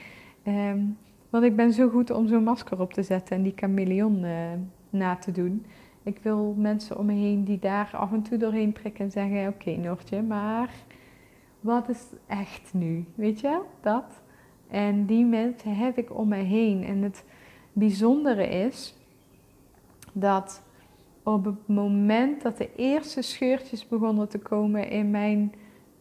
Um, 0.46 0.98
want 1.30 1.44
ik 1.44 1.56
ben 1.56 1.72
zo 1.72 1.88
goed 1.88 2.10
om 2.10 2.28
zo'n 2.28 2.42
masker 2.42 2.80
op 2.80 2.92
te 2.92 3.02
zetten 3.02 3.36
en 3.36 3.42
die 3.42 3.52
chameleon 3.56 4.24
uh, 4.24 4.52
na 4.90 5.16
te 5.16 5.32
doen. 5.32 5.66
Ik 6.02 6.18
wil 6.22 6.54
mensen 6.58 6.98
om 6.98 7.06
me 7.06 7.12
heen 7.12 7.44
die 7.44 7.58
daar 7.58 7.90
af 7.92 8.12
en 8.12 8.22
toe 8.22 8.38
doorheen 8.38 8.72
prikken 8.72 9.04
en 9.04 9.10
zeggen: 9.10 9.48
Oké, 9.48 9.70
Noortje, 9.70 10.22
maar 10.22 10.70
wat 11.60 11.88
is 11.88 12.04
echt 12.26 12.74
nu? 12.74 13.04
Weet 13.14 13.40
je 13.40 13.60
dat? 13.80 14.22
En 14.68 15.06
die 15.06 15.24
mensen 15.24 15.76
heb 15.76 15.98
ik 15.98 16.18
om 16.18 16.28
me 16.28 16.36
heen. 16.36 16.84
En 16.84 17.02
het 17.02 17.24
bijzondere 17.72 18.48
is 18.48 18.96
dat 20.12 20.62
op 21.27 21.45
het 21.45 21.68
moment 21.68 22.43
dat 22.43 22.59
de 22.59 22.70
eerste 22.77 23.22
scheurtjes 23.22 23.89
begonnen 23.89 24.29
te 24.29 24.39
komen 24.39 24.89
in 24.89 25.11
mijn 25.11 25.55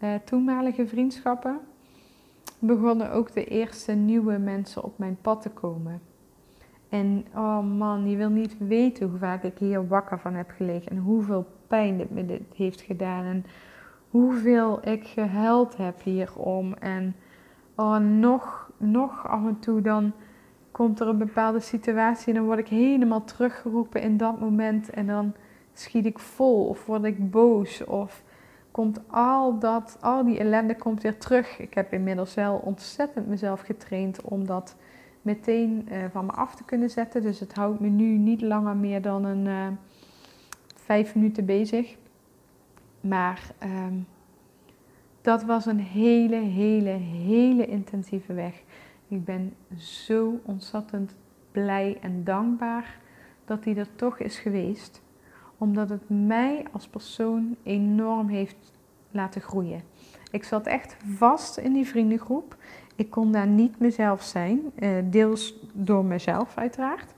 uh, 0.04 0.14
toenmalige 0.26 0.88
vriendschappen, 0.88 1.60
begonnen 2.60 3.12
ook 3.12 3.34
de 3.34 3.46
eerste 3.46 3.92
nieuwe 3.92 4.38
mensen 4.38 4.84
op 4.84 4.98
mijn 4.98 5.18
pad 5.22 5.42
te 5.42 5.50
komen. 5.50 6.02
En 6.90 7.26
oh 7.36 7.78
man, 7.78 8.10
je 8.10 8.16
wil 8.16 8.30
niet 8.30 8.58
weten 8.58 9.10
hoe 9.10 9.18
vaak 9.18 9.44
ik 9.44 9.58
hier 9.58 9.88
wakker 9.88 10.20
van 10.20 10.34
heb 10.34 10.50
gelegen 10.58 10.92
en 10.92 10.98
hoeveel 10.98 11.46
pijn 11.68 11.98
dit 11.98 12.12
me 12.12 12.26
dit 12.26 12.42
heeft 12.56 12.82
gedaan 12.82 13.26
en 13.26 13.46
hoeveel 14.10 14.88
ik 14.88 15.08
gehuild 15.08 15.78
heb 15.78 16.02
hierom. 16.02 16.74
En 16.74 17.16
oh, 17.76 17.98
nog, 17.98 18.72
nog 18.78 19.28
af 19.28 19.46
en 19.46 19.60
toe 19.60 19.82
dan 19.82 20.14
komt 20.76 21.00
er 21.00 21.08
een 21.08 21.18
bepaalde 21.18 21.60
situatie 21.60 22.28
en 22.28 22.34
dan 22.34 22.46
word 22.46 22.60
ik 22.60 22.68
helemaal 22.68 23.24
teruggeroepen 23.24 24.02
in 24.02 24.18
dat 24.18 24.40
moment 24.40 24.90
en 24.90 25.08
dan 25.08 25.34
schiet 25.74 26.06
ik 26.06 26.20
vol 26.20 26.66
of 26.66 26.86
word 26.86 27.04
ik 27.04 27.32
boos 27.32 27.84
of 27.84 28.24
komt 28.72 29.00
al 29.08 29.60
dat, 29.60 29.98
al 30.02 30.24
die 30.24 30.40
ellende 30.40 30.76
komt 30.76 31.02
weer 31.02 31.18
terug. 31.18 31.60
Ik 31.60 31.74
heb 31.74 31.94
inmiddels 31.94 32.34
wel 32.34 32.56
ontzettend 32.56 33.28
mezelf 33.28 33.62
getraind 33.62 34.22
om 34.22 34.46
dat 34.46 34.76
meteen 35.22 35.88
uh, 35.92 35.98
van 36.12 36.26
me 36.26 36.32
af 36.32 36.56
te 36.56 36.64
kunnen 36.64 36.90
zetten. 36.90 37.22
Dus 37.22 37.40
het 37.40 37.54
houdt 37.54 37.80
me 37.80 37.88
nu 37.88 38.18
niet 38.18 38.42
langer 38.42 38.76
meer 38.76 39.02
dan 39.02 39.26
een 39.26 39.46
uh, 39.46 39.68
vijf 40.76 41.16
minuten 41.16 41.46
bezig. 41.46 41.96
Maar 43.02 43.42
um, 43.64 44.08
dat 45.22 45.44
was 45.44 45.66
een 45.66 45.80
hele, 45.80 46.36
hele, 46.36 46.90
hele 46.90 47.66
intensieve 47.66 48.34
weg. 48.34 48.64
Ik 49.08 49.26
ben 49.26 49.54
zo 49.78 50.40
ontzettend 50.44 51.16
blij 51.52 51.98
en 52.02 52.24
dankbaar 52.24 53.00
dat 53.46 53.64
die 53.64 53.76
er 53.76 53.96
toch 53.96 54.20
is 54.20 54.38
geweest. 54.38 55.02
Omdat 55.58 55.90
het 55.90 56.10
mij 56.10 56.66
als 56.72 56.88
persoon 56.88 57.56
enorm 57.64 58.28
heeft 58.28 58.74
laten 59.12 59.42
groeien. 59.42 59.84
Ik 60.32 60.44
zat 60.44 60.68
echt 60.68 60.96
vast 61.16 61.58
in 61.58 61.74
die 61.74 61.88
vriendengroep. 61.88 62.58
Ik 62.96 63.10
kon 63.10 63.32
daar 63.32 63.48
niet 63.48 63.80
mezelf 63.80 64.24
zijn. 64.24 64.72
Eh, 64.76 64.98
deels 65.04 65.60
door 65.74 66.06
mezelf 66.06 66.58
uiteraard. 66.58 67.14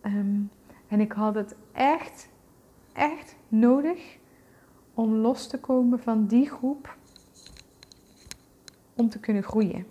Ehm, 0.00 0.40
en 0.88 1.00
ik 1.00 1.12
had 1.12 1.34
het 1.34 1.56
echt, 1.72 2.28
echt 2.92 3.36
nodig 3.48 4.18
om 4.94 5.14
los 5.14 5.48
te 5.48 5.60
komen 5.60 5.98
van 5.98 6.26
die 6.26 6.48
groep 6.50 6.96
om 8.94 9.08
te 9.08 9.20
kunnen 9.20 9.42
groeien. 9.42 9.86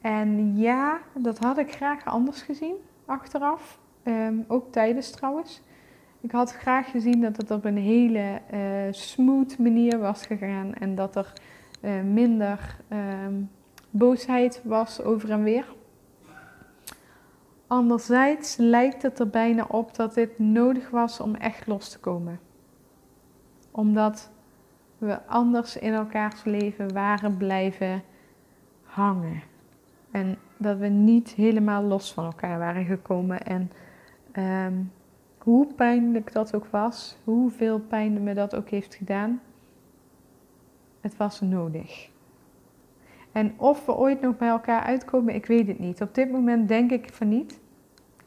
En 0.00 0.56
ja, 0.56 1.00
dat 1.14 1.38
had 1.38 1.58
ik 1.58 1.72
graag 1.72 2.04
anders 2.04 2.42
gezien 2.42 2.74
achteraf. 3.04 3.78
Ehm, 4.02 4.34
ook 4.48 4.72
tijdens 4.72 5.10
trouwens. 5.10 5.62
Ik 6.20 6.30
had 6.30 6.52
graag 6.52 6.90
gezien 6.90 7.20
dat 7.20 7.36
het 7.36 7.50
op 7.50 7.64
een 7.64 7.76
hele 7.76 8.40
uh, 8.52 8.60
smooth 8.90 9.58
manier 9.58 9.98
was 9.98 10.26
gegaan 10.26 10.74
en 10.74 10.94
dat 10.94 11.16
er 11.16 11.32
uh, 11.82 12.02
minder 12.02 12.76
um, 13.24 13.50
boosheid 13.90 14.60
was 14.64 15.02
over 15.02 15.30
en 15.30 15.42
weer. 15.42 15.66
Anderzijds 17.66 18.56
lijkt 18.56 19.02
het 19.02 19.18
er 19.18 19.28
bijna 19.28 19.64
op 19.68 19.94
dat 19.94 20.14
dit 20.14 20.38
nodig 20.38 20.90
was 20.90 21.20
om 21.20 21.34
echt 21.34 21.66
los 21.66 21.88
te 21.88 21.98
komen. 21.98 22.40
Omdat 23.70 24.30
we 24.98 25.26
anders 25.26 25.76
in 25.76 25.92
elkaars 25.92 26.44
leven 26.44 26.92
waren 26.92 27.36
blijven 27.36 28.02
hangen. 28.82 29.42
En 30.10 30.38
dat 30.56 30.78
we 30.78 30.86
niet 30.86 31.30
helemaal 31.30 31.82
los 31.82 32.12
van 32.12 32.24
elkaar 32.24 32.58
waren 32.58 32.84
gekomen. 32.84 33.42
En 33.42 33.70
um, 34.66 34.92
hoe 35.38 35.66
pijnlijk 35.74 36.32
dat 36.32 36.54
ook 36.54 36.66
was, 36.66 37.16
hoeveel 37.24 37.78
pijn 37.78 38.22
me 38.22 38.34
dat 38.34 38.54
ook 38.54 38.68
heeft 38.68 38.94
gedaan, 38.94 39.40
het 41.00 41.16
was 41.16 41.40
nodig. 41.40 42.08
En 43.32 43.54
of 43.56 43.86
we 43.86 43.94
ooit 43.94 44.20
nog 44.20 44.36
bij 44.36 44.48
elkaar 44.48 44.82
uitkomen, 44.82 45.34
ik 45.34 45.46
weet 45.46 45.66
het 45.66 45.78
niet. 45.78 46.00
Op 46.00 46.14
dit 46.14 46.30
moment 46.30 46.68
denk 46.68 46.90
ik 46.90 47.12
van 47.12 47.28
niet. 47.28 47.60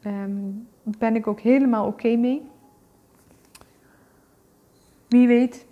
Um, 0.06 0.68
ben 0.98 1.16
ik 1.16 1.26
ook 1.26 1.40
helemaal 1.40 1.86
oké 1.86 2.16
mee. 2.16 2.42
wie 5.08 5.26
weet, 5.26 5.66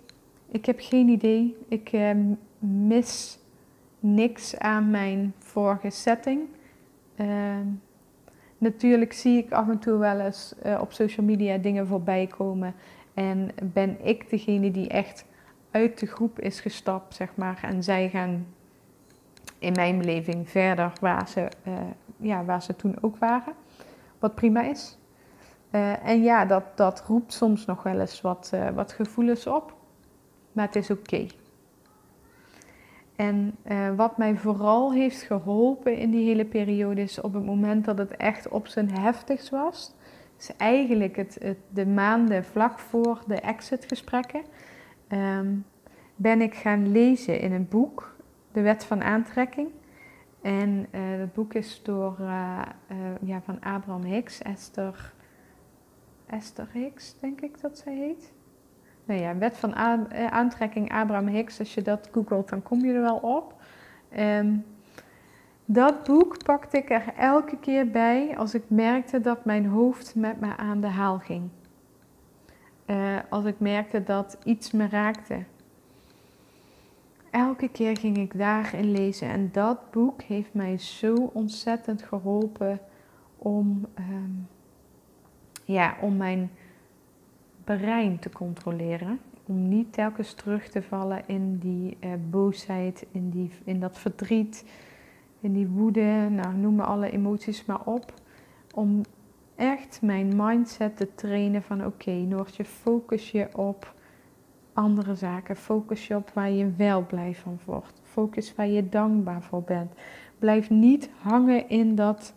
ik 0.51 0.65
heb 0.65 0.79
geen 0.79 1.07
idee. 1.07 1.57
Ik 1.67 1.91
uh, 1.91 2.11
mis 2.59 3.39
niks 4.03 4.57
aan 4.57 4.89
mijn 4.89 5.33
vorige 5.37 5.89
setting. 5.89 6.41
Ehm, 7.15 7.67
natuurlijk 8.57 9.13
zie 9.13 9.37
ik 9.37 9.51
af 9.51 9.69
en 9.69 9.79
toe 9.79 9.97
wel 9.97 10.19
eens 10.19 10.53
uh, 10.65 10.79
op 10.81 10.91
social 10.91 11.25
media 11.25 11.57
dingen 11.57 11.87
voorbij 11.87 12.27
komen. 12.27 12.75
En 13.13 13.49
ben 13.63 14.05
ik 14.05 14.29
degene 14.29 14.71
die 14.71 14.87
echt 14.87 15.25
uit 15.71 15.99
de 15.99 16.05
groep 16.05 16.39
is 16.39 16.59
gestapt, 16.59 17.15
zeg 17.15 17.35
maar. 17.35 17.59
En 17.61 17.83
zij 17.83 18.09
gaan 18.09 18.47
in 19.59 19.73
mijn 19.73 19.97
beleving 19.97 20.49
verder 20.49 20.93
waar 21.01 21.27
ze, 21.27 21.47
uh, 21.67 21.73
ja, 22.17 22.45
waar 22.45 22.61
ze 22.61 22.75
toen 22.75 22.95
ook 23.01 23.17
waren. 23.17 23.53
Wat 24.19 24.35
prima 24.35 24.61
is. 24.61 24.97
Uh, 25.71 26.07
en 26.07 26.23
ja, 26.23 26.45
dat, 26.45 26.63
dat 26.75 27.03
roept 27.07 27.33
soms 27.33 27.65
nog 27.65 27.83
wel 27.83 27.99
eens 27.99 28.21
wat, 28.21 28.53
wat 28.75 28.91
gevoelens 28.91 29.47
op. 29.47 29.75
Maar 30.51 30.65
het 30.65 30.75
is 30.75 30.89
oké. 30.89 31.27
En 33.15 33.57
uh, 33.67 33.95
wat 33.95 34.17
mij 34.17 34.35
vooral 34.35 34.93
heeft 34.93 35.21
geholpen 35.21 35.97
in 35.97 36.11
die 36.11 36.25
hele 36.25 36.45
periode 36.45 37.01
is 37.01 37.21
op 37.21 37.33
het 37.33 37.45
moment 37.45 37.85
dat 37.85 37.97
het 37.97 38.17
echt 38.17 38.47
op 38.47 38.67
zijn 38.67 38.91
heftigst 38.91 39.49
was. 39.49 39.93
Is 40.39 40.55
eigenlijk 40.57 41.15
het, 41.15 41.37
het 41.41 41.57
de 41.69 41.85
maanden 41.85 42.45
vlak 42.45 42.79
voor 42.79 43.23
de 43.27 43.39
exitgesprekken. 43.39 44.41
Um, 45.09 45.65
ben 46.15 46.41
ik 46.41 46.53
gaan 46.55 46.91
lezen 46.91 47.39
in 47.39 47.51
een 47.51 47.67
boek, 47.67 48.15
De 48.51 48.61
Wet 48.61 48.85
van 48.85 49.03
Aantrekking. 49.03 49.69
En 50.41 50.87
uh, 50.91 51.17
dat 51.17 51.33
boek 51.33 51.53
is 51.53 51.81
door, 51.83 52.17
uh, 52.19 52.61
ja, 53.21 53.41
van 53.41 53.59
Abraham 53.61 54.03
Hicks, 54.03 54.41
Esther, 54.41 55.13
Esther 56.25 56.67
Hicks, 56.71 57.15
denk 57.19 57.41
ik 57.41 57.61
dat 57.61 57.77
zij 57.77 57.95
heet 57.95 58.32
nou 59.05 59.19
ja, 59.19 59.37
wet 59.37 59.57
van 59.57 59.73
eh, 59.73 60.27
aantrekking 60.27 60.91
Abraham 60.91 61.27
Hicks, 61.27 61.59
als 61.59 61.73
je 61.73 61.81
dat 61.81 62.09
googelt, 62.11 62.49
dan 62.49 62.63
kom 62.63 62.85
je 62.85 62.93
er 62.93 63.01
wel 63.01 63.17
op. 63.17 63.61
Um, 64.19 64.65
dat 65.65 66.03
boek 66.03 66.43
pakte 66.43 66.77
ik 66.77 66.89
er 66.89 67.13
elke 67.17 67.57
keer 67.57 67.91
bij 67.91 68.37
als 68.37 68.53
ik 68.53 68.63
merkte 68.67 69.21
dat 69.21 69.45
mijn 69.45 69.65
hoofd 69.65 70.15
met 70.15 70.39
me 70.39 70.57
aan 70.57 70.81
de 70.81 70.87
haal 70.87 71.19
ging. 71.19 71.49
Uh, 72.85 73.17
als 73.29 73.45
ik 73.45 73.59
merkte 73.59 74.03
dat 74.03 74.37
iets 74.43 74.71
me 74.71 74.87
raakte. 74.87 75.43
Elke 77.31 77.69
keer 77.69 77.97
ging 77.97 78.17
ik 78.17 78.37
daarin 78.37 78.91
lezen 78.91 79.27
en 79.27 79.49
dat 79.51 79.91
boek 79.91 80.21
heeft 80.21 80.53
mij 80.53 80.77
zo 80.77 81.15
ontzettend 81.33 82.03
geholpen 82.03 82.79
om, 83.37 83.85
um, 83.99 84.47
ja, 85.63 85.95
om 86.01 86.17
mijn 86.17 86.51
brein 87.63 88.19
te 88.19 88.29
controleren. 88.29 89.19
Om 89.45 89.67
niet 89.67 89.93
telkens 89.93 90.33
terug 90.33 90.69
te 90.69 90.81
vallen 90.81 91.23
in 91.27 91.57
die 91.57 91.97
uh, 92.01 92.11
boosheid, 92.29 93.05
in, 93.11 93.29
die, 93.29 93.51
in 93.63 93.79
dat 93.79 93.97
verdriet, 93.97 94.65
in 95.39 95.53
die 95.53 95.67
woede, 95.67 96.27
nou, 96.29 96.55
noem 96.55 96.75
maar 96.75 96.85
alle 96.85 97.11
emoties 97.11 97.65
maar 97.65 97.81
op. 97.85 98.13
Om 98.73 99.01
echt 99.55 100.01
mijn 100.01 100.35
mindset 100.35 100.97
te 100.97 101.15
trainen 101.15 101.63
van 101.63 101.85
oké, 101.85 101.87
okay, 101.87 102.23
Noortje, 102.23 102.65
focus 102.65 103.31
je 103.31 103.47
op 103.57 103.93
andere 104.73 105.15
zaken. 105.15 105.55
Focus 105.55 106.07
je 106.07 106.15
op 106.15 106.31
waar 106.33 106.51
je 106.51 106.71
wel 106.77 107.05
blij 107.05 107.35
van 107.35 107.59
wordt. 107.65 108.01
Focus 108.03 108.55
waar 108.55 108.67
je 108.67 108.89
dankbaar 108.89 109.41
voor 109.41 109.63
bent. 109.63 109.91
Blijf 110.39 110.69
niet 110.69 111.09
hangen 111.21 111.69
in 111.69 111.95
dat 111.95 112.33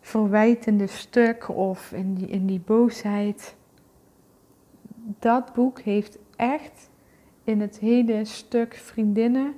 verwijtende 0.00 0.86
stuk 0.86 1.48
of 1.48 1.92
in 1.92 2.14
die, 2.14 2.26
in 2.26 2.46
die 2.46 2.60
boosheid 2.60 3.56
dat 5.18 5.52
boek 5.52 5.80
heeft 5.80 6.18
echt 6.36 6.90
in 7.44 7.60
het 7.60 7.78
hele 7.78 8.24
stuk 8.24 8.74
vriendinnen, 8.74 9.54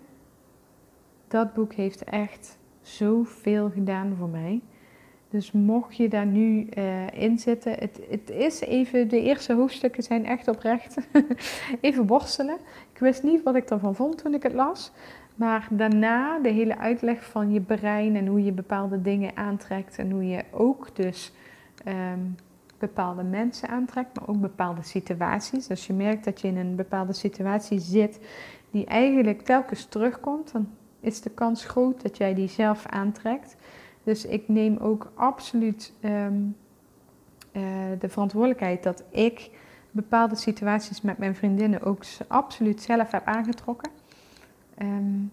dat 1.29 1.53
boek 1.53 1.73
heeft 1.73 2.05
echt 2.05 2.59
zoveel 2.83 3.71
gedaan 3.71 4.15
voor 4.19 4.29
mij. 4.29 4.61
Dus 5.29 5.53
mocht 5.53 5.97
je 5.97 6.09
daar 6.09 6.27
nu 6.27 6.69
uh, 6.79 7.23
in 7.23 7.39
zitten, 7.39 7.73
het, 7.73 8.01
het 8.11 8.31
is 8.31 8.61
even, 8.61 9.09
de 9.09 9.23
eerste 9.23 9.55
hoofdstukken 9.55 10.03
zijn 10.03 10.27
echt 10.27 10.49
oprecht. 10.49 10.97
even 11.81 12.07
worstelen. 12.07 12.57
Ik 12.93 12.99
wist 12.99 13.23
niet 13.23 13.43
wat 13.43 13.55
ik 13.55 13.71
ervan 13.71 13.95
vond 13.95 14.19
toen 14.19 14.35
ik 14.35 14.43
het 14.43 14.53
las. 14.53 14.93
Maar 15.35 15.69
daarna 15.71 16.39
de 16.39 16.49
hele 16.49 16.79
uitleg 16.79 17.25
van 17.25 17.53
je 17.53 17.61
brein 17.61 18.17
en 18.17 18.27
hoe 18.27 18.45
je 18.45 18.53
bepaalde 18.53 19.03
dingen 19.03 19.37
aantrekt 19.37 19.99
en 19.99 20.11
hoe 20.11 20.27
je 20.27 20.45
ook 20.51 20.97
dus 20.97 21.33
um, 21.87 22.37
bepaalde 22.79 23.23
mensen 23.23 23.69
aantrekt, 23.69 24.21
maar 24.21 24.29
ook 24.29 24.41
bepaalde 24.41 24.83
situaties. 24.83 25.71
Als 25.71 25.87
je 25.87 25.93
merkt 25.93 26.25
dat 26.25 26.41
je 26.41 26.49
in 26.49 26.57
een 26.57 26.77
bepaalde 26.77 27.13
situatie 27.13 27.79
zit 27.79 28.21
die 28.71 28.87
eigenlijk 28.87 29.43
telkens 29.43 29.85
terugkomt, 29.85 30.53
dan 30.53 30.69
is 31.01 31.21
de 31.21 31.31
kans 31.31 31.65
groot 31.65 32.03
dat 32.03 32.17
jij 32.17 32.35
die 32.35 32.49
zelf 32.49 32.87
aantrekt. 32.87 33.57
Dus 34.03 34.27
ik 34.27 34.49
neem 34.49 34.77
ook 34.77 35.13
absoluut 35.15 35.93
um, 36.05 36.57
uh, 37.53 37.63
de 37.99 38.09
verantwoordelijkheid 38.09 38.83
dat 38.83 39.05
ik 39.11 39.51
bepaalde 39.91 40.37
situaties 40.37 41.01
met 41.01 41.19
mijn 41.19 41.35
vriendinnen 41.35 41.83
ook 41.83 42.03
absoluut 42.27 42.83
zelf 42.83 43.11
heb 43.11 43.25
aangetrokken. 43.25 43.91
Um, 44.83 45.33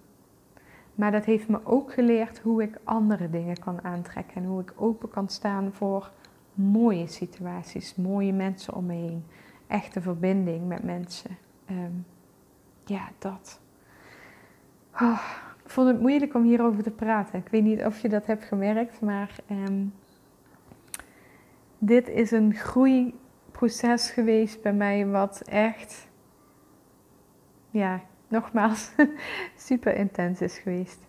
maar 0.95 1.11
dat 1.11 1.25
heeft 1.25 1.47
me 1.47 1.59
ook 1.63 1.93
geleerd 1.93 2.39
hoe 2.39 2.63
ik 2.63 2.77
andere 2.83 3.29
dingen 3.29 3.59
kan 3.59 3.83
aantrekken 3.83 4.35
en 4.35 4.45
hoe 4.45 4.61
ik 4.61 4.73
open 4.75 5.09
kan 5.09 5.29
staan 5.29 5.71
voor 5.73 6.11
mooie 6.53 7.07
situaties, 7.07 7.95
mooie 7.95 8.33
mensen 8.33 8.73
om 8.73 8.85
me 8.85 8.93
heen, 8.93 9.25
echte 9.67 10.01
verbinding 10.01 10.67
met 10.67 10.83
mensen. 10.83 11.37
Um, 11.69 12.05
ja, 12.85 13.09
dat. 13.19 13.61
Oh, 15.01 15.21
ik 15.63 15.69
vond 15.69 15.87
het 15.87 15.99
moeilijk 15.99 16.33
om 16.33 16.43
hierover 16.43 16.83
te 16.83 16.91
praten. 16.91 17.39
Ik 17.39 17.47
weet 17.47 17.63
niet 17.63 17.85
of 17.85 17.99
je 17.99 18.09
dat 18.09 18.25
hebt 18.25 18.43
gemerkt, 18.43 19.01
maar 19.01 19.35
um, 19.51 19.93
dit 21.77 22.09
is 22.09 22.31
een 22.31 22.53
groeiproces 22.53 24.09
geweest 24.09 24.61
bij 24.61 24.73
mij, 24.73 25.07
wat 25.07 25.41
echt, 25.41 26.07
ja, 27.69 28.01
nogmaals, 28.27 28.91
super 29.55 29.95
intens 29.95 30.41
is 30.41 30.57
geweest. 30.57 30.99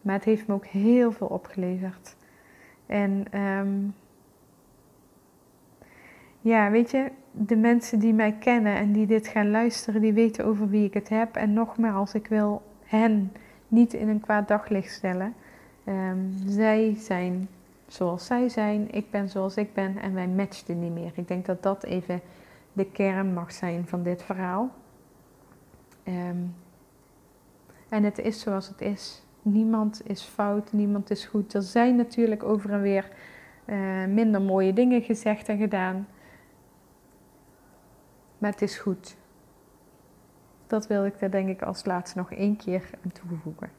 Maar 0.00 0.14
het 0.14 0.24
heeft 0.24 0.46
me 0.46 0.54
ook 0.54 0.66
heel 0.66 1.12
veel 1.12 1.26
opgeleverd. 1.26 2.16
En 2.86 3.40
um, 3.40 3.94
ja, 6.48 6.70
weet 6.70 6.90
je, 6.90 7.10
de 7.30 7.56
mensen 7.56 7.98
die 7.98 8.14
mij 8.14 8.32
kennen 8.32 8.76
en 8.76 8.92
die 8.92 9.06
dit 9.06 9.26
gaan 9.26 9.50
luisteren, 9.50 10.00
die 10.00 10.12
weten 10.12 10.44
over 10.44 10.68
wie 10.68 10.84
ik 10.84 10.94
het 10.94 11.08
heb. 11.08 11.36
En 11.36 11.52
nogmaals, 11.52 12.14
ik 12.14 12.26
wil 12.26 12.62
hen 12.84 13.32
niet 13.68 13.92
in 13.92 14.08
een 14.08 14.20
kwaad 14.20 14.48
daglicht 14.48 14.92
stellen. 14.92 15.34
Um, 15.84 16.32
zij 16.46 16.94
zijn 16.98 17.48
zoals 17.86 18.26
zij 18.26 18.48
zijn, 18.48 18.92
ik 18.92 19.10
ben 19.10 19.28
zoals 19.28 19.56
ik 19.56 19.74
ben 19.74 19.98
en 19.98 20.14
wij 20.14 20.28
matchten 20.28 20.80
niet 20.80 20.92
meer. 20.92 21.12
Ik 21.14 21.28
denk 21.28 21.46
dat 21.46 21.62
dat 21.62 21.84
even 21.84 22.20
de 22.72 22.84
kern 22.84 23.32
mag 23.32 23.52
zijn 23.52 23.86
van 23.86 24.02
dit 24.02 24.22
verhaal. 24.22 24.70
Um, 26.04 26.54
en 27.88 28.04
het 28.04 28.18
is 28.18 28.40
zoals 28.40 28.68
het 28.68 28.80
is. 28.80 29.22
Niemand 29.42 30.00
is 30.04 30.22
fout, 30.22 30.72
niemand 30.72 31.10
is 31.10 31.24
goed. 31.24 31.54
Er 31.54 31.62
zijn 31.62 31.96
natuurlijk 31.96 32.42
over 32.42 32.70
en 32.70 32.82
weer 32.82 33.08
uh, 33.66 34.04
minder 34.04 34.42
mooie 34.42 34.72
dingen 34.72 35.02
gezegd 35.02 35.48
en 35.48 35.58
gedaan. 35.58 36.06
Maar 38.38 38.50
het 38.50 38.62
is 38.62 38.78
goed. 38.78 39.16
Dat 40.66 40.86
wil 40.86 41.04
ik 41.04 41.18
daar 41.18 41.30
denk 41.30 41.48
ik 41.48 41.62
als 41.62 41.84
laatste 41.84 42.18
nog 42.18 42.32
één 42.32 42.56
keer 42.56 42.90
aan 43.04 43.12
toevoegen. 43.12 43.70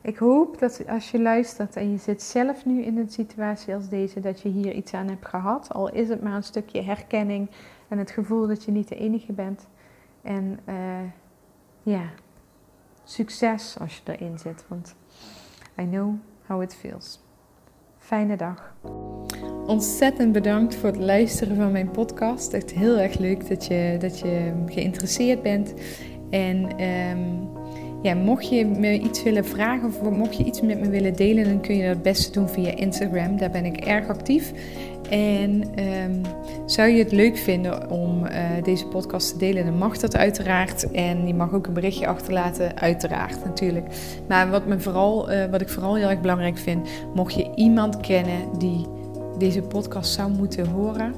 Ik 0.00 0.16
hoop 0.16 0.58
dat 0.58 0.86
als 0.88 1.10
je 1.10 1.20
luistert 1.20 1.76
en 1.76 1.90
je 1.90 1.98
zit 1.98 2.22
zelf 2.22 2.64
nu 2.64 2.82
in 2.82 2.98
een 2.98 3.10
situatie 3.10 3.74
als 3.74 3.88
deze, 3.88 4.20
dat 4.20 4.40
je 4.40 4.48
hier 4.48 4.72
iets 4.72 4.94
aan 4.94 5.08
hebt 5.08 5.26
gehad. 5.26 5.72
Al 5.72 5.92
is 5.92 6.08
het 6.08 6.22
maar 6.22 6.34
een 6.34 6.42
stukje 6.42 6.82
herkenning 6.82 7.50
en 7.88 7.98
het 7.98 8.10
gevoel 8.10 8.46
dat 8.46 8.64
je 8.64 8.70
niet 8.70 8.88
de 8.88 8.96
enige 8.96 9.32
bent. 9.32 9.68
En 10.22 10.58
uh, 10.68 11.00
ja, 11.82 12.02
succes 13.04 13.78
als 13.80 13.96
je 13.96 14.12
erin 14.12 14.38
zit, 14.38 14.64
want 14.68 14.94
I 15.80 15.88
know 15.88 16.14
how 16.46 16.62
it 16.62 16.74
feels. 16.74 17.20
Fijne 17.98 18.36
dag. 18.36 18.74
Ontzettend 19.66 20.32
bedankt 20.32 20.74
voor 20.74 20.88
het 20.88 20.98
luisteren 20.98 21.56
van 21.56 21.72
mijn 21.72 21.90
podcast. 21.90 22.52
Echt 22.52 22.72
heel 22.72 22.98
erg 22.98 23.18
leuk 23.18 23.48
dat 23.48 23.66
je, 23.66 23.96
dat 24.00 24.18
je 24.18 24.52
geïnteresseerd 24.66 25.42
bent. 25.42 25.74
En 26.30 26.56
um, 27.10 27.48
ja, 28.02 28.14
mocht 28.14 28.48
je 28.48 28.66
me 28.66 28.98
iets 28.98 29.22
willen 29.22 29.44
vragen 29.44 29.88
of 29.88 30.10
mocht 30.10 30.36
je 30.36 30.44
iets 30.44 30.60
met 30.60 30.80
me 30.80 30.88
willen 30.88 31.16
delen, 31.16 31.44
dan 31.44 31.60
kun 31.60 31.76
je 31.76 31.82
dat 31.82 31.94
het 31.94 32.02
beste 32.02 32.32
doen 32.32 32.48
via 32.48 32.76
Instagram. 32.76 33.38
Daar 33.38 33.50
ben 33.50 33.64
ik 33.64 33.76
erg 33.76 34.08
actief. 34.08 34.52
En 35.10 35.62
um, 36.04 36.20
zou 36.66 36.88
je 36.88 37.02
het 37.02 37.12
leuk 37.12 37.36
vinden 37.36 37.90
om 37.90 38.24
uh, 38.24 38.30
deze 38.62 38.86
podcast 38.86 39.32
te 39.32 39.38
delen, 39.38 39.64
dan 39.64 39.78
mag 39.78 39.98
dat 39.98 40.16
uiteraard. 40.16 40.90
En 40.90 41.26
je 41.26 41.34
mag 41.34 41.52
ook 41.52 41.66
een 41.66 41.72
berichtje 41.72 42.06
achterlaten, 42.06 42.76
uiteraard 42.76 43.44
natuurlijk. 43.44 43.86
Maar 44.28 44.50
wat, 44.50 44.66
me 44.66 44.80
vooral, 44.80 45.32
uh, 45.32 45.44
wat 45.50 45.60
ik 45.60 45.68
vooral 45.68 45.96
heel 45.96 46.08
erg 46.08 46.20
belangrijk 46.20 46.58
vind, 46.58 46.88
mocht 47.14 47.34
je 47.34 47.50
iemand 47.54 48.00
kennen 48.00 48.58
die 48.58 48.86
deze 49.38 49.62
podcast 49.62 50.12
zou 50.12 50.32
moeten 50.32 50.66
horen, 50.66 51.14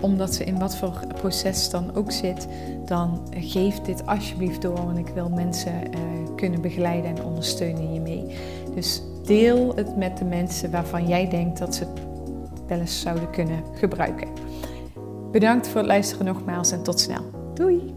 omdat 0.00 0.34
ze 0.34 0.44
in 0.44 0.58
wat 0.58 0.76
voor 0.76 1.00
proces 1.14 1.70
dan 1.70 1.94
ook 1.94 2.12
zit, 2.12 2.48
dan 2.84 3.20
geef 3.30 3.80
dit 3.80 4.06
alsjeblieft 4.06 4.62
door. 4.62 4.84
Want 4.84 4.98
ik 4.98 5.08
wil 5.08 5.28
mensen 5.28 5.72
uh, 5.72 6.00
kunnen 6.36 6.60
begeleiden 6.60 7.16
en 7.16 7.24
ondersteunen 7.24 7.88
hiermee. 7.88 8.36
Dus 8.74 9.02
deel 9.24 9.72
het 9.74 9.96
met 9.96 10.18
de 10.18 10.24
mensen 10.24 10.70
waarvan 10.70 11.06
jij 11.06 11.28
denkt 11.28 11.58
dat 11.58 11.74
ze 11.74 11.84
het 11.84 12.00
wel 12.66 12.80
eens 12.80 13.00
zouden 13.00 13.30
kunnen 13.30 13.62
gebruiken. 13.72 14.28
Bedankt 15.32 15.68
voor 15.68 15.76
het 15.76 15.86
luisteren 15.86 16.26
nogmaals 16.26 16.72
en 16.72 16.82
tot 16.82 17.00
snel. 17.00 17.22
Doei! 17.54 17.95